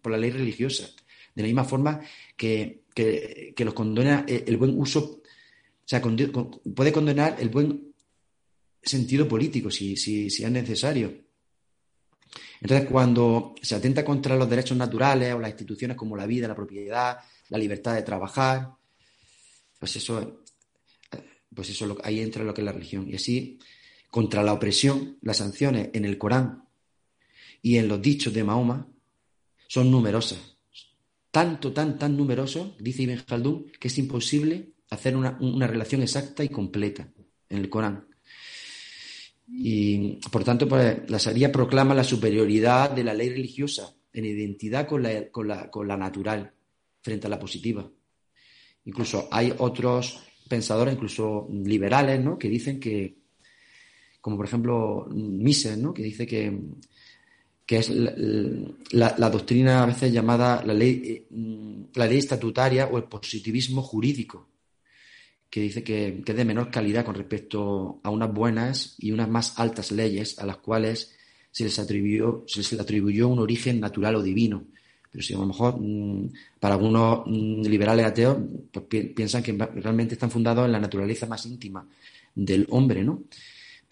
por 0.03 0.13
la 0.13 0.19
ley 0.19 0.31
religiosa. 0.31 0.91
De 1.35 1.43
la 1.43 1.47
misma 1.47 1.65
forma 1.65 2.01
que, 2.37 2.83
los 3.57 3.75
condena 3.75 4.25
eh, 4.29 4.45
el 4.47 4.57
buen 4.57 4.79
uso, 4.79 5.01
o 5.01 5.87
sea, 5.87 6.01
puede 6.01 6.93
condenar 6.93 7.37
el 7.41 7.49
buen 7.49 7.93
sentido 8.83 9.27
político 9.29 9.71
si, 9.71 9.97
si, 9.97 10.31
si 10.31 10.45
es 10.45 10.51
necesario. 10.51 11.13
Entonces, 12.61 12.89
cuando 12.89 13.55
se 13.61 13.75
atenta 13.75 14.05
contra 14.05 14.37
los 14.37 14.49
derechos 14.49 14.77
naturales 14.77 15.35
o 15.35 15.41
las 15.41 15.51
instituciones 15.51 15.97
como 15.97 16.17
la 16.17 16.27
vida, 16.27 16.47
la 16.47 16.55
propiedad, 16.55 17.19
la 17.49 17.59
libertad 17.59 17.95
de 17.95 18.03
trabajar, 18.03 18.71
pues 19.79 19.97
eso, 19.97 20.45
pues 21.55 21.71
eso 21.71 21.99
ahí 22.05 22.21
entra 22.21 22.45
lo 22.45 22.55
que 22.55 22.61
es 22.61 22.65
la 22.65 22.73
religión. 22.73 23.09
Y 23.09 23.17
así 23.17 23.59
contra 24.11 24.43
la 24.43 24.53
opresión, 24.53 25.19
las 25.23 25.39
sanciones 25.39 25.91
en 25.93 26.05
el 26.05 26.19
Corán 26.19 26.69
y 27.63 27.79
en 27.79 27.89
los 27.89 28.01
dichos 28.01 28.33
de 28.33 28.45
Mahoma 28.45 28.87
son 29.67 29.91
numerosas. 29.91 30.52
Tanto, 31.33 31.73
tan, 31.73 31.99
tan 31.99 32.15
numerosos, 32.15 32.77
dice 32.79 33.05
Ibn 33.05 33.25
Khaldun, 33.27 33.73
que 33.81 33.89
es 33.89 33.97
imposible 33.97 34.75
hacer 34.91 35.17
una, 35.17 35.67
relación 35.67 36.03
exacta 36.03 36.45
y 36.45 36.51
completa 36.51 37.09
en 37.49 37.59
el 37.59 37.71
Corán. 37.71 38.07
Y 39.49 40.19
por 40.31 40.45
tanto, 40.45 40.69
pues, 40.69 41.11
la 41.11 41.17
Sharia 41.17 41.51
proclama 41.51 41.95
la 41.95 42.05
superioridad 42.05 42.91
de 42.91 43.05
la 43.05 43.15
ley 43.15 43.31
religiosa 43.31 43.95
en 44.13 44.27
identidad 44.27 44.87
con 44.87 45.03
la, 45.03 45.31
con 45.31 45.49
la, 45.49 45.71
con 45.71 45.89
la 45.89 45.97
natural 45.97 46.53
frente 47.01 47.27
a 47.27 47.31
la 47.31 47.39
positiva. 47.39 47.91
Incluso 48.85 49.29
hay 49.31 49.55
otros 49.57 50.23
pensadores, 50.51 50.93
incluso 50.93 51.49
liberales, 51.51 52.23
¿no? 52.23 52.39
que 52.39 52.51
dicen 52.51 52.79
que, 52.79 53.17
como 54.21 54.37
por 54.37 54.45
ejemplo 54.45 55.07
Mises, 55.11 55.79
¿no? 55.79 55.95
que 55.95 56.03
dice 56.03 56.27
que, 56.27 56.61
es 57.79 57.91
la, 57.91 59.31
doctrina 59.31 59.83
a 59.83 59.87
veces 59.87 60.13
llamada 60.13 60.63
la 60.65 60.75
ley, 60.75 61.27
mm, 61.31 61.83
la 61.95 62.07
ley 62.07 62.19
estatutaria 62.19 62.87
o 62.87 62.99
el 62.99 63.05
positivismo 63.05 63.83
jurídico, 63.83 64.49
que 65.49 65.61
dice 65.61 65.85
que, 65.85 66.23
es 66.25 66.37
de 66.37 66.45
menor 66.45 66.71
calidad 66.71 67.05
con 67.05 67.15
respecto 67.15 68.01
a 68.03 68.11
unas 68.11 68.33
buenas 68.33 68.95
y 68.99 69.13
unas 69.13 69.29
más 69.29 69.59
altas 69.59 69.93
leyes 69.93 70.39
a 70.39 70.47
las 70.47 70.59
cuales 70.59 71.15
se 71.51 71.65
les 71.65 71.79
atribuyó, 71.79 72.45
se 72.47 72.61
les 72.61 72.81
atribuyó 72.81 73.29
un 73.29 73.39
origen 73.39 73.79
natural 73.79 74.17
o 74.17 74.23
divino. 74.23 74.65
Pero 75.11 75.23
si 75.23 75.35
a 75.35 75.39
lo 75.39 75.47
mejor 75.47 75.79
mm, 75.79 76.33
para 76.59 76.75
algunos 76.75 77.27
mm, 77.27 77.63
liberales 77.63 78.07
ateos 78.07 78.39
pues 78.73 78.87
piensan 79.15 79.43
que 79.43 79.53
realmente 79.53 80.15
están 80.15 80.31
fundados 80.31 80.65
en 80.65 80.73
la 80.73 80.81
naturaleza 80.81 81.27
más 81.27 81.45
íntima 81.45 81.87
del 82.35 82.67
hombre, 82.71 83.05
¿no? 83.05 83.25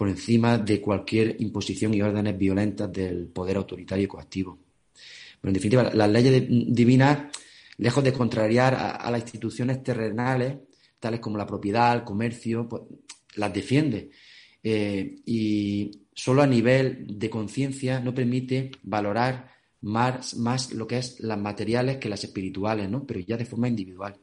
Por 0.01 0.09
encima 0.09 0.57
de 0.57 0.81
cualquier 0.81 1.37
imposición 1.43 1.93
y 1.93 2.01
órdenes 2.01 2.39
violentas 2.39 2.91
del 2.91 3.27
poder 3.27 3.59
autoritario 3.59 4.05
y 4.05 4.09
coactivo. 4.09 4.59
Pero 5.39 5.51
en 5.51 5.53
definitiva, 5.53 5.91
las 5.93 6.11
leyes 6.11 6.43
divinas, 6.49 7.31
lejos 7.77 8.03
de 8.03 8.15
contrariar 8.15 8.75
a, 8.75 9.11
las 9.11 9.21
instituciones 9.21 9.83
terrenales, 9.83 10.57
tales 10.99 11.21
como 11.21 11.37
la 11.37 11.47
propiedad, 11.47 11.95
el 11.95 12.03
comercio, 12.03 12.67
pues, 12.67 12.85
las 13.35 13.53
defiende. 13.53 14.11
Eh, 14.65 15.17
y 15.27 15.91
solo 16.15 16.41
a 16.41 16.47
nivel 16.47 17.05
de 17.19 17.29
conciencia 17.29 18.01
no 18.01 18.15
permite 18.15 18.71
valorar 18.83 19.51
más, 19.83 20.35
más, 20.35 20.73
lo 20.73 20.87
que 20.87 20.97
es 20.97 21.21
las 21.21 21.39
materiales 21.39 21.99
que 21.99 22.09
las 22.09 22.25
espirituales, 22.25 22.89
¿no? 22.89 23.05
pero 23.05 23.21
ya 23.21 23.37
de 23.37 23.45
forma 23.45 23.69
individual. 23.69 24.17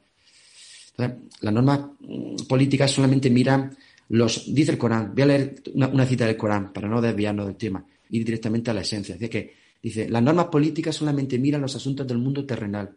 Entonces, 0.97 1.39
las 1.41 1.53
normas 1.53 1.81
mm, 1.99 2.47
políticas 2.47 2.89
solamente 2.89 3.29
miran 3.29 3.77
Los, 4.09 4.53
dice 4.53 4.71
el 4.71 4.77
Corán, 4.77 5.13
voy 5.13 5.23
a 5.23 5.25
leer 5.25 5.55
una, 5.73 6.05
cita 6.05 6.25
del 6.25 6.37
Corán 6.37 6.71
para 6.71 6.87
no 6.87 7.01
desviarnos 7.01 7.47
del 7.47 7.55
tema, 7.55 7.85
ir 8.09 8.23
directamente 8.23 8.71
a 8.71 8.73
la 8.73 8.81
esencia. 8.81 9.15
Dice 9.15 9.29
que 9.29 9.53
dice, 9.81 10.09
las 10.09 10.23
normas 10.23 10.45
políticas 10.45 10.95
solamente 10.95 11.37
miran 11.37 11.61
los 11.61 11.75
asuntos 11.75 12.07
del 12.07 12.17
mundo 12.17 12.45
terrenal, 12.45 12.95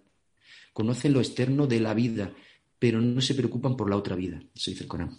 conocen 0.73 1.13
lo 1.13 1.21
externo 1.21 1.67
de 1.67 1.81
la 1.81 1.95
vida, 1.95 2.33
pero 2.79 3.01
no 3.01 3.21
se 3.21 3.35
preocupan 3.35 3.77
por 3.77 3.91
la 3.91 3.97
otra 3.97 4.15
vida. 4.15 4.41
Eso 4.55 4.71
dice 4.71 4.85
el 4.85 4.89
Corán. 4.89 5.17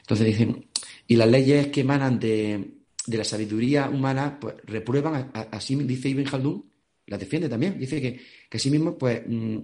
Entonces 0.00 0.26
dicen, 0.26 0.66
y 1.06 1.16
las 1.16 1.28
leyes 1.28 1.68
que 1.68 1.82
emanan 1.82 2.18
de, 2.18 2.70
de 3.06 3.16
la 3.16 3.24
sabiduría 3.24 3.88
humana, 3.88 4.38
pues 4.40 4.54
reprueban, 4.64 5.30
así 5.52 5.76
dice 5.76 6.08
Ibn 6.08 6.24
Khaldun, 6.24 6.64
las 7.06 7.20
defiende 7.20 7.48
también, 7.48 7.78
dice 7.78 8.00
que, 8.00 8.20
que 8.48 8.56
así 8.56 8.70
mismo, 8.70 8.96
pues, 8.96 9.22
mm, 9.26 9.58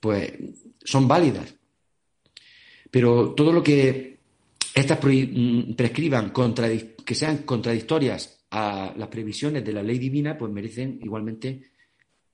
pues 0.00 0.32
son 0.82 1.06
válidas. 1.06 1.54
Pero 2.90 3.32
todo 3.34 3.52
lo 3.52 3.62
que 3.62 4.13
estas 4.74 4.98
mm, 5.02 5.74
prescriban 5.74 6.32
que 7.04 7.14
sean 7.14 7.38
contradictorias 7.38 8.40
a 8.50 8.92
las 8.96 9.08
previsiones 9.08 9.64
de 9.64 9.72
la 9.72 9.82
ley 9.82 9.98
divina, 9.98 10.36
pues 10.36 10.52
merecen 10.52 10.98
igualmente 11.02 11.70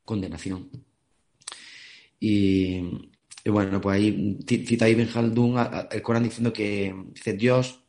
condenación. 0.04 0.68
Y, 2.18 2.80
bueno, 3.46 3.80
pues 3.80 3.96
ahí 3.96 4.38
cita 4.46 4.88
Ibn 4.88 5.06
Khaldun 5.06 5.56
el 5.90 6.02
Corán 6.02 6.24
diciendo 6.24 6.52
que 6.52 6.94
dice 7.14 7.34
Dios, 7.34 7.80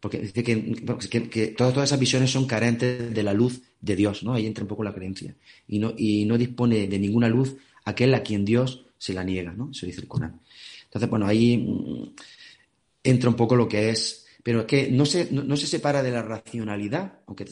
porque 0.00 0.18
dice 0.18 0.42
que, 0.44 1.48
todas, 1.56 1.72
todas, 1.72 1.88
esas 1.88 1.98
visiones 1.98 2.30
son 2.30 2.46
carentes 2.46 3.12
de 3.12 3.22
la 3.22 3.32
luz 3.32 3.62
de 3.80 3.96
Dios, 3.96 4.22
¿no? 4.22 4.34
Ahí 4.34 4.46
entra 4.46 4.62
un 4.62 4.68
poco 4.68 4.84
la 4.84 4.94
creencia. 4.94 5.34
Y 5.66 5.78
no, 5.78 5.92
y 5.96 6.24
no 6.26 6.38
dispone 6.38 6.86
de 6.86 6.98
ninguna 6.98 7.28
luz 7.28 7.56
aquel 7.84 8.14
a 8.14 8.22
quien 8.22 8.44
Dios 8.44 8.84
se 8.98 9.14
la 9.14 9.24
niega, 9.24 9.52
¿no? 9.52 9.70
Eso 9.72 9.86
dice 9.86 10.00
el 10.00 10.08
Corán. 10.08 10.40
Entonces, 10.84 11.10
bueno, 11.10 11.26
ahí 11.26 11.58
mm, 11.58 12.14
entra 13.10 13.30
un 13.30 13.36
poco 13.36 13.56
lo 13.56 13.68
que 13.68 13.90
es, 13.90 14.26
pero 14.42 14.60
es 14.60 14.66
que 14.66 14.90
no 14.90 15.06
se, 15.06 15.28
no, 15.32 15.56
se 15.56 15.66
separa 15.66 16.02
de 16.02 16.10
la 16.10 16.22
racionalidad, 16.22 17.20
aunque 17.26 17.46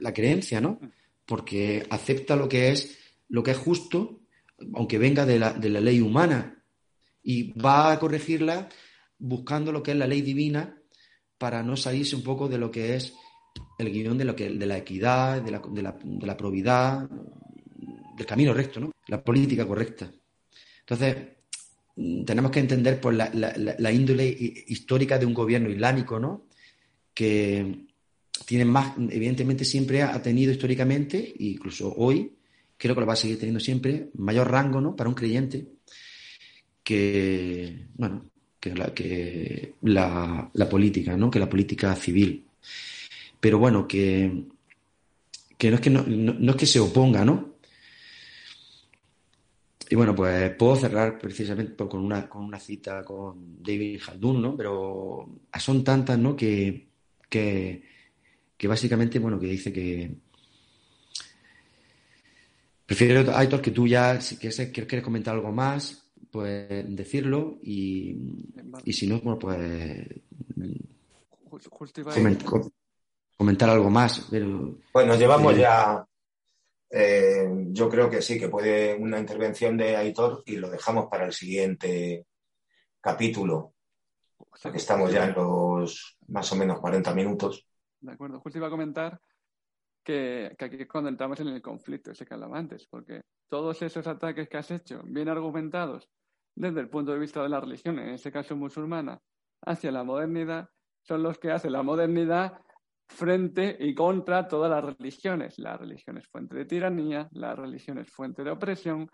la 0.00 0.12
creencia, 0.12 0.60
¿no? 0.60 0.80
Porque 1.26 1.86
acepta 1.90 2.36
lo 2.36 2.48
que 2.48 2.70
es, 2.70 2.98
lo 3.28 3.42
que 3.42 3.52
es 3.52 3.58
justo, 3.58 4.20
aunque 4.74 4.98
venga 4.98 5.26
de 5.26 5.38
la, 5.38 5.52
de 5.52 5.68
la 5.68 5.80
ley 5.80 6.00
humana, 6.00 6.64
y 7.22 7.52
va 7.52 7.92
a 7.92 7.98
corregirla 7.98 8.68
buscando 9.18 9.72
lo 9.72 9.82
que 9.82 9.92
es 9.92 9.96
la 9.96 10.06
ley 10.06 10.22
divina 10.22 10.80
para 11.36 11.62
no 11.62 11.76
salirse 11.76 12.16
un 12.16 12.22
poco 12.22 12.48
de 12.48 12.58
lo 12.58 12.70
que 12.70 12.96
es 12.96 13.14
el 13.78 13.92
guion 13.92 14.18
de, 14.18 14.24
lo 14.24 14.34
que, 14.34 14.50
de 14.50 14.66
la 14.66 14.78
equidad, 14.78 15.42
de 15.42 15.50
la, 15.50 15.60
de 15.60 15.82
la, 15.82 15.96
de 16.02 16.26
la 16.26 16.36
probidad, 16.36 17.08
del 18.16 18.26
camino 18.26 18.52
recto, 18.52 18.80
¿no? 18.80 18.92
La 19.06 19.22
política 19.22 19.66
correcta. 19.66 20.10
Entonces, 20.80 21.16
tenemos 22.24 22.50
que 22.52 22.60
entender 22.60 23.00
pues, 23.00 23.16
la, 23.16 23.92
índole 23.92 24.28
histórica 24.68 25.18
de 25.18 25.26
un 25.26 25.34
gobierno 25.34 25.68
islámico, 25.68 26.20
¿no? 26.20 26.46
Que 27.12 27.86
tiene 28.46 28.64
más, 28.64 28.94
evidentemente 29.10 29.64
siempre 29.64 30.02
ha 30.02 30.22
tenido 30.22 30.52
históricamente, 30.52 31.34
incluso 31.40 31.92
hoy, 31.96 32.32
creo 32.76 32.94
que 32.94 33.00
lo 33.00 33.06
va 33.06 33.14
a 33.14 33.16
seguir 33.16 33.38
teniendo 33.38 33.58
siempre, 33.58 34.10
mayor 34.14 34.50
rango, 34.50 34.80
¿no? 34.80 34.94
Para 34.94 35.08
un 35.08 35.16
creyente 35.16 35.66
que, 36.84 37.86
bueno, 37.94 38.30
que 38.60 38.74
la, 38.74 38.94
que 38.94 39.74
la, 39.82 40.68
política, 40.70 41.16
¿no? 41.16 41.30
Que 41.30 41.40
la 41.40 41.50
política 41.50 41.96
civil. 41.96 42.44
Pero 43.40 43.58
bueno, 43.58 43.88
que, 43.88 44.44
que 45.56 45.70
no 45.70 45.76
es 45.76 45.80
que 45.80 45.90
no 45.90 46.50
es 46.50 46.56
que 46.56 46.66
se 46.66 46.78
oponga, 46.78 47.24
¿no? 47.24 47.47
Y 49.90 49.94
bueno, 49.94 50.14
pues 50.14 50.54
puedo 50.56 50.76
cerrar 50.76 51.18
precisamente 51.18 51.74
con 51.74 52.04
una, 52.04 52.28
con 52.28 52.44
una 52.44 52.58
cita 52.58 53.02
con 53.02 53.62
David 53.62 54.00
Haldun, 54.06 54.42
¿no? 54.42 54.56
Pero 54.56 55.28
son 55.58 55.82
tantas, 55.82 56.18
¿no? 56.18 56.36
Que, 56.36 56.88
que, 57.28 57.82
básicamente, 58.68 59.18
bueno, 59.18 59.38
que 59.40 59.46
dice 59.46 59.72
que... 59.72 60.14
Prefiero, 62.84 63.34
Aitor, 63.36 63.60
que 63.60 63.70
tú 63.70 63.86
ya, 63.86 64.20
si 64.20 64.36
quieres, 64.36 64.70
quieres 64.72 65.02
comentar 65.02 65.34
algo 65.34 65.52
más, 65.52 66.10
pues 66.30 66.68
decirlo 66.94 67.58
y, 67.62 68.16
y 68.84 68.92
si 68.92 69.06
no, 69.06 69.20
bueno, 69.20 69.38
pues 69.38 70.06
comentar 73.36 73.70
algo 73.70 73.90
más. 73.90 74.26
Pero, 74.30 74.78
bueno, 74.92 75.16
llevamos 75.16 75.54
eh, 75.54 75.60
ya 75.60 76.07
eh, 76.90 77.48
yo 77.68 77.88
creo 77.88 78.08
que 78.08 78.22
sí, 78.22 78.38
que 78.38 78.48
puede 78.48 78.94
una 78.94 79.18
intervención 79.18 79.76
de 79.76 79.96
Aitor 79.96 80.42
y 80.46 80.56
lo 80.56 80.70
dejamos 80.70 81.06
para 81.10 81.26
el 81.26 81.32
siguiente 81.32 82.26
capítulo, 83.00 83.74
porque 84.62 84.78
estamos 84.78 85.12
ya 85.12 85.26
en 85.26 85.34
los 85.34 86.18
más 86.28 86.50
o 86.52 86.56
menos 86.56 86.80
40 86.80 87.14
minutos. 87.14 87.66
De 88.00 88.12
acuerdo, 88.12 88.40
justo 88.40 88.58
iba 88.58 88.68
a 88.68 88.70
comentar 88.70 89.20
que, 90.02 90.56
aquí 90.58 90.76
es 90.80 90.88
cuando 90.88 91.10
entramos 91.10 91.38
en 91.40 91.48
el 91.48 91.60
conflicto 91.60 92.12
ese 92.12 92.24
que 92.24 92.34
hablaba 92.34 92.58
antes, 92.58 92.86
porque 92.86 93.22
todos 93.48 93.82
esos 93.82 94.06
ataques 94.06 94.48
que 94.48 94.56
has 94.56 94.70
hecho, 94.70 95.02
bien 95.04 95.28
argumentados 95.28 96.08
desde 96.54 96.80
el 96.80 96.88
punto 96.88 97.12
de 97.12 97.18
vista 97.18 97.42
de 97.42 97.50
la 97.50 97.60
religión, 97.60 97.98
en 97.98 98.10
este 98.10 98.32
caso 98.32 98.56
musulmana, 98.56 99.20
hacia 99.62 99.92
la 99.92 100.04
modernidad, 100.04 100.70
son 101.02 101.22
los 101.22 101.38
que 101.38 101.50
hacen 101.50 101.72
la 101.72 101.82
modernidad 101.82 102.60
frente 103.08 103.76
y 103.80 103.94
contra 103.94 104.46
todas 104.46 104.70
las 104.70 104.96
religiones. 104.96 105.58
La 105.58 105.76
religión 105.76 106.18
es 106.18 106.28
fuente 106.28 106.56
de 106.56 106.64
tiranía, 106.64 107.28
la 107.32 107.54
religión 107.54 107.98
es 107.98 108.10
fuente 108.10 108.44
de 108.44 108.50
opresión. 108.50 109.10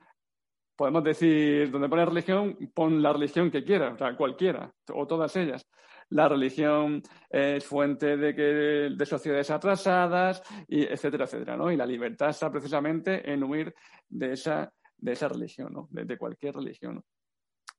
Podemos 0.76 1.05
decir, 1.05 1.70
donde 1.70 1.88
pone 1.88 2.05
religión, 2.05 2.57
pon 2.74 3.01
la 3.01 3.12
religión 3.12 3.51
que 3.51 3.62
quieras, 3.64 3.95
o 3.95 3.99
sea, 3.99 4.16
cualquiera, 4.16 4.72
o 4.92 5.07
todas 5.07 5.34
ellas. 5.36 5.66
La 6.11 6.28
religión 6.28 7.03
es 7.30 7.64
fuente 7.64 8.16
de, 8.16 8.34
que, 8.34 8.42
de 8.42 9.07
sociedades 9.07 9.51
atrasadas, 9.51 10.42
y 10.68 10.82
etcétera, 10.82 11.24
etcétera, 11.24 11.57
¿no? 11.57 11.70
Y 11.70 11.76
la 11.76 11.86
libertad 11.86 12.30
está 12.30 12.51
precisamente 12.51 13.32
en 13.32 13.42
huir 13.45 13.72
de 14.09 14.32
esa, 14.32 14.70
de 14.99 15.12
esa 15.12 15.28
religión, 15.28 15.72
¿no? 15.72 15.88
De, 15.90 16.18
cualquier 16.18 16.57
religión. 16.57 17.03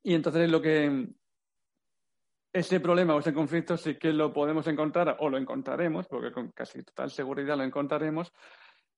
Y 0.01 0.13
entonces 0.13 0.49
lo 0.49 0.61
que, 0.61 1.09
ese 2.55 2.79
problema 2.79 3.13
o 3.13 3.19
ese 3.19 3.33
conflicto 3.33 3.75
sí 3.75 3.95
que 3.95 4.13
lo 4.13 4.31
podemos 4.31 4.65
encontrar 4.67 5.17
o 5.19 5.29
lo 5.29 5.37
encontraremos, 5.37 6.07
porque 6.07 6.31
con 6.31 6.51
casi 6.51 6.83
total 6.83 7.11
seguridad 7.11 7.57
lo 7.57 7.63
encontraremos, 7.63 8.31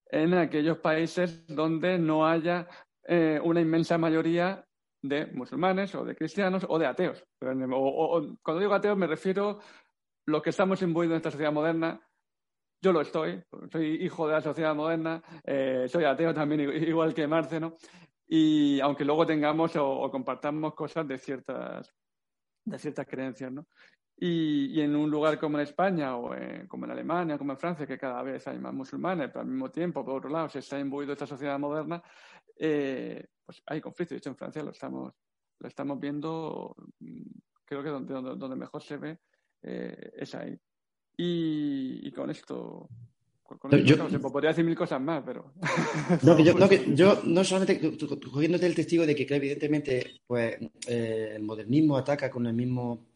en 0.05 0.36
aquellos 0.36 0.78
países 0.78 1.47
donde 1.47 1.97
no 1.97 2.28
haya 2.28 2.68
eh, 3.03 3.39
una 3.43 3.60
inmensa 3.60 3.97
mayoría 3.97 4.64
de 5.01 5.26
musulmanes 5.34 5.95
o 5.95 6.05
de 6.05 6.16
cristianos 6.16 6.68
o 6.70 6.78
de 6.78 6.86
ateos. 6.86 7.26
cuando 7.39 8.60
digo 8.60 8.76
ateos 8.76 8.97
me 8.97 9.08
refiero 9.08 9.60
a 9.60 9.64
los 10.28 10.43
que 10.43 10.51
estamos 10.51 10.80
imbuidos 10.84 11.14
en 11.14 11.18
esta 11.18 11.32
sociedad 11.32 11.51
moderna. 11.51 11.99
Yo 12.80 12.93
lo 12.93 13.01
estoy, 13.01 13.43
soy 13.72 14.05
hijo 14.05 14.28
de 14.28 14.34
la 14.34 14.41
sociedad 14.41 14.76
moderna, 14.76 15.20
eh, 15.43 15.86
soy 15.88 16.03
ateo 16.03 16.32
también 16.32 16.62
igual 16.88 17.12
que 17.12 17.26
Marce, 17.26 17.60
¿no? 17.60 17.76
Y 18.28 18.80
aunque 18.82 19.03
luego 19.03 19.26
tengamos 19.26 19.76
o 19.78 20.12
compartamos 20.12 20.76
cosas 20.76 21.08
de 21.08 21.18
ciertas 21.18 21.91
de 22.68 22.80
ciertas 22.80 23.07
creencias, 23.07 23.51
¿no? 23.51 23.68
Y, 24.20 24.82
en 24.82 24.95
un 24.95 25.09
lugar 25.11 25.39
como 25.39 25.57
en 25.57 25.63
España 25.63 26.18
o 26.18 26.32
como 26.68 26.86
en 26.86 26.91
Alemania, 26.91 27.38
como 27.38 27.51
en 27.51 27.59
Francia, 27.59 27.86
que 27.86 27.99
cada 27.99 28.24
vez 28.24 28.47
hay 28.47 28.57
más 28.57 28.74
musulmanes, 28.74 29.28
pero 29.28 29.41
al 29.41 29.47
mismo 29.47 29.70
tiempo, 29.70 30.03
por 30.03 30.18
otro 30.18 30.30
lado, 30.30 30.49
se 30.49 30.59
está 30.59 30.80
imbuido 30.80 31.13
esta 31.13 31.28
sociedad 31.28 31.59
moderna, 31.59 32.01
eh, 32.57 33.28
pues 33.45 33.61
hay 33.68 33.80
conflictos. 33.80 34.15
De 34.15 34.18
hecho, 34.18 34.30
en 34.32 34.36
Francia 34.36 34.63
lo 34.63 34.72
estamos, 34.72 35.13
lo 35.59 35.68
estamos 35.68 35.99
viendo, 35.99 36.76
mm, 36.99 37.30
creo 37.63 37.84
que 37.84 37.89
donde, 37.89 38.13
donde, 38.13 38.55
mejor 38.55 38.82
se 38.82 38.97
ve 38.97 39.20
eh, 39.61 40.11
es 40.15 40.34
ahí. 40.34 40.59
Y, 41.15 42.11
con 42.11 42.30
esto, 42.32 42.89
yo, 43.84 44.10
se 44.10 44.20
podría 44.20 44.50
decir 44.50 44.66
mil 44.66 44.76
cosas 44.76 45.02
más, 45.02 45.24
pero. 45.26 45.54
No, 46.24 46.38
yo, 46.39 46.54
no, 46.54 46.70
yo 46.93 47.22
no 47.24 47.43
solamente 47.43 47.98
cogiéndote 48.32 48.66
el 48.66 48.76
testigo 48.76 49.06
de 49.06 49.16
que, 49.16 49.28
evidentemente, 49.34 50.22
pues 50.26 50.58
eh, 50.88 51.34
el 51.36 51.43
modernismo 51.43 51.98
ataca 51.98 52.30
con 52.30 52.45
el 52.48 52.54
mismo 52.54 53.08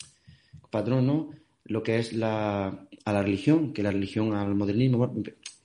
patrón, 0.70 1.06
¿no? 1.06 1.32
Lo 1.66 1.84
que 1.84 2.00
es 2.00 2.14
la, 2.14 2.68
a 3.06 3.14
la 3.14 3.22
religión, 3.22 3.74
que 3.74 3.84
la 3.84 3.92
religión 3.92 4.34
al 4.34 4.56
modernismo. 4.56 5.14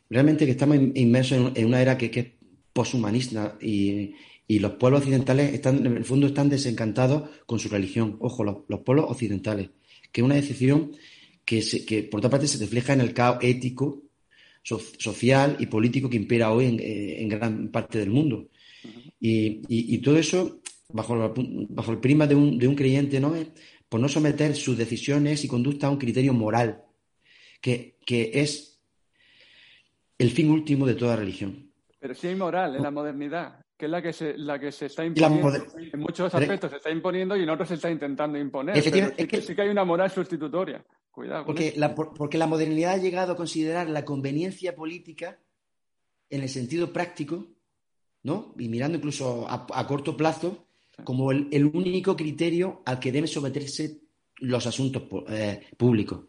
Realmente 0.08 0.44
que 0.44 0.52
estamos 0.52 0.78
inmersos 0.94 1.52
en, 1.54 1.66
una 1.66 1.80
era 1.80 1.98
que, 1.98 2.10
es 2.12 2.26
poshumanista 2.72 3.56
y, 3.60 4.14
y, 4.46 4.58
los 4.58 4.72
pueblos 4.72 5.00
occidentales 5.00 5.54
están, 5.54 5.84
en 5.84 5.96
el 5.96 6.04
fondo, 6.04 6.26
están 6.26 6.48
desencantados 6.48 7.30
con 7.46 7.58
su 7.58 7.68
religión. 7.68 8.16
Ojo, 8.20 8.44
los, 8.44 8.58
los 8.68 8.80
pueblos 8.80 9.06
occidentales, 9.08 9.70
que 10.12 10.20
es 10.20 10.24
una 10.24 10.34
decisión 10.34 10.92
que, 11.44 11.64
que, 11.86 12.02
por 12.02 12.18
otra 12.18 12.30
parte, 12.30 12.46
se 12.46 12.58
refleja 12.58 12.92
en 12.92 13.00
el 13.00 13.14
caos 13.14 13.38
ético 13.40 14.02
social 14.66 15.56
y 15.58 15.66
político 15.66 16.10
que 16.10 16.16
impera 16.16 16.52
hoy 16.52 16.66
en, 16.66 16.80
eh, 16.80 17.26
gran 17.28 17.68
parte 17.68 17.98
del 17.98 18.10
mundo. 18.10 18.48
y, 19.20 19.98
todo 19.98 20.18
eso 20.18 20.60
bajo, 20.88 21.34
bajo 21.68 21.92
el 21.92 21.98
prima 21.98 22.26
de 22.26 22.34
un, 22.34 22.58
de 22.58 22.68
un 22.68 22.74
creyente, 22.74 23.20
¿no? 23.20 23.34
Por 23.88 24.00
no 24.00 24.08
someter 24.08 24.54
sus 24.54 24.76
decisiones 24.76 25.44
y 25.44 25.48
conducta 25.48 25.86
a 25.86 25.90
un 25.90 25.98
criterio 25.98 26.32
moral, 26.32 26.82
que, 27.60 27.96
es 28.08 28.80
el 30.18 30.30
fin 30.30 30.50
último 30.50 30.86
de 30.86 30.94
toda 30.94 31.16
religión. 31.16 31.70
Pero 31.98 32.14
si 32.14 32.28
hay 32.28 32.36
moral 32.36 32.76
en 32.76 32.82
la 32.82 32.90
modernidad. 32.90 33.60
que 33.76 33.86
es 33.86 33.90
la 33.90 34.00
que 34.00 34.12
se, 34.12 34.38
la 34.38 34.58
que 34.58 34.72
se 34.72 34.86
está 34.86 35.02
la 35.02 35.08
imponiendo. 35.08 35.66
En 35.76 36.00
muchos 36.00 36.34
aspectos 36.34 36.70
se 36.70 36.76
está 36.78 36.90
imponiendo 36.90 37.36
y 37.36 37.42
en 37.42 37.50
otros 37.50 37.68
se 37.68 37.74
está 37.74 37.90
intentando 37.90 38.38
imponer. 38.38 38.74
Pero 38.74 38.96
sí, 38.96 39.14
es 39.16 39.28
que- 39.28 39.42
sí 39.42 39.54
que 39.54 39.62
hay 39.62 39.68
una 39.68 39.84
moral 39.84 40.10
sustitutoria. 40.10 40.84
Cuidado. 41.16 41.46
con 41.46 41.54
Porque 41.54 41.68
eso. 41.68 41.80
la, 41.80 41.94
por- 41.94 42.12
porque 42.12 42.36
la 42.36 42.46
modernidad 42.46 42.92
ha 42.92 42.96
llegado 42.98 43.32
a 43.32 43.36
considerar 43.36 43.88
la 43.88 44.04
conveniencia 44.04 44.76
política 44.76 45.38
en 46.28 46.42
el 46.42 46.48
sentido 46.50 46.92
práctico, 46.92 47.46
¿no? 48.22 48.52
Y 48.58 48.68
mirando 48.68 48.98
incluso 48.98 49.48
a, 49.48 49.66
a 49.72 49.86
corto 49.86 50.14
plazo, 50.14 50.66
como 51.04 51.32
el, 51.32 51.48
el 51.52 51.64
único 51.64 52.14
criterio 52.16 52.82
al 52.84 53.00
que 53.00 53.12
deben 53.12 53.28
someterse 53.28 53.98
los 54.40 54.66
asuntos 54.66 55.04
eh, 55.30 55.66
públicos. 55.78 56.26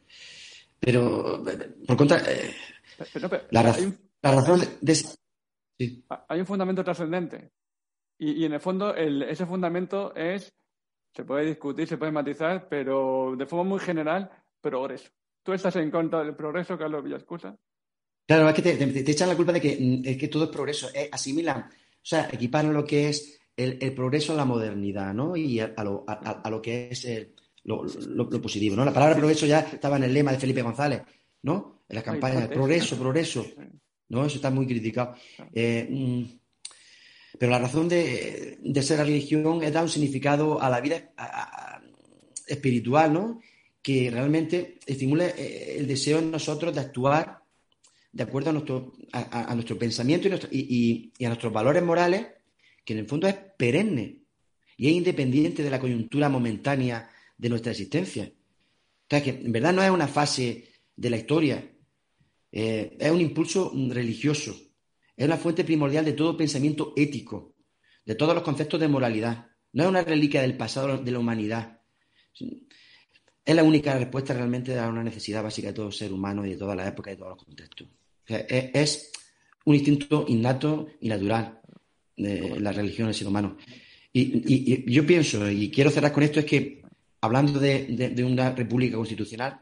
Pero, 0.80 1.44
por 1.86 1.98
contra, 1.98 2.20
eh, 2.20 2.54
Pero- 3.14 3.30
pero- 3.30 3.44
la, 3.52 3.64
raz- 3.64 3.82
un- 3.82 3.98
la 4.22 4.32
razón 4.32 4.60
de, 4.62 4.68
de- 4.80 4.96
sí. 4.96 6.06
hay 6.30 6.40
un 6.40 6.46
fundamento 6.46 6.82
trascendente. 6.84 7.52
Y, 8.20 8.32
y 8.42 8.46
en 8.46 8.54
el 8.54 8.62
fondo, 8.62 8.96
el- 8.96 9.24
ese 9.24 9.46
fundamento 9.46 10.16
es, 10.16 10.54
se 11.14 11.26
puede 11.26 11.46
discutir, 11.46 11.88
se 11.90 11.98
puede 11.98 12.14
matizar, 12.14 12.70
pero 12.70 13.36
de 13.38 13.46
forma 13.46 13.66
muy 13.72 13.80
general, 13.80 14.32
progreso. 14.70 15.10
¿Tú 15.44 15.54
estás 15.54 15.76
en 15.78 15.90
contra 15.92 16.24
del 16.24 16.36
progreso, 16.36 16.78
Carlos 16.78 17.04
Villascusa? 17.04 17.56
Claro, 18.28 18.50
es 18.50 18.56
que 18.56 18.62
te, 18.62 18.76
te- 18.76 19.04
te 19.04 19.12
echan 19.12 19.30
la 19.30 19.36
culpa 19.36 19.54
de 19.54 19.62
que, 19.62 20.02
es 20.04 20.18
que 20.18 20.28
todo 20.28 20.44
es 20.46 20.50
progreso. 20.50 20.90
eh, 20.94 21.10
asimilan, 21.12 21.60
o 21.62 21.70
sea, 22.02 22.28
equiparan 22.32 22.74
lo 22.74 22.84
que 22.84 23.10
es 23.10 23.40
el, 23.56 23.78
el 23.82 23.94
progreso 23.94 24.34
a 24.34 24.36
la 24.36 24.46
modernidad, 24.46 25.14
¿no? 25.14 25.36
Y 25.38 25.60
a, 25.62 25.74
a 25.78 25.84
lo, 25.84 26.04
a- 26.08 26.50
lo 26.50 26.62
que 26.62 26.90
es 26.92 27.06
el- 27.06 27.34
lo, 27.64 27.84
lo- 27.86 28.30
lo 28.30 28.42
positivo, 28.42 28.76
¿no? 28.76 28.84
La 28.86 28.94
palabra 28.94 29.16
progreso 29.16 29.46
ya 29.46 29.60
estaba 29.62 29.98
en 29.98 30.04
el 30.04 30.14
lema 30.14 30.32
de 30.32 30.40
Felipe 30.40 30.62
González, 30.62 31.02
¿no? 31.44 31.84
En 31.88 31.96
la 31.96 32.04
campaña, 32.04 32.34
fuerte, 32.40 32.54
progreso, 32.56 32.98
progreso, 32.98 33.46
¿no? 34.10 34.26
Eso 34.26 34.36
está 34.36 34.50
muy 34.52 34.66
criticado. 34.68 35.16
Eh, 35.54 35.88
mm, 35.90 36.24
pero 37.40 37.52
la 37.52 37.60
razón 37.60 37.88
de, 37.88 38.58
de 38.62 38.84
ser 38.84 38.98
la 38.98 39.04
religión 39.06 39.62
es 39.64 39.72
dar 39.72 39.84
un 39.84 39.90
significado 39.90 40.62
a 40.62 40.70
la 40.70 40.82
vida 40.82 41.12
a- 41.18 41.76
a- 41.76 41.82
espiritual, 42.48 43.14
¿no? 43.14 43.40
Que 43.88 44.12
realmente 44.12 44.80
estimule 44.86 45.34
eh, 45.38 45.78
el 45.80 45.88
deseo 45.88 46.20
en 46.20 46.30
nosotros 46.30 46.76
de 46.76 46.82
actuar 46.82 47.42
de 48.12 48.24
acuerdo 48.24 48.50
a 48.50 48.54
nuestro, 48.54 48.92
a, 49.14 49.56
pensamiento 49.80 50.28
y, 50.52 51.14
a 51.24 51.30
nuestros 51.30 51.54
valores 51.54 51.82
morales, 51.82 52.28
que 52.84 52.92
en 52.92 53.00
el 53.00 53.08
fondo 53.08 53.30
es 53.30 53.36
perenne 53.58 54.24
y 54.76 54.88
es 54.90 54.94
independiente 54.94 55.64
de 55.64 55.70
la 55.70 55.80
coyuntura 55.80 56.28
momentánea 56.28 57.10
de 57.38 57.48
nuestra 57.48 57.72
existencia. 57.72 58.26
O 58.26 59.08
sea, 59.10 59.24
que 59.24 59.30
en 59.30 59.54
verdad 59.54 59.72
no 59.72 59.82
es 59.82 59.90
una 59.90 60.10
fase 60.10 60.68
de 60.94 61.10
la 61.10 61.16
historia, 61.16 61.72
eh, 62.52 62.98
es 63.00 63.10
un 63.10 63.22
impulso 63.22 63.72
religioso, 63.88 64.54
es 65.16 65.26
una 65.26 65.38
fuente 65.38 65.64
primordial 65.64 66.04
de 66.04 66.12
todo 66.12 66.36
pensamiento 66.36 66.92
ético, 66.98 67.56
de 68.06 68.16
todos 68.16 68.36
los 68.36 68.44
conceptos 68.44 68.82
de 68.82 68.90
moralidad. 68.90 69.48
No 69.72 69.84
es 69.84 69.90
una 69.90 70.02
reliquia 70.02 70.42
del 70.42 70.58
pasado 70.58 70.98
de 70.98 71.10
la 71.10 71.20
humanidad. 71.20 71.80
Es 73.48 73.56
la 73.56 73.64
única 73.64 73.98
respuesta 73.98 74.34
realmente 74.34 74.78
a 74.78 74.90
una 74.90 75.04
necesidad 75.04 75.42
básica 75.42 75.70
de 75.70 75.74
todo 75.74 75.90
ser 75.92 76.12
humano 76.12 76.46
y 76.46 76.50
de 76.52 76.58
todas 76.58 76.76
las 76.76 76.88
épocas 76.90 77.12
y 77.14 77.16
de 77.16 77.20
todos 77.20 77.36
los 77.38 77.44
contextos. 77.46 77.88
O 77.88 78.28
sea, 78.28 78.40
es, 78.40 78.70
es 78.74 79.12
un 79.64 79.76
instinto 79.76 80.26
innato 80.28 80.88
y 81.00 81.08
natural 81.08 81.60
de 82.18 82.60
la 82.60 82.74
religión 82.74 83.08
del 83.08 83.16
ser 83.16 83.28
humano. 83.28 83.56
Y, 84.12 84.22
y- 84.22 84.84
y 84.88 84.92
yo 84.92 85.06
pienso, 85.06 85.50
y 85.50 85.70
quiero 85.72 85.90
cerrar 85.92 86.12
con 86.12 86.24
esto, 86.24 86.40
es 86.42 86.46
que 86.46 86.82
hablando 87.22 87.58
de, 87.60 87.86
de- 87.86 88.10
de 88.10 88.24
una 88.24 88.52
república 88.52 88.98
constitucional, 88.98 89.60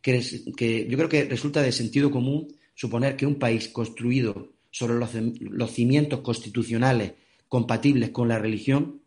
que, 0.00 0.18
es- 0.18 0.44
que 0.56 0.86
yo 0.88 0.96
creo 0.96 1.08
que 1.08 1.24
resulta 1.24 1.62
de 1.62 1.72
sentido 1.72 2.10
común 2.12 2.46
suponer 2.74 3.16
que 3.16 3.26
un 3.26 3.36
país 3.40 3.68
construido 3.68 4.52
sobre 4.70 4.94
los 5.40 5.70
cimientos 5.72 6.20
constitucionales 6.20 7.12
compatibles 7.48 8.10
con 8.10 8.28
la 8.28 8.38
religión 8.38 9.00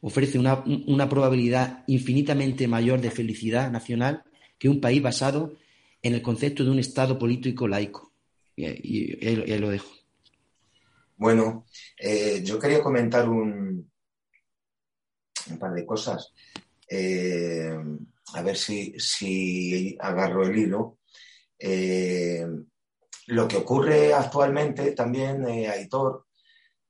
ofrece 0.00 0.38
una, 0.38 0.62
una 0.86 1.08
probabilidad 1.08 1.84
infinitamente 1.86 2.68
mayor 2.68 3.00
de 3.00 3.10
felicidad 3.10 3.70
nacional 3.70 4.22
que 4.58 4.68
un 4.68 4.80
país 4.80 5.02
basado 5.02 5.54
en 6.02 6.14
el 6.14 6.22
concepto 6.22 6.64
de 6.64 6.70
un 6.70 6.78
Estado 6.78 7.18
político 7.18 7.66
laico. 7.68 8.12
Y, 8.54 8.66
y- 8.66 9.18
y 9.20 9.26
ahí, 9.26 9.58
lo- 9.58 9.68
dejo. 9.70 9.88
Bueno, 11.16 11.66
eh, 11.98 12.42
yo 12.44 12.58
quería 12.58 12.82
comentar 12.82 13.28
un, 13.28 13.90
un 15.50 15.58
par 15.58 15.72
de 15.72 15.86
cosas. 15.86 16.32
Eh, 16.88 17.74
a 18.34 18.42
ver 18.42 18.56
si, 18.56 18.94
si 18.98 19.96
agarro 20.00 20.46
el 20.46 20.56
hilo. 20.58 20.98
Eh, 21.58 22.46
lo 23.28 23.48
que 23.48 23.56
ocurre 23.56 24.12
actualmente 24.12 24.92
también, 24.92 25.44
Aitor, 25.46 26.26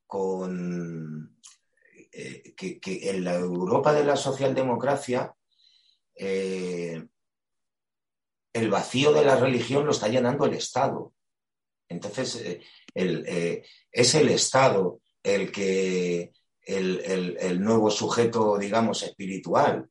con 0.05 1.37
eh, 2.19 2.53
que, 2.55 2.79
que 2.79 3.09
en 3.11 3.23
la 3.23 3.35
Europa 3.35 3.93
de 3.93 4.03
la 4.03 4.15
socialdemocracia 4.15 5.33
eh, 6.15 7.05
el 8.53 8.69
vacío 8.69 9.11
de 9.13 9.23
la 9.23 9.35
religión 9.35 9.85
lo 9.85 9.91
está 9.91 10.07
llenando 10.07 10.45
el 10.45 10.55
Estado. 10.55 11.13
Entonces, 11.89 12.35
eh, 12.37 12.61
el, 12.93 13.25
es 13.91 14.15
el 14.15 14.29
Estado 14.29 14.99
el 15.21 15.51
que 15.51 16.31
el, 16.65 16.99
el- 17.05 17.37
el 17.39 17.61
nuevo 17.61 17.89
sujeto, 17.91 18.57
digamos, 18.57 19.03
espiritual, 19.03 19.89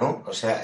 ¿no? 0.00 0.22
O 0.26 0.32
sea, 0.32 0.62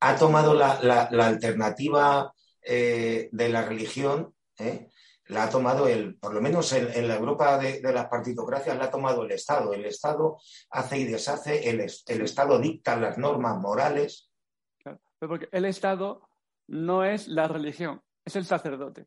ha 0.00 0.16
tomado 0.16 0.54
la, 0.54 0.80
la- 0.82 1.08
la 1.10 1.26
alternativa 1.26 2.32
de 2.62 3.48
la 3.48 3.62
religión, 3.64 4.34
¿eh? 4.58 4.90
La 5.28 5.44
ha 5.44 5.50
tomado 5.50 5.88
el, 5.88 6.16
por 6.16 6.32
lo 6.34 6.40
menos 6.40 6.72
en, 6.72 6.88
en 6.92 7.08
la 7.08 7.16
Europa 7.16 7.58
de, 7.58 7.80
de 7.80 7.92
las 7.92 8.06
partitocracias, 8.06 8.76
la 8.76 8.84
ha 8.84 8.90
tomado 8.90 9.24
el 9.24 9.30
Estado. 9.32 9.72
El 9.74 9.84
Estado 9.84 10.38
hace 10.70 10.98
y 10.98 11.04
deshace, 11.04 11.68
el, 11.68 11.80
es- 11.80 12.04
el 12.08 12.20
Estado 12.22 12.58
dicta 12.58 12.96
las 12.96 13.18
normas 13.18 13.58
morales. 13.58 14.30
Claro. 14.78 15.00
Pero 15.18 15.30
porque 15.30 15.48
el 15.50 15.64
Estado 15.64 16.28
no 16.68 17.04
es 17.04 17.26
la 17.28 17.48
religión, 17.48 18.00
es 18.24 18.36
el 18.36 18.44
sacerdote. 18.44 19.06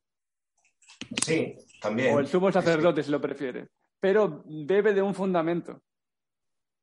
Sí, 1.24 1.56
también. 1.82 2.16
O 2.16 2.20
el 2.20 2.28
sumo 2.28 2.52
sacerdote, 2.52 3.04
si 3.04 3.12
lo 3.12 3.22
prefiere. 3.22 3.70
Pero 4.00 4.44
bebe 4.46 4.94
de 4.94 5.02
un 5.02 5.14
fundamento. 5.14 5.82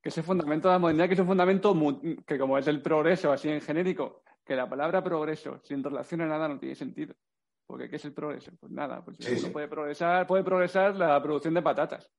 Que 0.02 0.10
ese 0.10 0.22
fundamento 0.22 0.68
de 0.68 0.74
la 0.74 0.78
modernidad, 0.78 1.08
que 1.08 1.14
es 1.14 1.20
un 1.20 1.26
fundamento 1.26 1.74
que, 2.26 2.38
como 2.38 2.56
es 2.58 2.66
el 2.68 2.80
progreso, 2.80 3.32
así 3.32 3.48
en 3.48 3.60
genérico, 3.60 4.22
que 4.44 4.54
la 4.54 4.68
palabra 4.68 5.02
progreso, 5.02 5.60
sin 5.64 5.82
relación 5.82 6.20
a 6.20 6.26
nada, 6.26 6.46
no 6.48 6.58
tiene 6.58 6.74
sentido. 6.74 7.14
Porque 7.66 7.88
¿qué 7.88 7.96
es 7.96 8.04
el 8.04 8.12
progreso? 8.12 8.52
Pues 8.60 8.70
nada, 8.72 9.04
pues 9.04 9.16
Sí, 9.20 9.32
uno 9.32 9.40
sí. 9.40 9.50
puede 9.50 9.68
progresar, 9.68 10.26
puede 10.26 10.44
progresar 10.44 10.94
la 10.96 11.20
producción 11.22 11.54
de 11.54 11.62
patatas. 11.62 12.10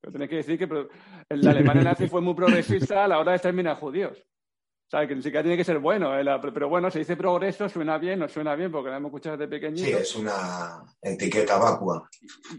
Pero 0.00 0.12
tenéis 0.12 0.30
que 0.30 0.36
decir 0.36 0.58
que 0.58 0.88
la 1.36 1.50
Alemania 1.50 1.84
nazi 1.84 2.08
fue 2.08 2.20
muy 2.20 2.34
progresista 2.34 3.04
a 3.04 3.08
la 3.08 3.18
hora 3.18 3.32
de 3.32 3.36
exterminar 3.36 3.76
judíos. 3.76 4.18
O 4.18 4.88
sea, 4.88 5.06
que 5.06 5.16
ni 5.16 5.22
siquiera 5.22 5.42
tiene 5.42 5.56
que 5.56 5.64
ser 5.64 5.78
bueno. 5.80 6.16
eh, 6.16 6.22
la- 6.22 6.40
Pero 6.40 6.68
bueno, 6.68 6.90
se 6.92 7.00
dice 7.00 7.16
progreso, 7.16 7.68
suena 7.68 7.98
bien, 7.98 8.20
no 8.20 8.28
suena 8.28 8.54
bien, 8.54 8.70
porque 8.70 8.90
la 8.90 8.98
hemos 8.98 9.08
escuchado 9.10 9.36
desde 9.36 9.50
pequeñito. 9.50 9.84
Sí, 9.84 9.92
es 9.92 10.14
una 10.16 10.80
etiqueta 11.02 11.58
vacua. 11.58 12.08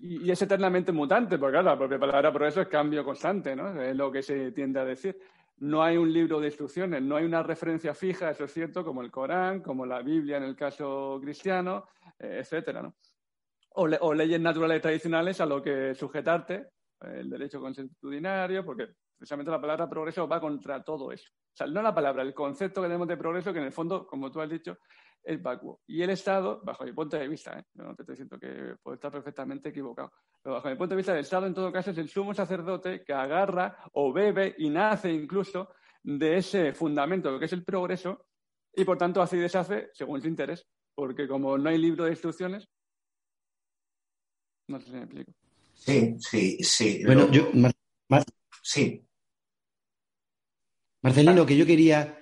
y, 0.02 0.26
y 0.26 0.32
es 0.32 0.42
eternamente 0.42 0.92
mutante, 0.92 1.38
porque 1.38 1.54
claro, 1.54 1.70
la 1.70 1.78
propia 1.78 2.00
palabra 2.00 2.32
progreso 2.34 2.62
es 2.62 2.68
cambio 2.68 3.06
constante, 3.06 3.56
¿no? 3.56 3.82
Es 3.82 3.96
lo 3.96 4.12
que 4.12 4.22
se 4.24 4.52
tiende 4.52 4.80
a 4.80 4.86
decir. 4.86 5.18
No 5.60 5.82
hay 5.82 5.96
un 5.98 6.12
libro 6.12 6.40
de 6.40 6.48
instrucciones, 6.48 7.02
no 7.02 7.16
hay 7.16 7.24
una 7.26 7.42
referencia 7.44 7.94
fija, 7.96 8.30
eso 8.30 8.44
es 8.44 8.54
cierto, 8.54 8.84
como 8.84 9.02
el 9.02 9.10
Corán, 9.10 9.62
como 9.62 9.86
la 9.86 10.02
Biblia 10.02 10.38
en 10.38 10.44
el 10.44 10.56
caso 10.56 11.18
cristiano, 11.22 11.86
etcétera, 12.20 12.82
¿no? 12.82 12.96
O, 13.76 13.88
le- 13.88 14.00
o 14.02 14.14
leyes 14.14 14.40
naturales 14.40 14.82
tradicionales 14.82 15.40
a 15.42 15.46
lo 15.46 15.62
que 15.62 15.94
sujetarte, 15.96 16.56
eh, 17.02 17.20
el 17.20 17.30
derecho 17.30 17.60
consuetudinario, 17.60 18.66
porque 18.66 18.88
precisamente 19.18 19.52
la 19.52 19.62
palabra 19.62 19.90
progreso 19.90 20.28
va 20.28 20.40
contra 20.40 20.84
todo 20.84 21.12
eso. 21.12 21.30
O 21.32 21.56
sea, 21.58 21.68
no 21.68 21.82
la 21.82 21.94
palabra, 21.94 22.24
el 22.24 22.34
concepto 22.34 22.82
que 22.82 22.88
tenemos 22.88 23.08
de 23.08 23.18
progreso, 23.18 23.52
que 23.54 23.60
en 23.60 23.66
el 23.66 23.72
fondo, 23.72 24.06
como 24.06 24.32
tú 24.32 24.42
has 24.42 24.50
dicho, 24.50 24.78
es 25.24 25.42
vacuo. 25.42 25.82
Y 25.88 26.02
el 26.04 26.12
Estado, 26.12 26.62
bajo 26.64 26.86
mi 26.86 26.94
punto 26.94 27.18
de 27.18 27.28
vista, 27.28 27.60
¿eh? 27.60 27.64
No 27.74 27.94
te 27.96 28.04
estoy 28.04 28.14
diciendo 28.14 28.40
que 28.40 28.76
puedo 28.82 28.96
estar 28.96 29.12
perfectamente 29.12 29.70
equivocado, 29.70 30.12
pero 30.42 30.56
bajo 30.56 30.70
mi 30.70 30.76
punto 30.76 30.92
de 30.92 30.98
vista, 30.98 31.14
el 31.14 31.20
Estado 31.20 31.48
en 31.48 31.54
todo 31.54 31.72
caso 31.72 31.92
es 31.92 31.98
el 31.98 32.08
sumo 32.10 32.34
sacerdote 32.34 33.04
que 33.04 33.14
agarra 33.14 33.78
o 33.94 34.14
bebe 34.14 34.56
y 34.58 34.70
nace 34.70 35.12
incluso 35.12 35.70
de 36.04 36.38
ese 36.38 36.74
fundamento 36.74 37.38
que 37.38 37.46
es 37.46 37.54
el 37.54 37.66
progreso 37.66 38.28
y 38.74 38.86
por 38.86 38.98
tanto 38.98 39.24
y 39.32 39.38
deshace 39.38 39.90
según 39.94 40.22
su 40.22 40.28
interés, 40.28 40.66
porque 40.98 41.28
como 41.28 41.56
no 41.60 41.70
hay 41.70 41.78
libro 41.78 42.06
de 42.06 42.12
instrucciones, 42.12 42.68
no 44.68 44.80
sé 44.80 44.88
si 44.88 44.92
me 44.94 45.04
explico. 45.04 45.32
Sí, 45.76 46.16
sí, 46.20 46.58
sí. 46.64 47.04
Bueno, 47.06 47.26
lo- 47.28 47.32
yo, 47.32 47.50
Mar- 47.54 47.72
Mar- 48.10 48.26
Sí, 48.64 49.06
Marcelino, 51.04 51.46
que 51.46 51.56
yo 51.56 51.66
quería 51.66 52.18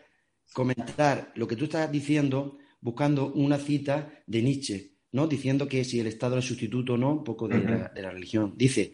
comentar 0.53 1.31
lo 1.35 1.47
que 1.47 1.55
tú 1.55 1.63
estás 1.63 1.89
diciendo 1.91 2.57
buscando 2.81 3.31
una 3.33 3.57
cita 3.57 4.11
de 4.27 4.41
Nietzsche, 4.43 4.91
¿no? 5.13 5.25
Diciendo 5.27 5.67
que 5.67 5.83
si 5.85 5.99
el 6.01 6.07
Estado 6.07 6.37
es 6.37 6.45
sustituto 6.45 6.93
o 6.93 6.97
no, 6.97 7.13
un 7.13 7.23
poco 7.23 7.47
de, 7.47 7.59
la, 7.61 7.87
de 7.87 8.01
la 8.01 8.11
religión. 8.11 8.53
Dice, 8.57 8.93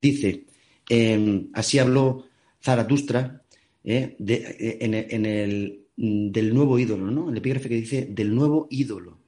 dice, 0.00 0.46
eh, 0.88 1.46
así 1.52 1.78
habló 1.78 2.24
Zaratustra 2.60 3.44
eh, 3.84 4.16
de- 4.18 4.56
eh, 4.58 4.78
en, 4.80 4.94
el- 4.94 5.06
en 5.14 5.26
el, 5.26 5.79
del 6.02 6.54
nuevo 6.54 6.78
ídolo, 6.78 7.10
¿no? 7.10 7.28
El 7.28 7.36
epígrafe 7.36 7.68
que 7.68 7.74
dice 7.74 8.06
del 8.06 8.34
nuevo 8.34 8.66
ídolo. 8.70 9.18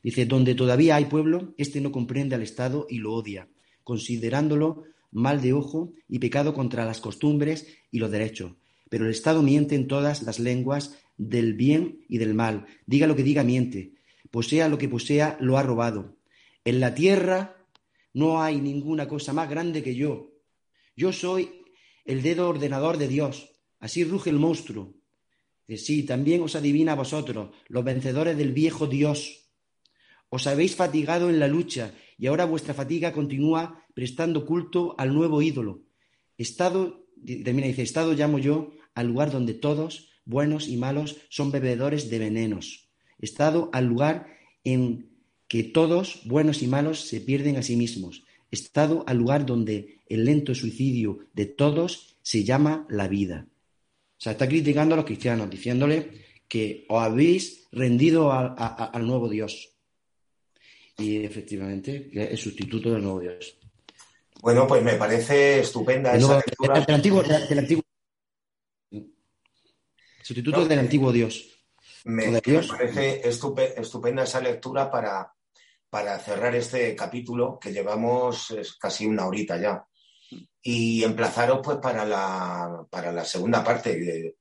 Dice, 0.00 0.26
donde 0.26 0.54
todavía 0.54 0.94
hay 0.94 1.06
pueblo, 1.06 1.54
este 1.58 1.80
no 1.80 1.90
comprende 1.90 2.36
al 2.36 2.42
Estado 2.42 2.86
y 2.88 2.98
lo 2.98 3.12
odia, 3.12 3.48
considerándolo 3.82 4.84
mal 5.10 5.42
de 5.42 5.52
ojo 5.52 5.92
y 6.08 6.20
pecado 6.20 6.54
contra 6.54 6.84
las 6.84 7.00
costumbres 7.00 7.66
y 7.90 7.98
los 7.98 8.12
derechos. 8.12 8.52
Pero 8.88 9.06
el 9.06 9.10
Estado 9.10 9.42
miente 9.42 9.74
en 9.74 9.88
todas 9.88 10.22
las 10.22 10.38
lenguas 10.38 10.96
del 11.16 11.54
bien 11.54 12.04
y 12.08 12.18
del 12.18 12.34
mal. 12.34 12.64
Diga 12.86 13.08
lo 13.08 13.16
que 13.16 13.24
diga, 13.24 13.42
miente. 13.42 13.94
Posea 14.30 14.68
lo 14.68 14.78
que 14.78 14.88
posea, 14.88 15.36
lo 15.40 15.58
ha 15.58 15.64
robado. 15.64 16.16
En 16.64 16.78
la 16.78 16.94
tierra 16.94 17.56
no 18.14 18.40
hay 18.40 18.60
ninguna 18.60 19.08
cosa 19.08 19.32
más 19.32 19.50
grande 19.50 19.82
que 19.82 19.96
yo. 19.96 20.30
Yo 20.94 21.12
soy 21.12 21.50
el 22.04 22.22
dedo 22.22 22.48
ordenador 22.48 22.98
de 22.98 23.08
Dios. 23.08 23.50
Así 23.80 24.04
ruge 24.04 24.30
el 24.30 24.38
monstruo. 24.38 24.94
Sí, 25.76 26.02
también 26.02 26.42
os 26.42 26.56
adivina 26.56 26.92
a 26.92 26.96
vosotros, 26.96 27.50
los 27.68 27.84
vencedores 27.84 28.36
del 28.36 28.52
viejo 28.52 28.86
Dios. 28.86 29.50
Os 30.28 30.46
habéis 30.46 30.76
fatigado 30.76 31.28
en 31.28 31.40
la 31.40 31.48
lucha 31.48 31.92
y 32.18 32.26
ahora 32.26 32.44
vuestra 32.44 32.74
fatiga 32.74 33.12
continúa 33.12 33.84
prestando 33.94 34.46
culto 34.46 34.94
al 34.98 35.14
nuevo 35.14 35.42
ídolo. 35.42 35.82
Estado, 36.38 37.06
termina 37.26 37.66
dice, 37.66 37.82
estado 37.82 38.12
llamo 38.14 38.38
yo 38.38 38.72
al 38.94 39.08
lugar 39.08 39.30
donde 39.30 39.54
todos, 39.54 40.08
buenos 40.24 40.68
y 40.68 40.76
malos, 40.76 41.18
son 41.28 41.50
bebedores 41.50 42.10
de 42.10 42.18
venenos. 42.18 42.88
Estado 43.18 43.70
al 43.72 43.86
lugar 43.86 44.26
en 44.64 45.10
que 45.48 45.64
todos, 45.64 46.22
buenos 46.24 46.62
y 46.62 46.66
malos, 46.68 47.00
se 47.00 47.20
pierden 47.20 47.56
a 47.56 47.62
sí 47.62 47.76
mismos. 47.76 48.24
Estado 48.50 49.04
al 49.06 49.18
lugar 49.18 49.46
donde 49.46 49.98
el 50.08 50.24
lento 50.24 50.54
suicidio 50.54 51.26
de 51.34 51.46
todos 51.46 52.16
se 52.22 52.44
llama 52.44 52.86
la 52.88 53.08
vida. 53.08 53.49
O 54.20 54.22
sea, 54.22 54.32
está 54.32 54.46
criticando 54.46 54.94
a 54.94 54.96
los 54.96 55.06
cristianos, 55.06 55.48
diciéndole 55.48 56.10
que 56.46 56.84
os 56.90 57.02
habéis 57.02 57.66
rendido 57.72 58.30
al 58.30 59.06
nuevo 59.06 59.30
Dios. 59.30 59.74
Y 60.98 61.24
efectivamente, 61.24 62.10
es 62.12 62.30
el 62.32 62.36
sustituto 62.36 62.92
del 62.92 63.02
nuevo 63.02 63.20
Dios. 63.20 63.56
Bueno, 64.42 64.66
pues 64.66 64.82
me 64.82 64.96
parece 64.96 65.60
estupenda 65.60 66.14
esa 66.14 66.36
lectura. 66.36 66.80
Del, 66.80 66.94
antiguo, 66.94 67.22
sustituto 70.22 70.66
del 70.66 70.78
antiguo 70.80 71.12
Dios. 71.12 71.48
Me, 72.04 72.42
parece 72.42 73.26
estupenda 73.26 74.24
esa 74.24 74.42
lectura 74.42 74.90
para, 74.90 75.32
para 75.88 76.18
cerrar 76.18 76.54
este 76.54 76.94
capítulo 76.94 77.58
que 77.58 77.72
llevamos 77.72 78.54
casi 78.78 79.06
una 79.06 79.26
horita 79.26 79.58
ya. 79.58 79.82
Y 80.62 81.04
emplazaros 81.04 81.60
pues 81.62 81.78
para 81.78 82.04
la, 82.04 82.86
para 82.90 83.12
la 83.12 83.24
segunda 83.24 83.64
parte, 83.64 84.34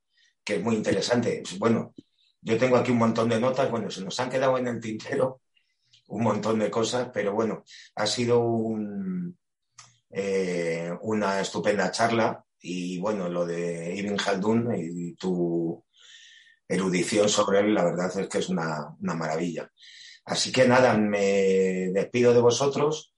que, 0.44 0.56
es 0.56 0.64
muy 0.64 0.76
interesante. 0.76 1.44
Bueno, 1.58 1.94
yo 2.42 2.58
tengo 2.58 2.78
aquí 2.78 2.92
un 2.92 2.98
montón 2.98 3.30
de 3.30 3.40
notas, 3.40 3.70
bueno, 3.70 3.90
se 3.90 4.04
nos 4.04 4.20
han 4.20 4.30
quedado 4.30 4.58
en 4.58 4.68
el 4.68 4.80
tintero 4.80 5.42
un 6.08 6.24
montón 6.24 6.60
de 6.60 6.72
cosas, 6.72 7.10
pero 7.14 7.34
bueno, 7.34 7.64
ha 7.96 8.08
sido 8.08 8.44
eh, 10.10 10.92
una 11.02 11.40
estupenda 11.40 11.92
charla 11.92 12.44
y 12.62 13.00
bueno, 13.00 13.30
lo 13.30 13.46
de 13.46 13.96
Ibn 13.96 14.18
Haldun 14.20 14.76
y 14.76 15.14
tu 15.14 15.84
erudición 16.68 17.30
sobre 17.30 17.60
él, 17.60 17.74
la 17.74 17.84
verdad 17.84 18.20
es 18.20 18.28
que 18.28 18.40
es 18.40 18.50
una, 18.50 18.96
maravilla. 19.00 19.72
Así 20.26 20.52
que 20.52 20.68
nada, 20.68 20.96
me 20.98 21.90
despido 21.92 22.34
de 22.34 22.42
vosotros. 22.42 23.14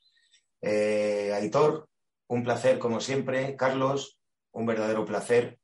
Eh, 0.62 1.32
Aitor, 1.34 1.90
un 2.32 2.44
placer 2.44 2.80
como 2.80 3.00
siempre. 3.02 3.56
Carlos, 3.58 4.18
un 4.52 4.66
verdadero 4.66 5.06
placer. 5.06 5.60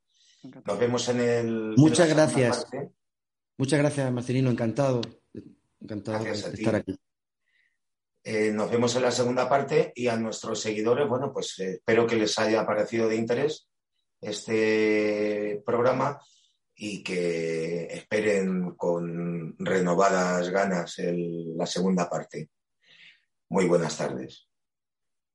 Nos 0.65 0.77
vemos 0.77 1.07
en 1.09 1.21
el. 1.21 1.73
Muchas 1.77 2.09
gracias. 2.09 2.67
Muchas 3.57 3.79
gracias, 3.79 4.11
Marcelino. 4.11 4.51
Encantado. 4.51 5.01
Encantado 5.79 6.23
de 6.23 6.31
estar 6.31 6.75
aquí. 6.75 6.99
Eh, 8.23 8.51
nos 8.51 8.69
vemos 8.69 8.93
en 8.97 9.03
la 9.03 9.11
segunda 9.11 9.47
parte 9.47 9.93
y 9.95 10.09
a 10.09 10.17
nuestros 10.17 10.59
seguidores, 10.59 11.07
bueno, 11.07 11.31
pues 11.31 11.57
eh, 11.59 11.75
espero 11.75 12.05
que 12.05 12.17
les 12.17 12.37
haya 12.37 12.65
parecido 12.65 13.07
de 13.07 13.15
interés 13.15 13.69
este 14.19 15.63
programa 15.65 16.19
y 16.75 17.01
que 17.03 17.85
esperen 17.85 18.71
con 18.75 19.55
renovadas 19.59 20.49
ganas 20.49 20.95
la 20.97 21.65
segunda 21.65 22.09
parte. 22.09 22.49
Muy 23.47 23.65
buenas 23.65 23.97
tardes. 23.97 24.49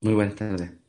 Muy 0.03 0.13
buenas 0.13 0.35
tardes. 0.35 0.82